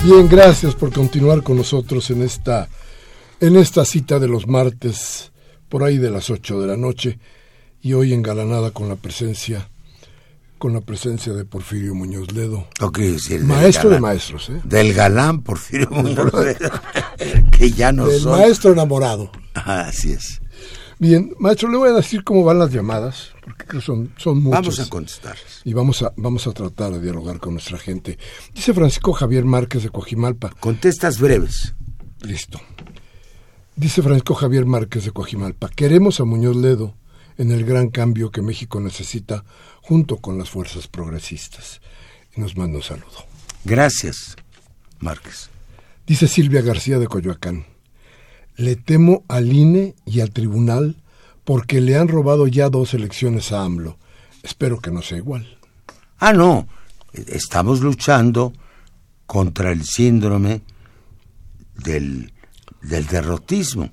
Bien, 0.04 0.28
gracias 0.28 0.74
por 0.74 0.92
continuar 0.92 1.44
con 1.44 1.56
nosotros 1.56 2.10
en 2.10 2.22
esta, 2.22 2.68
en 3.38 3.56
esta 3.56 3.84
cita 3.84 4.18
de 4.18 4.26
los 4.26 4.48
martes, 4.48 5.30
por 5.68 5.84
ahí 5.84 5.96
de 5.98 6.10
las 6.10 6.28
8 6.28 6.60
de 6.60 6.66
la 6.66 6.76
noche, 6.76 7.20
y 7.80 7.92
hoy 7.92 8.12
engalanada 8.12 8.72
con 8.72 8.88
la 8.88 8.96
presencia, 8.96 9.68
con 10.58 10.72
la 10.72 10.80
presencia 10.80 11.32
de 11.34 11.44
Porfirio 11.44 11.94
Muñoz 11.94 12.32
Ledo. 12.32 12.66
maestro 13.44 13.90
de 13.90 14.00
maestros, 14.00 14.50
¿eh? 14.50 14.60
Del 14.64 14.92
galán 14.92 15.42
Porfirio 15.42 15.88
Muñoz 15.92 16.32
Ledo, 16.34 16.70
que 17.56 17.70
ya 17.70 17.92
no 17.92 18.08
Del 18.08 18.24
maestro 18.26 18.72
enamorado. 18.72 19.30
así 19.54 20.12
es. 20.12 20.40
Bien, 20.98 21.32
maestro, 21.38 21.68
le 21.68 21.76
voy 21.76 21.90
a 21.90 21.94
decir 21.94 22.24
cómo 22.24 22.42
van 22.42 22.58
las 22.58 22.72
llamadas, 22.72 23.31
porque 23.42 23.80
son, 23.80 24.12
son 24.16 24.40
muchas. 24.40 24.60
Vamos 24.60 24.80
a 24.80 24.88
contestar. 24.88 25.36
Y 25.64 25.72
vamos 25.72 26.02
a, 26.02 26.12
vamos 26.16 26.46
a 26.46 26.52
tratar 26.52 26.92
de 26.92 27.00
dialogar 27.00 27.40
con 27.40 27.54
nuestra 27.54 27.76
gente. 27.76 28.16
Dice 28.54 28.72
Francisco 28.72 29.12
Javier 29.12 29.44
Márquez 29.44 29.82
de 29.82 29.90
Coajimalpa. 29.90 30.50
Contestas 30.60 31.18
breves. 31.18 31.74
Listo. 32.20 32.60
Dice 33.74 34.00
Francisco 34.00 34.34
Javier 34.34 34.64
Márquez 34.64 35.04
de 35.04 35.10
Coajimalpa. 35.10 35.68
Queremos 35.70 36.20
a 36.20 36.24
Muñoz 36.24 36.56
Ledo 36.56 36.94
en 37.36 37.50
el 37.50 37.64
gran 37.64 37.88
cambio 37.88 38.30
que 38.30 38.42
México 38.42 38.80
necesita 38.80 39.44
junto 39.80 40.18
con 40.18 40.38
las 40.38 40.50
fuerzas 40.50 40.86
progresistas. 40.86 41.80
Y 42.36 42.40
nos 42.40 42.56
manda 42.56 42.76
un 42.76 42.84
saludo. 42.84 43.26
Gracias, 43.64 44.36
Márquez. 45.00 45.50
Dice 46.06 46.28
Silvia 46.28 46.62
García 46.62 47.00
de 47.00 47.08
Coyoacán. 47.08 47.66
Le 48.54 48.76
temo 48.76 49.24
al 49.26 49.52
INE 49.52 49.96
y 50.06 50.20
al 50.20 50.30
tribunal 50.30 51.02
porque 51.44 51.80
le 51.80 51.96
han 51.96 52.08
robado 52.08 52.46
ya 52.46 52.68
dos 52.68 52.94
elecciones 52.94 53.52
a 53.52 53.64
AMLO. 53.64 53.98
Espero 54.42 54.80
que 54.80 54.90
no 54.90 55.02
sea 55.02 55.18
igual. 55.18 55.58
Ah, 56.18 56.32
no. 56.32 56.68
Estamos 57.12 57.80
luchando 57.80 58.52
contra 59.26 59.72
el 59.72 59.84
síndrome 59.84 60.62
del, 61.74 62.32
del 62.80 63.06
derrotismo. 63.06 63.90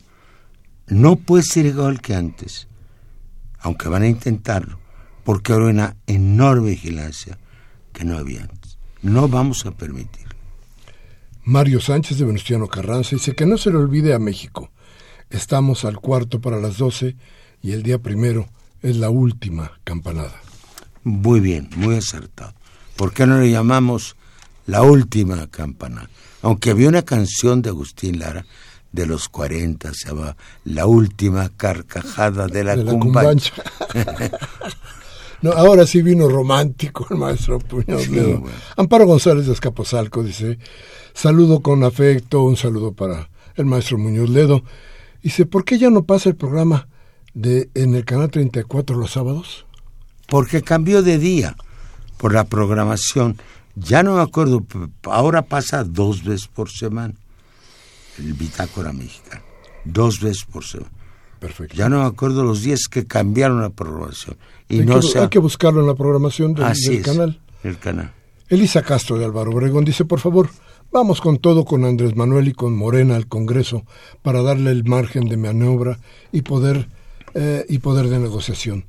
No 0.87 1.17
puede 1.17 1.43
ser 1.43 1.65
igual 1.65 2.01
que 2.01 2.15
antes, 2.15 2.67
aunque 3.59 3.89
van 3.89 4.03
a 4.03 4.07
intentarlo, 4.07 4.79
porque 5.23 5.53
ahora 5.53 5.65
hay 5.65 5.71
una 5.71 5.95
enorme 6.07 6.71
vigilancia 6.71 7.37
que 7.93 8.05
no 8.05 8.17
había 8.17 8.41
antes. 8.41 8.77
No 9.01 9.27
vamos 9.27 9.65
a 9.65 9.71
permitir. 9.71 10.27
Mario 11.43 11.79
Sánchez 11.79 12.17
de 12.17 12.25
Venustiano 12.25 12.67
Carranza 12.67 13.15
dice 13.15 13.33
que 13.33 13.45
no 13.45 13.57
se 13.57 13.71
le 13.71 13.77
olvide 13.77 14.13
a 14.13 14.19
México. 14.19 14.71
Estamos 15.29 15.85
al 15.85 15.99
cuarto 15.99 16.41
para 16.41 16.59
las 16.59 16.77
doce 16.77 17.15
y 17.61 17.71
el 17.73 17.83
día 17.83 17.99
primero 17.99 18.47
es 18.81 18.97
la 18.97 19.09
última 19.09 19.71
campanada. 19.83 20.41
Muy 21.03 21.39
bien, 21.39 21.69
muy 21.75 21.95
acertado. 21.95 22.53
¿Por 22.95 23.13
qué 23.13 23.25
no 23.25 23.39
le 23.39 23.49
llamamos 23.49 24.15
la 24.65 24.81
última 24.81 25.47
campanada? 25.47 26.09
Aunque 26.41 26.71
había 26.71 26.89
una 26.89 27.03
canción 27.03 27.61
de 27.61 27.69
Agustín 27.69 28.19
Lara 28.19 28.45
de 28.91 29.05
los 29.05 29.29
40, 29.29 29.93
se 29.93 30.09
llama 30.09 30.35
La 30.63 30.85
última 30.85 31.49
carcajada 31.49 32.47
de 32.47 32.63
la, 32.63 32.75
de 32.75 32.83
No, 35.41 35.51
ahora 35.51 35.85
sí 35.85 36.01
vino 36.01 36.27
romántico 36.27 37.07
el 37.09 37.17
maestro 37.17 37.59
Puñón. 37.59 38.43
Amparo 38.75 39.05
González 39.05 39.45
de 39.45 39.53
Escaposalco 39.53 40.23
dice, 40.23 40.59
saludo 41.13 41.61
con 41.61 41.83
afecto, 41.83 42.41
un 42.41 42.57
saludo 42.57 42.91
para 42.93 43.29
el 43.55 43.65
maestro 43.65 43.97
Muñoz 43.97 44.29
Ledo. 44.29 44.63
Dice, 45.21 45.45
¿por 45.45 45.63
qué 45.63 45.77
ya 45.77 45.89
no 45.89 46.03
pasa 46.03 46.29
el 46.29 46.35
programa 46.35 46.87
de 47.33 47.69
en 47.73 47.95
el 47.95 48.05
canal 48.05 48.29
34 48.29 48.97
los 48.97 49.11
sábados? 49.11 49.65
Porque 50.27 50.61
cambió 50.61 51.01
de 51.01 51.17
día 51.17 51.55
por 52.17 52.33
la 52.33 52.43
programación. 52.43 53.37
Ya 53.75 54.03
no 54.03 54.15
me 54.15 54.21
acuerdo, 54.21 54.65
ahora 55.03 55.43
pasa 55.43 55.83
dos 55.83 56.23
veces 56.23 56.47
por 56.47 56.69
semana 56.69 57.13
el 58.17 58.33
Bitácora 58.33 58.91
Mexicana. 58.93 59.41
Dos 59.85 60.19
veces 60.19 60.43
por 60.43 60.65
semana. 60.65 60.91
Perfecto. 61.39 61.75
Ya 61.75 61.87
no 61.87 61.99
me 61.99 62.05
acuerdo 62.05 62.43
los 62.43 62.61
días 62.61 62.87
que 62.89 63.07
cambiaron 63.07 63.61
la 63.61 63.69
programación. 63.69 64.37
Y 64.67 64.79
hay, 64.79 64.85
no 64.85 64.99
que, 64.99 65.19
hay 65.19 65.29
que 65.29 65.39
buscarlo 65.39 65.79
en 65.79 65.87
la 65.87 65.95
programación 65.95 66.53
del, 66.53 67.01
canal. 67.01 67.39
El 67.63 67.77
canal. 67.77 68.13
Elisa 68.49 68.81
Castro 68.81 69.17
de 69.17 69.25
Álvaro 69.25 69.51
Obregón 69.51 69.85
dice, 69.85 70.05
por 70.05 70.19
favor, 70.19 70.49
vamos 70.91 71.21
con 71.21 71.37
todo 71.37 71.65
con 71.65 71.85
Andrés 71.85 72.15
Manuel 72.15 72.49
y 72.49 72.53
con 72.53 72.75
Morena 72.75 73.15
al 73.15 73.27
Congreso 73.27 73.83
para 74.21 74.41
darle 74.41 74.71
el 74.71 74.83
margen 74.83 75.29
de 75.29 75.37
maniobra 75.37 75.99
y 76.31 76.41
poder, 76.41 76.89
eh, 77.33 77.65
y 77.69 77.79
poder 77.79 78.07
de 78.07 78.19
negociación. 78.19 78.85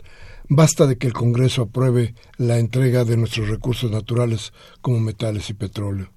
Basta 0.48 0.86
de 0.86 0.98
que 0.98 1.06
el 1.06 1.12
Congreso 1.12 1.62
apruebe 1.62 2.14
la 2.36 2.58
entrega 2.58 3.04
de 3.04 3.16
nuestros 3.16 3.48
recursos 3.48 3.90
naturales 3.90 4.52
como 4.80 4.98
metales 4.98 5.48
y 5.50 5.54
petróleo. 5.54 6.10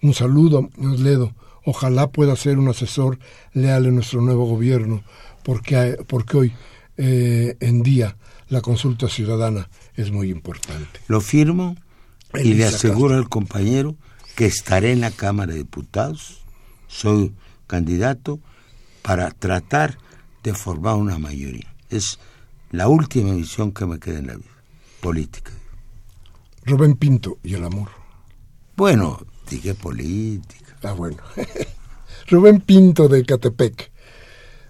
Un 0.00 0.14
saludo, 0.14 0.70
Ledo. 0.78 1.34
Ojalá 1.64 2.08
pueda 2.10 2.36
ser 2.36 2.58
un 2.58 2.68
asesor 2.68 3.18
leal 3.52 3.86
en 3.86 3.96
nuestro 3.96 4.20
nuevo 4.20 4.46
gobierno 4.46 5.02
porque, 5.42 5.96
porque 6.06 6.36
hoy 6.36 6.52
eh, 6.96 7.56
en 7.60 7.82
día 7.82 8.16
la 8.48 8.60
consulta 8.60 9.08
ciudadana 9.08 9.68
es 9.96 10.10
muy 10.10 10.30
importante. 10.30 11.00
Lo 11.08 11.20
firmo 11.20 11.76
y 12.34 12.54
le 12.54 12.64
aseguro 12.64 13.14
al 13.14 13.28
compañero 13.28 13.96
que 14.36 14.46
estaré 14.46 14.92
en 14.92 15.00
la 15.00 15.10
Cámara 15.10 15.52
de 15.52 15.58
Diputados, 15.58 16.42
soy 16.88 17.32
candidato 17.66 18.40
para 19.02 19.30
tratar 19.30 19.98
de 20.42 20.54
formar 20.54 20.96
una 20.96 21.18
mayoría. 21.18 21.74
Es 21.88 22.18
la 22.70 22.88
última 22.88 23.32
misión 23.32 23.72
que 23.72 23.86
me 23.86 23.98
queda 23.98 24.18
en 24.18 24.26
la 24.28 24.36
vida, 24.36 24.50
política. 25.00 25.52
Rubén 26.64 26.96
Pinto 26.96 27.38
y 27.42 27.54
el 27.54 27.64
amor. 27.64 27.90
Bueno, 28.76 29.20
dije 29.50 29.74
política. 29.74 30.76
Ah, 30.82 30.92
bueno. 30.92 31.18
Rubén 32.28 32.60
Pinto 32.60 33.08
de 33.08 33.24
Catepec 33.24 33.92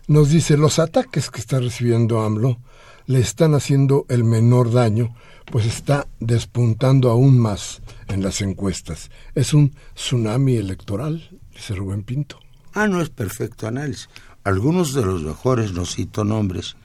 nos 0.09 0.31
dice, 0.31 0.57
los 0.57 0.79
ataques 0.79 1.31
que 1.31 1.41
está 1.41 1.61
recibiendo 1.61 2.23
AMLO 2.23 2.59
le 3.07 3.21
están 3.21 3.55
haciendo 3.55 4.05
el 4.09 4.25
menor 4.25 4.73
daño, 4.73 5.15
pues 5.51 5.67
está 5.67 6.07
despuntando 6.19 7.11
aún 7.11 7.39
más 7.39 7.83
en 8.09 8.23
las 8.23 8.41
encuestas. 8.41 9.11
Es 9.35 9.55
un 9.55 9.75
tsunami 9.95 10.57
electoral, 10.57 11.39
dice 11.53 11.75
Rubén 11.75 12.03
Pinto. 12.03 12.39
Ah, 12.75 12.89
no 12.89 13.01
es 13.01 13.11
perfecto 13.11 13.67
análisis. 13.67 14.09
Algunos 14.45 14.93
de 14.95 15.05
los 15.05 15.23
mejores, 15.23 15.73
no 15.73 15.87
cito 15.87 16.25
nombres, 16.25 16.77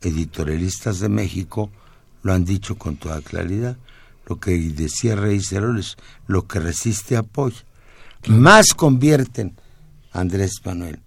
editorialistas 0.00 0.98
de 1.00 1.08
México 1.08 1.70
lo 2.22 2.32
han 2.32 2.44
dicho 2.44 2.76
con 2.76 2.96
toda 2.96 3.20
claridad. 3.20 3.76
Lo 4.26 4.40
que 4.40 4.52
decía 4.58 5.16
Rey 5.16 5.38
es 5.38 5.96
lo 6.26 6.46
que 6.46 6.60
resiste 6.60 7.16
apoya. 7.16 7.64
Más 8.26 8.74
convierten 8.74 9.56
Andrés 10.12 10.52
Manuel, 10.64 11.00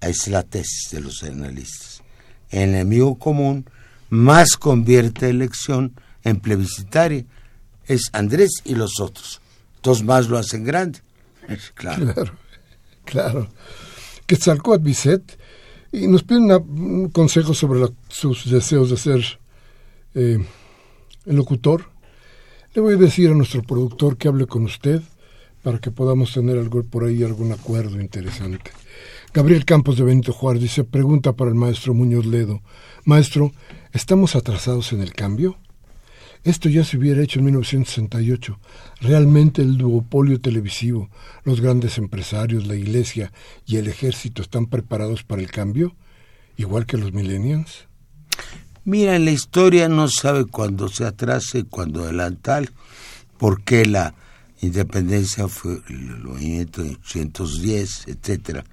es 0.00 0.28
la 0.28 0.42
tesis 0.42 0.90
de 0.90 1.00
los 1.00 1.22
analistas, 1.22 2.02
enemigo 2.50 3.18
común, 3.18 3.68
más 4.10 4.56
convierte 4.56 5.30
elección 5.30 5.94
en 6.24 6.40
plebiscitaria. 6.40 7.24
Es 7.86 8.10
Andrés 8.12 8.50
y 8.64 8.74
los 8.74 9.00
otros. 9.00 9.40
Dos 9.82 10.02
más 10.02 10.28
lo 10.28 10.38
hacen 10.38 10.64
grande. 10.64 11.00
Claro. 11.74 12.12
Claro, 12.12 12.32
claro. 13.06 13.48
Quetzalcóatl 14.28 14.84
Bisset 14.84 15.38
y 15.90 16.06
nos 16.06 16.22
pide 16.22 16.38
un 16.38 17.08
consejo 17.08 17.54
sobre 17.54 17.80
sus 18.08 18.50
deseos 18.50 18.90
de 18.90 18.96
ser 18.98 19.40
eh, 20.14 20.38
el 21.24 21.36
locutor. 21.36 21.86
Le 22.74 22.82
voy 22.82 22.94
a 22.94 22.98
decir 22.98 23.30
a 23.30 23.34
nuestro 23.34 23.62
productor 23.62 24.18
que 24.18 24.28
hable 24.28 24.46
con 24.46 24.64
usted 24.64 25.00
para 25.62 25.78
que 25.78 25.90
podamos 25.90 26.32
tener 26.34 26.58
algo 26.58 26.82
por 26.84 27.04
ahí, 27.04 27.24
algún 27.24 27.52
acuerdo 27.52 28.00
interesante. 28.00 28.70
Gabriel 29.32 29.64
Campos 29.64 29.96
de 29.96 30.04
Benito 30.04 30.32
Juárez 30.34 30.62
dice, 30.62 30.84
pregunta 30.84 31.32
para 31.32 31.50
el 31.50 31.56
maestro 31.56 31.94
Muñoz 31.94 32.26
Ledo. 32.26 32.60
Maestro, 33.04 33.52
¿estamos 33.92 34.36
atrasados 34.36 34.92
en 34.92 35.00
el 35.00 35.14
cambio? 35.14 35.56
Esto 36.44 36.68
ya 36.68 36.84
se 36.84 36.96
hubiera 36.96 37.22
hecho 37.22 37.40
en 37.40 37.46
1968. 37.46 38.58
Realmente 39.00 39.62
el 39.62 39.76
duopolio 39.76 40.40
televisivo, 40.40 41.10
los 41.44 41.60
grandes 41.60 41.98
empresarios, 41.98 42.66
la 42.66 42.76
iglesia 42.76 43.32
y 43.66 43.76
el 43.76 43.88
ejército 43.88 44.42
están 44.42 44.66
preparados 44.66 45.24
para 45.24 45.42
el 45.42 45.50
cambio, 45.50 45.94
igual 46.56 46.86
que 46.86 46.96
los 46.96 47.12
millennials. 47.12 47.88
Mira, 48.84 49.16
en 49.16 49.24
la 49.24 49.32
historia 49.32 49.88
no 49.88 50.08
sabe 50.08 50.46
cuándo 50.46 50.88
se 50.88 51.04
atrase, 51.04 51.64
cuándo 51.64 52.04
adelantar, 52.04 52.70
por 53.36 53.62
qué 53.62 53.84
la 53.84 54.14
independencia 54.62 55.48
fue 55.48 55.82
el 55.88 56.24
movimiento 56.24 56.82
de 56.82 56.90
810, 56.90 58.08
etcétera. 58.08 58.64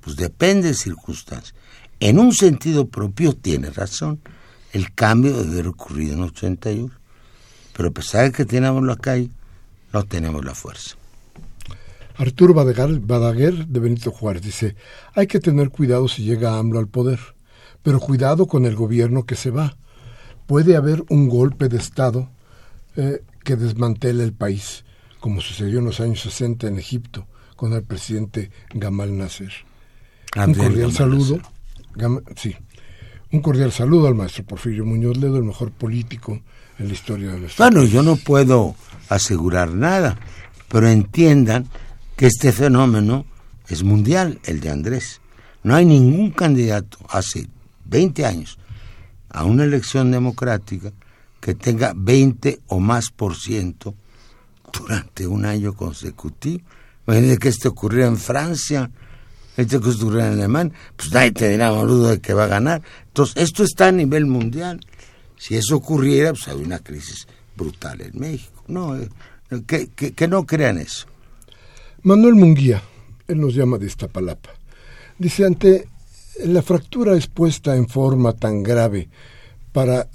Pues 0.00 0.16
depende 0.16 0.68
de 0.68 0.74
circunstancias. 0.74 1.54
En 2.00 2.18
un 2.18 2.32
sentido 2.32 2.88
propio 2.88 3.34
tiene 3.34 3.70
razón 3.70 4.20
el 4.76 4.92
cambio 4.92 5.32
debe 5.32 5.52
haber 5.52 5.68
ocurrido 5.68 6.14
en 6.14 6.22
81. 6.22 6.92
Pero 7.72 7.88
a 7.88 7.92
pesar 7.92 8.24
de 8.24 8.32
que 8.32 8.44
tenemos 8.44 8.84
la 8.84 8.96
calle, 8.96 9.30
no 9.92 10.04
tenemos 10.04 10.44
la 10.44 10.54
fuerza. 10.54 10.96
Arturo 12.16 12.54
Badaguer 12.54 13.66
de 13.66 13.80
Benito 13.80 14.10
Juárez 14.10 14.42
dice, 14.42 14.76
hay 15.14 15.26
que 15.26 15.40
tener 15.40 15.70
cuidado 15.70 16.08
si 16.08 16.24
llega 16.24 16.58
AMLO 16.58 16.78
al 16.78 16.88
poder, 16.88 17.20
pero 17.82 18.00
cuidado 18.00 18.46
con 18.46 18.64
el 18.64 18.74
gobierno 18.74 19.24
que 19.24 19.34
se 19.34 19.50
va. 19.50 19.76
Puede 20.46 20.76
haber 20.76 21.04
un 21.08 21.28
golpe 21.28 21.68
de 21.68 21.78
Estado 21.78 22.30
eh, 22.96 23.22
que 23.44 23.56
desmantele 23.56 24.24
el 24.24 24.32
país, 24.32 24.84
como 25.20 25.40
sucedió 25.40 25.78
en 25.78 25.86
los 25.86 26.00
años 26.00 26.20
60 26.20 26.68
en 26.68 26.78
Egipto 26.78 27.26
con 27.56 27.72
el 27.72 27.82
presidente 27.82 28.50
Gamal 28.74 29.16
Nasser. 29.16 29.52
un 30.36 30.54
cordial 30.54 30.92
saludo. 30.92 31.40
sí, 32.36 32.54
un 33.36 33.42
cordial 33.42 33.70
saludo 33.70 34.08
al 34.08 34.14
maestro 34.14 34.44
Porfirio 34.44 34.86
Muñoz 34.86 35.18
Ledo, 35.18 35.36
el 35.36 35.44
mejor 35.44 35.70
político 35.70 36.40
en 36.78 36.88
la 36.88 36.94
historia 36.94 37.32
de 37.32 37.40
nuestro 37.40 37.66
Bueno, 37.66 37.84
yo 37.84 38.02
no 38.02 38.16
puedo 38.16 38.74
asegurar 39.10 39.74
nada, 39.74 40.18
pero 40.68 40.88
entiendan 40.88 41.66
que 42.16 42.26
este 42.26 42.50
fenómeno 42.50 43.26
es 43.68 43.82
mundial, 43.82 44.40
el 44.44 44.60
de 44.60 44.70
Andrés. 44.70 45.20
No 45.62 45.74
hay 45.74 45.84
ningún 45.84 46.30
candidato 46.30 46.98
hace 47.10 47.46
20 47.84 48.24
años 48.24 48.58
a 49.28 49.44
una 49.44 49.64
elección 49.64 50.10
democrática 50.10 50.92
que 51.38 51.54
tenga 51.54 51.92
20 51.94 52.60
o 52.68 52.80
más 52.80 53.10
por 53.10 53.36
ciento 53.36 53.94
durante 54.72 55.26
un 55.26 55.44
año 55.44 55.74
consecutivo. 55.74 56.64
Imagínense 57.06 57.38
que 57.38 57.48
esto 57.50 57.68
ocurrió 57.68 58.06
en 58.06 58.16
Francia, 58.16 58.90
que 59.56 59.64
en 59.64 60.20
alemán, 60.20 60.72
pues 60.96 61.12
nadie 61.12 61.32
te 61.32 61.48
dirá, 61.48 61.70
boludo, 61.70 62.08
de 62.08 62.20
que 62.20 62.34
va 62.34 62.44
a 62.44 62.48
ganar. 62.48 62.82
Entonces, 63.08 63.36
esto 63.42 63.64
está 63.64 63.88
a 63.88 63.92
nivel 63.92 64.26
mundial. 64.26 64.80
Si 65.38 65.56
eso 65.56 65.76
ocurriera, 65.76 66.30
pues 66.32 66.46
hay 66.48 66.56
una 66.56 66.78
crisis 66.78 67.26
brutal 67.56 68.02
en 68.02 68.18
México. 68.18 68.62
No, 68.68 68.96
eh, 68.96 69.08
que, 69.66 69.88
que, 69.88 70.28
no 70.28 70.44
crean 70.44 70.78
eso. 70.78 71.06
Manuel 72.02 72.34
Munguía, 72.34 72.82
él 73.26 73.40
nos 73.40 73.54
llama 73.54 73.78
de 73.78 73.86
Iztapalapa, 73.86 74.50
dice, 75.18 75.46
ante 75.46 75.88
la 76.44 76.62
fractura 76.62 77.14
expuesta 77.16 77.74
en 77.76 77.88
forma 77.88 78.34
tan 78.34 78.62
grave 78.62 79.08
para 79.72 80.08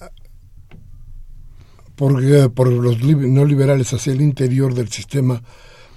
por, 1.96 2.24
eh, 2.24 2.50
por 2.50 2.68
los 2.72 3.02
no 3.04 3.46
liberales 3.46 3.94
hacia 3.94 4.14
el 4.14 4.22
interior 4.22 4.74
del 4.74 4.90
sistema 4.90 5.42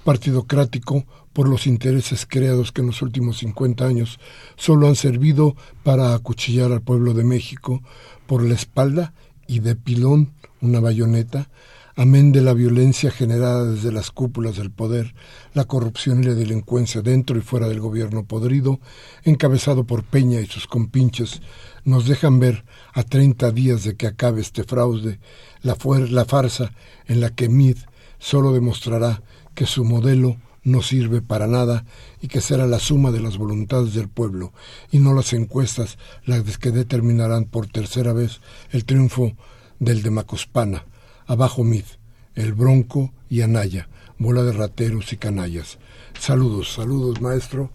partidocrático 0.03 1.05
por 1.35 1.49
los 1.49 1.67
intereses 1.67 2.25
creados 2.25 2.71
que 2.71 2.79
en 2.79 2.87
los 2.87 3.01
últimos 3.01 3.39
50 3.39 3.85
años 3.85 4.19
solo 4.55 4.87
han 4.87 4.95
servido 4.95 5.57
para 5.83 6.15
acuchillar 6.15 6.71
al 6.71 6.81
pueblo 6.81 7.13
de 7.13 7.25
México 7.25 7.83
por 8.25 8.41
la 8.41 8.53
espalda 8.53 9.13
y 9.45 9.59
de 9.59 9.75
pilón 9.75 10.31
una 10.61 10.79
bayoneta, 10.79 11.49
amén 11.97 12.31
de 12.31 12.39
la 12.39 12.53
violencia 12.53 13.11
generada 13.11 13.69
desde 13.69 13.91
las 13.91 14.11
cúpulas 14.11 14.55
del 14.55 14.71
poder, 14.71 15.13
la 15.53 15.65
corrupción 15.65 16.23
y 16.23 16.27
la 16.27 16.35
delincuencia 16.35 17.01
dentro 17.01 17.37
y 17.37 17.41
fuera 17.41 17.67
del 17.67 17.81
gobierno 17.81 18.23
podrido, 18.23 18.79
encabezado 19.25 19.83
por 19.83 20.05
Peña 20.05 20.39
y 20.39 20.45
sus 20.45 20.67
compinches, 20.67 21.41
nos 21.83 22.07
dejan 22.07 22.39
ver 22.39 22.63
a 22.93 23.03
30 23.03 23.51
días 23.51 23.83
de 23.83 23.97
que 23.97 24.07
acabe 24.07 24.39
este 24.39 24.63
fraude, 24.63 25.19
la, 25.63 25.75
la 26.09 26.23
farsa 26.23 26.71
en 27.07 27.19
la 27.19 27.31
que 27.31 27.49
Mid 27.49 27.75
solo 28.19 28.53
demostrará 28.53 29.21
que 29.53 29.65
su 29.65 29.83
modelo 29.83 30.37
no 30.65 30.81
sirve 30.81 31.21
para 31.21 31.47
nada 31.47 31.85
y 32.21 32.27
que 32.27 32.41
será 32.41 32.67
la 32.67 32.79
suma 32.79 33.11
de 33.11 33.21
las 33.21 33.37
voluntades 33.37 33.93
del 33.93 34.09
pueblo 34.09 34.51
y 34.91 34.99
no 34.99 35.13
las 35.13 35.31
encuestas 35.31 35.97
las 36.25 36.57
que 36.57 36.71
determinarán 36.71 37.45
por 37.45 37.67
tercera 37.67 38.11
vez 38.11 38.41
el 38.71 38.83
triunfo 38.83 39.37
del 39.79 40.01
de 40.01 40.09
Macospana, 40.09 40.85
abajo 41.27 41.63
Mid, 41.63 41.85
el 42.33 42.53
Bronco 42.53 43.13
y 43.29 43.41
Anaya, 43.41 43.87
bola 44.17 44.43
de 44.43 44.51
rateros 44.53 45.13
y 45.13 45.17
canallas. 45.17 45.77
Saludos, 46.19 46.73
saludos 46.73 47.21
maestro. 47.21 47.71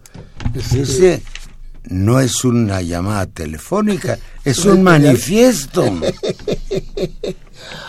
Este, 0.54 0.82
Ese 0.82 1.22
no 1.84 2.20
es 2.20 2.44
una 2.44 2.82
llamada 2.82 3.26
telefónica, 3.26 4.18
es 4.44 4.64
un 4.64 4.82
manifiesto. 4.82 5.84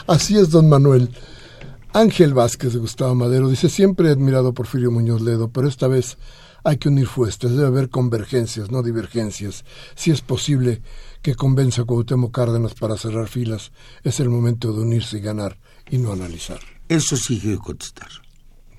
Así 0.06 0.38
es, 0.38 0.52
don 0.52 0.70
Manuel. 0.70 1.10
Ángel 1.94 2.34
Vázquez 2.34 2.72
de 2.72 2.80
Gustavo 2.80 3.16
Madero 3.16 3.50
dice, 3.50 3.68
siempre 3.68 4.08
he 4.08 4.12
admirado 4.12 4.50
a 4.50 4.54
Porfirio 4.54 4.92
Muñoz 4.92 5.22
Ledo, 5.22 5.52
pero 5.52 5.68
esta 5.68 5.90
vez 5.90 6.18
hay 6.64 6.78
que 6.78 6.88
unir 6.88 7.06
fuerzas, 7.06 7.52
debe 7.52 7.68
haber 7.68 7.90
convergencias, 7.90 8.72
no 8.72 8.82
divergencias. 8.82 9.66
Si 9.96 10.10
es 10.10 10.22
posible 10.22 10.82
que 11.22 11.36
convenza 11.36 11.82
a 11.82 11.86
Cuauhtémoc 11.86 12.34
Cárdenas 12.34 12.76
para 12.76 12.96
cerrar 12.96 13.28
filas, 13.28 13.74
es 14.04 14.22
el 14.22 14.30
momento 14.30 14.72
de 14.72 14.84
unirse 14.84 15.18
y 15.18 15.22
ganar 15.22 15.60
y 15.90 15.98
no 15.98 16.14
analizar. 16.14 16.60
Eso 16.88 17.18
sí 17.18 17.42
que 17.42 17.58
contestar. 17.58 18.10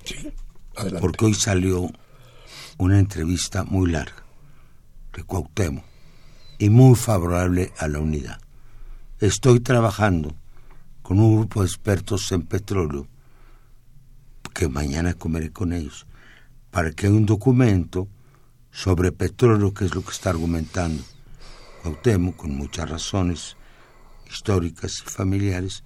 Sí, 0.05 0.33
adelante. 0.75 1.01
Porque 1.01 1.25
hoy 1.25 1.35
salió 1.35 1.91
una 2.79 2.97
entrevista 2.97 3.63
muy 3.63 3.91
larga 3.91 4.23
de 5.15 5.23
Cuauhtémoc 5.23 5.85
y 6.57 6.71
muy 6.71 6.95
favorable 6.95 7.73
a 7.77 7.87
la 7.87 7.99
unidad. 7.99 8.39
Estoy 9.19 9.59
trabajando 9.59 10.35
con 11.03 11.19
un 11.19 11.35
grupo 11.35 11.61
de 11.61 11.67
expertos 11.67 12.31
en 12.31 12.41
petróleo, 12.43 13.07
que 14.53 14.67
mañana 14.67 15.13
comeré 15.13 15.51
con 15.51 15.73
ellos, 15.73 16.07
para 16.71 16.91
que 16.91 17.07
haya 17.07 17.15
un 17.15 17.25
documento 17.25 18.07
sobre 18.71 19.11
petróleo, 19.11 19.73
que 19.73 19.85
es 19.85 19.93
lo 19.93 20.01
que 20.01 20.11
está 20.11 20.31
argumentando 20.31 21.03
Cuauhtémoc, 21.83 22.37
con 22.37 22.55
muchas 22.55 22.89
razones 22.89 23.57
históricas 24.31 25.03
y 25.05 25.09
familiares, 25.09 25.83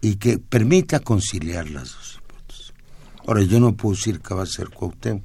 y 0.00 0.16
que 0.16 0.38
permita 0.38 1.00
conciliar 1.00 1.68
las 1.68 1.92
dos 1.92 2.18
hipótesis. 2.18 2.72
Ahora, 3.26 3.42
yo 3.42 3.60
no 3.60 3.76
puedo 3.76 3.94
decir 3.94 4.20
que 4.20 4.34
va 4.34 4.44
a 4.44 4.46
ser 4.46 4.70
Cuauhtémoc, 4.70 5.22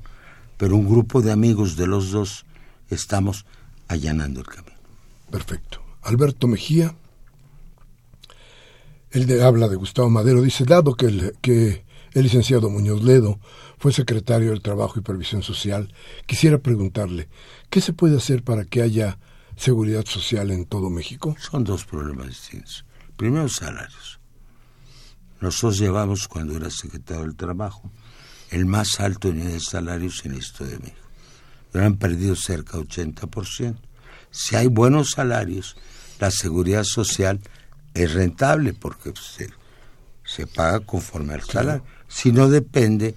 pero 0.57 0.76
un 0.76 0.88
grupo 0.88 1.22
de 1.22 1.32
amigos 1.32 1.78
de 1.78 1.88
los 1.88 2.11
dos 2.11 2.45
estamos 2.89 3.45
allanando 3.88 4.41
el 4.41 4.47
camino. 4.47 4.78
Perfecto. 5.32 5.82
Alberto 6.03 6.47
Mejía 6.47 6.93
él 9.16 9.41
habla 9.41 9.70
de 9.70 9.78
Gustavo 9.78 10.09
Madero, 10.09 10.41
dice, 10.41 10.66
dado 10.66 10.95
que 10.95 11.05
el, 11.05 11.38
que 11.41 11.86
el 12.11 12.24
licenciado 12.24 12.70
Muñoz 12.70 13.01
Ledo, 13.01 13.39
fue 13.78 13.93
secretario 13.93 14.49
del 14.49 14.61
Trabajo 14.61 14.99
y 14.99 15.03
Previsión 15.03 15.41
Social. 15.41 15.93
Quisiera 16.26 16.57
preguntarle, 16.57 17.30
¿qué 17.70 17.80
se 17.80 17.93
puede 17.93 18.18
hacer 18.18 18.43
para 18.43 18.66
que 18.66 18.82
haya 18.82 19.18
seguridad 19.55 20.05
social 20.05 20.51
en 20.51 20.66
todo 20.66 20.89
México? 20.89 21.36
Son 21.39 21.63
dos 21.63 21.86
problemas 21.86 22.28
distintos. 22.28 22.86
Primero, 23.16 23.47
salarios. 23.47 24.20
Nosotros 25.39 25.80
llevamos, 25.80 26.28
cuando 26.28 26.57
era 26.57 26.70
secretario 26.70 27.24
del 27.24 27.38
Trabajo, 27.38 27.89
el 28.51 28.66
más 28.66 28.99
alto 28.99 29.32
nivel 29.32 29.53
de 29.53 29.59
salarios 29.61 30.26
en 30.26 30.34
esto 30.34 30.66
de 30.66 30.78
México. 30.78 31.07
Pero 31.72 31.86
han 31.86 31.95
perdido 31.95 32.36
cerca 32.36 32.78
del 32.78 32.88
80%. 32.88 33.78
Si 34.30 34.57
hay 34.57 34.68
buenos 34.68 35.11
salarios, 35.11 35.78
la 36.20 36.32
seguridad 36.32 36.84
social 36.84 37.39
es 37.95 38.13
rentable 38.13 38.73
porque 38.73 39.13
se, 39.19 39.49
se 40.23 40.45
paga 40.45 40.81
conforme 40.81 41.33
al 41.33 41.41
salario. 41.41 41.83
Si 42.07 42.31
no 42.31 42.49
depende 42.49 43.15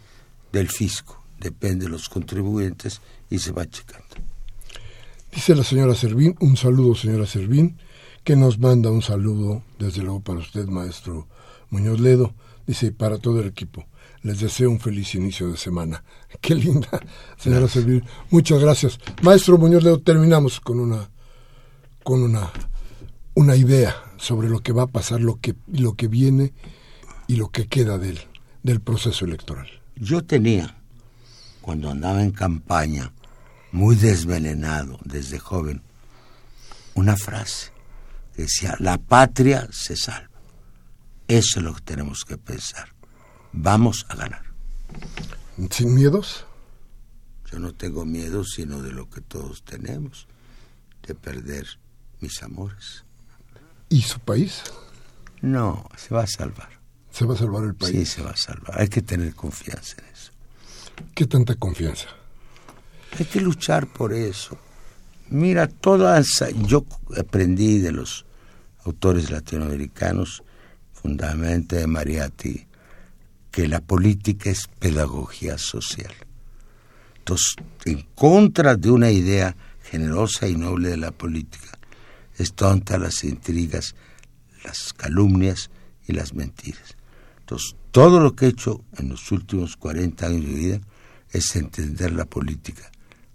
del 0.53 0.69
fisco, 0.69 1.23
depende 1.39 1.87
de 1.87 1.91
los 1.91 2.09
contribuyentes 2.09 3.03
y 3.29 3.41
se 3.41 3.53
va 3.53 3.69
checando. 3.69 4.07
Dice 5.33 5.55
la 5.55 5.65
señora 5.65 5.95
Servín, 5.95 6.37
un 6.41 6.57
saludo 6.57 6.95
señora 6.95 7.27
Servín, 7.27 7.77
que 8.25 8.37
nos 8.37 8.59
manda 8.59 8.91
un 8.91 9.03
saludo 9.03 9.63
desde 9.79 10.03
luego 10.03 10.21
para 10.21 10.39
usted, 10.39 10.67
maestro 10.67 11.27
Muñoz 11.71 12.01
Ledo, 12.01 12.35
dice, 12.67 12.93
para 12.93 13.19
todo 13.19 13.41
el 13.41 13.49
equipo. 13.49 13.85
Les 14.23 14.41
deseo 14.41 14.71
un 14.71 14.81
feliz 14.81 15.15
inicio 15.15 15.51
de 15.51 15.57
semana. 15.57 16.03
Qué 16.41 16.55
linda, 16.55 16.89
señora 17.37 17.69
Servín. 17.69 18.05
Muchas 18.31 18.61
gracias. 18.61 18.99
Maestro 19.23 19.59
Muñoz 19.59 19.83
Ledo, 19.83 20.01
terminamos 20.01 20.61
con 20.61 20.79
una 20.79 21.11
con 22.05 22.23
una 22.23 22.51
una 23.35 23.55
idea 23.55 24.08
sobre 24.19 24.49
lo 24.49 24.61
que 24.61 24.73
va 24.73 24.85
a 24.85 24.89
pasar, 24.89 25.21
lo 25.21 25.41
que 25.41 25.55
lo 25.67 25.95
que 25.95 26.09
viene 26.09 26.53
y 27.27 27.37
lo 27.37 27.49
que 27.51 27.67
queda 27.67 27.99
del 27.99 28.21
del 28.63 28.81
proceso 28.81 29.25
electoral. 29.25 29.69
Yo 29.97 30.25
tenía 30.25 30.77
cuando 31.61 31.91
andaba 31.91 32.23
en 32.23 32.31
campaña 32.31 33.13
muy 33.73 33.95
desvenenado 33.97 34.99
desde 35.05 35.39
joven, 35.39 35.83
una 36.95 37.17
frase 37.17 37.73
que 38.35 38.43
decía, 38.43 38.75
la 38.79 38.99
patria 38.99 39.69
se 39.71 39.97
salva. 39.97 40.31
Eso 41.27 41.59
es 41.59 41.65
lo 41.65 41.75
que 41.75 41.83
tenemos 41.83 42.25
que 42.25 42.39
pensar. 42.39 42.95
Vamos 43.53 44.07
a 44.09 44.17
ganar. 44.17 44.43
¿Sin 45.71 45.95
miedos? 45.95 46.47
Yo 47.51 47.59
no 47.59 47.73
tengo 47.73 48.05
miedo 48.05 48.45
sino 48.45 48.83
de 48.83 48.93
lo 48.93 49.11
que 49.11 49.21
todos 49.21 49.63
tenemos, 49.63 50.27
de 51.07 51.15
perder 51.15 51.67
mis 52.21 52.43
amores. 52.43 53.05
¿Y 53.89 54.03
su 54.03 54.21
país? 54.21 54.63
No, 55.41 55.89
se 55.97 56.15
va 56.15 56.23
a 56.23 56.27
salvar. 56.27 56.69
¿Se 57.11 57.25
va 57.25 57.35
a 57.35 57.37
salvar 57.39 57.65
el 57.65 57.75
país? 57.75 57.97
Sí, 57.97 58.07
se 58.07 58.23
va 58.23 58.31
a 58.31 58.37
salvar. 58.37 58.81
Hay 58.81 58.89
que 58.89 59.03
tener 59.03 59.35
confianza 59.35 59.97
en 59.99 60.05
eso. 60.13 60.33
¿Qué 61.15 61.27
tanta 61.27 61.55
confianza? 61.55 62.07
Hay 63.19 63.25
que 63.25 63.41
luchar 63.41 63.87
por 63.87 64.13
eso. 64.13 64.59
Mira, 65.31 65.67
todas, 65.67 66.45
yo 66.67 66.85
aprendí 67.17 67.79
de 67.79 67.93
los 67.93 68.25
autores 68.85 69.31
latinoamericanos, 69.31 70.43
fundamentalmente 70.93 71.77
de 71.77 71.87
Mariatti, 71.87 72.67
que 73.51 73.69
la 73.69 73.81
política 73.81 74.51
es 74.51 74.67
pedagogía 74.79 75.59
social. 75.59 76.13
Entonces, 77.19 77.57
en 77.85 78.07
contra 78.15 78.77
de 78.77 78.91
una 78.91 79.11
idea 79.11 79.57
generosa 79.83 80.49
y 80.49 80.57
noble 80.57 80.91
de 80.91 80.97
la 80.97 81.11
política, 81.11 81.78
es 82.39 82.55
tonta 82.55 82.99
las 82.99 83.25
intrigas, 83.25 83.95
las 84.65 84.93
calumnias 84.93 85.71
y 86.07 86.13
las 86.13 86.35
mentiras. 86.35 86.97
Entonces, 87.41 87.77
todo 87.91 88.21
lo 88.21 88.35
que 88.35 88.47
he 88.47 88.49
hecho 88.49 88.85
en 88.97 89.09
los 89.09 89.31
últimos 89.33 89.77
40 89.77 90.27
años 90.27 90.45
de 90.45 90.55
vida 90.55 90.81
es 91.31 91.57
entender 91.57 92.13
la 92.13 92.25
política 92.25 92.91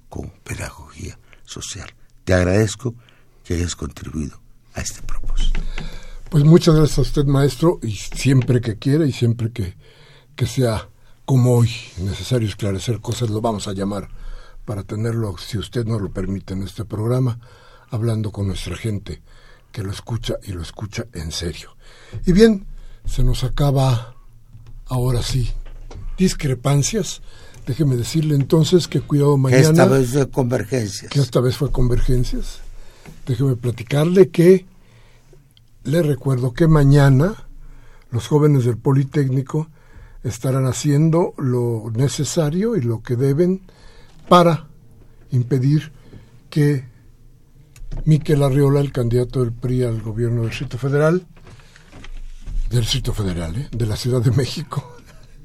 con 0.10 0.30
pedagogía 0.44 1.18
social. 1.44 1.90
Te 2.24 2.34
agradezco 2.34 2.96
que 3.44 3.56
hayas 3.56 3.76
contribuido 3.76 4.40
a 4.74 4.82
este 4.82 5.02
propósito. 5.02 5.60
Pues 6.30 6.44
muchas 6.44 6.76
gracias 6.76 6.98
a 6.98 7.02
usted, 7.02 7.26
maestro, 7.26 7.80
y 7.84 7.92
siempre 7.92 8.62
que 8.62 8.78
quiera 8.78 9.06
y 9.06 9.12
siempre 9.12 9.52
que, 9.52 9.76
que 10.36 10.48
sea 10.48 10.90
como 11.26 11.56
hoy 11.56 11.70
necesario 12.00 12.48
esclarecer 12.48 13.00
cosas, 13.00 13.30
lo 13.30 13.42
vamos 13.42 13.68
a 13.68 13.74
llamar 13.74 14.10
para 14.66 14.84
tenerlo, 14.84 15.36
si 15.38 15.58
usted 15.58 15.86
nos 15.86 16.02
lo 16.02 16.12
permite, 16.12 16.54
en 16.54 16.64
este 16.64 16.86
programa, 16.86 17.40
hablando 17.94 18.32
con 18.32 18.48
nuestra 18.48 18.76
gente 18.76 19.22
que 19.72 19.84
lo 19.84 19.92
escucha 19.92 20.36
y 20.44 20.52
lo 20.52 20.62
escucha 20.62 21.06
en 21.14 21.32
serio. 21.32 21.76
Y 22.26 22.32
bien, 22.32 22.66
se 23.06 23.24
nos 23.24 23.44
acaba 23.44 24.16
ahora 24.86 25.22
sí 25.22 25.52
discrepancias 26.18 27.22
Déjeme 27.66 27.96
decirle 27.96 28.36
entonces 28.36 28.88
que 28.88 29.00
cuidado 29.00 29.38
mañana. 29.38 29.70
Esta 29.70 29.86
vez 29.86 30.12
fue 30.12 30.30
convergencias. 30.30 31.12
Que 31.12 31.20
esta 31.22 31.40
vez 31.40 31.56
fue 31.56 31.72
convergencias. 31.72 32.60
Déjeme 33.26 33.56
platicarle 33.56 34.30
que 34.30 34.66
le 35.84 36.02
recuerdo 36.04 36.54
que 36.54 36.68
mañana 36.68 37.48
los 38.12 38.28
jóvenes 38.28 38.66
del 38.66 38.78
Politécnico 38.78 39.70
estarán 40.24 40.66
haciendo 40.66 41.34
lo 41.38 41.90
necesario 41.96 42.76
y 42.76 42.82
lo 42.82 43.02
que 43.02 43.16
deben 43.16 43.62
para 44.28 44.68
impedir 45.32 45.92
que 46.50 46.86
Miquel 48.06 48.44
Arriola, 48.44 48.80
el 48.80 48.92
candidato 48.92 49.42
del 49.42 49.54
PRI 49.54 49.84
al 49.84 50.02
gobierno 50.02 50.42
del 50.42 50.50
Distrito 50.50 50.78
Federal, 50.78 51.26
del 52.70 52.82
Distrito 52.82 53.14
Federal, 53.14 53.56
¿eh? 53.56 53.70
de 53.72 53.86
la 53.86 53.96
Ciudad 53.96 54.22
de 54.22 54.32
México, 54.32 54.96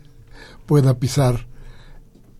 pueda 0.67 0.99
pisar 0.99 1.47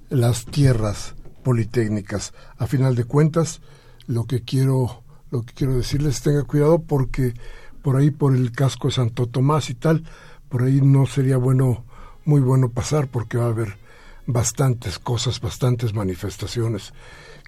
las 0.09 0.45
tierras 0.45 1.15
politécnicas. 1.43 2.35
A 2.59 2.67
final 2.67 2.95
de 2.95 3.05
cuentas, 3.05 3.61
lo 4.07 4.25
que 4.25 4.43
quiero, 4.43 5.05
lo 5.31 5.43
que 5.43 5.55
quiero 5.55 5.77
decirles, 5.77 6.23
tenga 6.23 6.45
cuidado 6.45 6.81
porque 6.81 7.35
por 7.83 7.97
ahí, 7.97 8.11
por 8.11 8.35
el 8.35 8.53
casco 8.53 8.89
de 8.89 8.95
Santo 8.95 9.27
Tomás 9.27 9.71
y 9.71 9.75
tal, 9.75 10.05
por 10.49 10.63
ahí 10.63 10.81
no 10.81 11.07
sería 11.07 11.37
bueno, 11.37 11.85
muy 12.25 12.41
bueno 12.41 12.71
pasar 12.71 13.09
porque 13.09 13.39
va 13.39 13.45
a 13.45 13.51
haber 13.51 13.79
bastantes 14.27 14.99
cosas, 14.99 15.41
bastantes 15.41 15.95
manifestaciones 15.95 16.93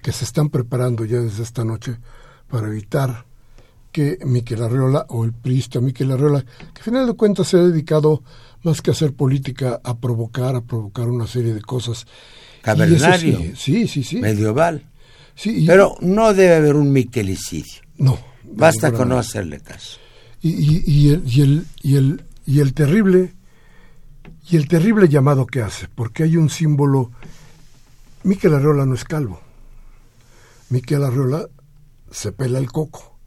que 0.01 0.11
se 0.11 0.25
están 0.25 0.49
preparando 0.49 1.05
ya 1.05 1.19
desde 1.19 1.43
esta 1.43 1.63
noche 1.63 1.99
para 2.51 2.67
evitar 2.67 3.25
que 3.91 4.19
Miquel 4.25 4.61
Arreola 4.61 5.05
o 5.09 5.25
el 5.25 5.33
priista 5.33 5.79
Miquel 5.81 6.11
Arreola, 6.11 6.45
que 6.73 6.81
a 6.81 6.83
final 6.83 7.07
de 7.07 7.13
cuentas 7.13 7.47
se 7.47 7.57
ha 7.57 7.61
dedicado 7.61 8.23
más 8.63 8.81
que 8.81 8.91
a 8.91 8.93
hacer 8.93 9.13
política 9.13 9.81
a 9.83 9.97
provocar, 9.97 10.55
a 10.55 10.61
provocar 10.61 11.09
una 11.09 11.27
serie 11.27 11.53
de 11.53 11.61
cosas 11.61 12.05
cavernario, 12.61 13.55
sí, 13.55 13.87
sí, 13.87 14.03
sí, 14.03 14.17
medieval. 14.17 14.85
Sí, 15.33 15.63
Pero 15.65 15.95
no 16.01 16.33
debe 16.33 16.55
haber 16.55 16.75
un 16.75 16.91
miquelicidio. 16.91 17.81
No. 17.97 18.19
Basta 18.43 18.91
con 18.91 19.09
no 19.09 19.17
hacerle 19.17 19.61
caso. 19.61 19.97
Y, 20.41 20.49
y, 20.51 21.09
el, 21.09 21.23
y, 21.25 21.41
el, 21.41 21.65
y, 21.81 21.95
el, 21.95 22.23
y 22.45 22.59
el 22.59 22.73
terrible 22.73 23.33
y 24.49 24.57
el 24.57 24.67
terrible 24.67 25.07
llamado 25.07 25.45
que 25.45 25.61
hace, 25.61 25.87
porque 25.87 26.23
hay 26.23 26.35
un 26.35 26.49
símbolo. 26.49 27.11
Miquel 28.23 28.53
Arreola 28.53 28.85
no 28.85 28.95
es 28.95 29.05
calvo. 29.05 29.39
Miquel 30.69 31.03
Arreola 31.03 31.47
se 32.11 32.31
pela 32.31 32.59
el 32.59 32.71
coco. 32.71 33.17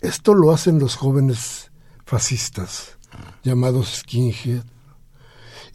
Esto 0.00 0.34
lo 0.34 0.52
hacen 0.52 0.78
los 0.78 0.96
jóvenes 0.96 1.70
fascistas, 2.04 2.98
llamados 3.42 3.98
skinhead, 3.98 4.64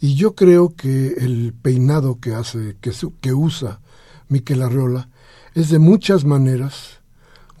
y 0.00 0.14
yo 0.14 0.34
creo 0.34 0.74
que 0.74 1.14
el 1.18 1.54
peinado 1.54 2.18
que 2.18 2.34
hace, 2.34 2.76
que, 2.80 2.92
que 3.20 3.32
usa 3.32 3.80
Miquel 4.28 4.62
Arreola, 4.62 5.08
es 5.54 5.68
de 5.68 5.78
muchas 5.78 6.24
maneras 6.24 7.00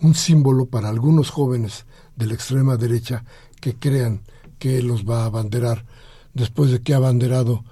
un 0.00 0.14
símbolo 0.14 0.66
para 0.66 0.88
algunos 0.88 1.30
jóvenes 1.30 1.86
de 2.16 2.26
la 2.26 2.34
extrema 2.34 2.76
derecha 2.76 3.24
que 3.60 3.76
crean 3.76 4.22
que 4.58 4.82
los 4.82 5.04
va 5.04 5.22
a 5.22 5.26
abanderar 5.26 5.84
después 6.34 6.70
de 6.70 6.80
que 6.80 6.94
ha 6.94 6.96
abanderado 6.96 7.64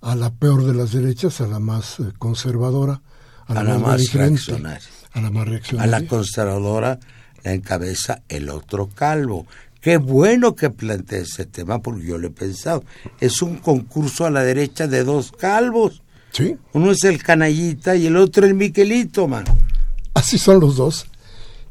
a 0.00 0.14
la 0.14 0.30
peor 0.30 0.64
de 0.64 0.74
las 0.74 0.92
derechas, 0.92 1.40
a 1.40 1.46
la 1.46 1.58
más 1.58 2.00
eh, 2.00 2.12
conservadora, 2.18 3.02
a 3.48 3.62
la, 3.64 3.78
más, 3.78 4.12
reaccionaria. 4.12 4.88
A 5.12 5.20
la 5.20 5.30
más 5.30 5.48
reaccionaria. 5.48 5.96
A 5.96 6.00
la 6.00 6.06
conservadora 6.06 6.98
la 7.44 7.52
encabeza 7.52 8.22
el 8.28 8.50
otro 8.50 8.88
calvo, 8.88 9.46
Qué 9.80 9.96
bueno 9.96 10.56
que 10.56 10.70
plantee 10.70 11.20
ese 11.20 11.46
tema 11.46 11.80
porque 11.80 12.04
yo 12.04 12.18
lo 12.18 12.26
he 12.26 12.30
pensado. 12.30 12.82
Es 13.20 13.42
un 13.42 13.58
concurso 13.58 14.26
a 14.26 14.30
la 14.30 14.42
derecha 14.42 14.88
de 14.88 15.04
dos 15.04 15.30
calvos. 15.30 16.02
Sí. 16.32 16.56
Uno 16.72 16.90
es 16.90 17.04
el 17.04 17.22
canallita 17.22 17.94
y 17.94 18.06
el 18.06 18.16
otro 18.16 18.44
el 18.44 18.54
Miquelito, 18.54 19.28
man. 19.28 19.44
Así 20.14 20.36
son 20.36 20.60
los 20.60 20.76
dos. 20.76 21.06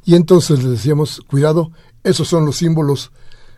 Y 0.06 0.16
entonces 0.16 0.64
le 0.64 0.70
decíamos, 0.70 1.22
cuidado, 1.28 1.72
esos 2.04 2.30
son 2.30 2.46
los 2.46 2.58
símbolos 2.58 3.12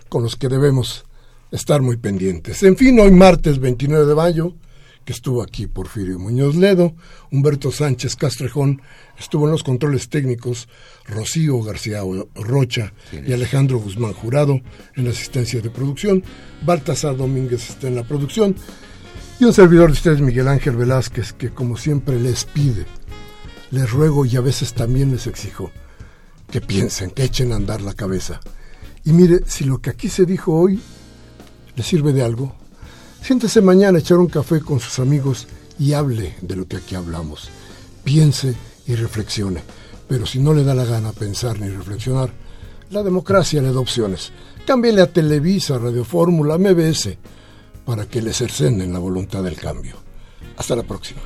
con 0.10 0.24
los 0.24 0.36
que 0.36 0.50
debemos 0.50 1.06
estar 1.52 1.82
muy 1.82 1.98
pendientes. 1.98 2.64
En 2.64 2.76
fin, 2.76 3.00
hoy 3.00 3.12
martes 3.12 3.60
29 3.60 4.08
de 4.08 4.16
mayo, 4.16 4.56
que 5.06 5.14
estuvo 5.14 5.42
aquí 5.42 5.68
Porfirio 5.68 6.20
Muñoz 6.20 6.56
Ledo, 6.56 6.96
Humberto 7.32 7.72
Sánchez 7.72 8.16
Castrejón, 8.16 8.82
estuvo 9.18 9.46
en 9.46 9.52
los 9.52 9.64
controles 9.64 10.10
técnicos, 10.10 10.68
Rocío 11.06 11.62
García 11.62 12.02
Rocha 12.36 12.94
y 13.12 13.34
Alejandro 13.34 13.80
Guzmán 13.80 14.14
Jurado 14.14 14.62
en 14.96 15.04
la 15.06 15.12
asistencia 15.12 15.62
de 15.62 15.70
producción, 15.70 16.24
Baltasar 16.66 17.18
Domínguez 17.18 17.70
está 17.70 17.88
en 17.88 17.96
la 17.96 18.04
producción. 18.04 18.56
Y 19.40 19.46
un 19.46 19.54
servidor 19.54 19.88
de 19.88 19.94
ustedes, 19.94 20.22
Miguel 20.22 20.50
Ángel 20.50 20.76
Velázquez, 20.76 21.32
que 21.34 21.50
como 21.50 21.78
siempre 21.78 22.20
les 22.20 22.44
pide, 22.44 22.86
les 23.72 23.90
ruego 23.90 24.26
y 24.26 24.36
a 24.36 24.42
veces 24.42 24.74
también 24.74 25.12
les 25.12 25.28
exijo 25.28 25.72
que 26.52 26.62
piensen, 26.62 27.12
que 27.12 27.24
echen 27.24 27.54
a 27.54 27.56
andar 27.56 27.82
la 27.82 27.94
cabeza. 27.94 28.40
Y 29.06 29.14
mire, 29.14 29.42
si 29.46 29.64
lo 29.64 29.80
que 29.80 29.92
aquí 29.92 30.10
se 30.10 30.26
dijo 30.26 30.54
hoy 30.54 30.82
le 31.76 31.84
sirve 31.84 32.12
de 32.12 32.24
algo, 32.24 32.56
siéntese 33.22 33.62
mañana 33.62 33.98
a 33.98 34.02
echar 34.02 34.18
un 34.18 34.28
café 34.28 34.62
con 34.62 34.80
sus 34.80 35.00
amigos 35.00 35.48
y 35.78 35.94
hable 35.94 36.36
de 36.42 36.56
lo 36.56 36.68
que 36.68 36.78
aquí 36.78 36.96
hablamos. 36.96 37.50
Piense 38.04 38.56
y 38.88 38.96
reflexione. 38.96 39.62
Pero 40.08 40.26
si 40.26 40.40
no 40.40 40.54
le 40.54 40.64
da 40.64 40.74
la 40.74 40.86
gana 40.86 41.14
pensar 41.14 41.60
ni 41.60 41.70
reflexionar, 41.70 42.32
la 42.90 43.04
democracia 43.04 43.62
le 43.62 43.72
da 43.72 43.80
opciones. 43.80 44.32
Cámbiele 44.66 45.02
a 45.02 45.14
Televisa, 45.14 45.78
Radio 45.78 46.04
Fórmula, 46.04 46.58
MBS, 46.58 47.16
para 47.86 48.06
que 48.08 48.22
le 48.22 48.34
cercenen 48.34 48.92
la 48.92 49.00
voluntad 49.00 49.44
del 49.44 49.56
cambio. 49.56 49.96
Hasta 50.58 50.76
la 50.76 50.84
próxima. 50.84 51.22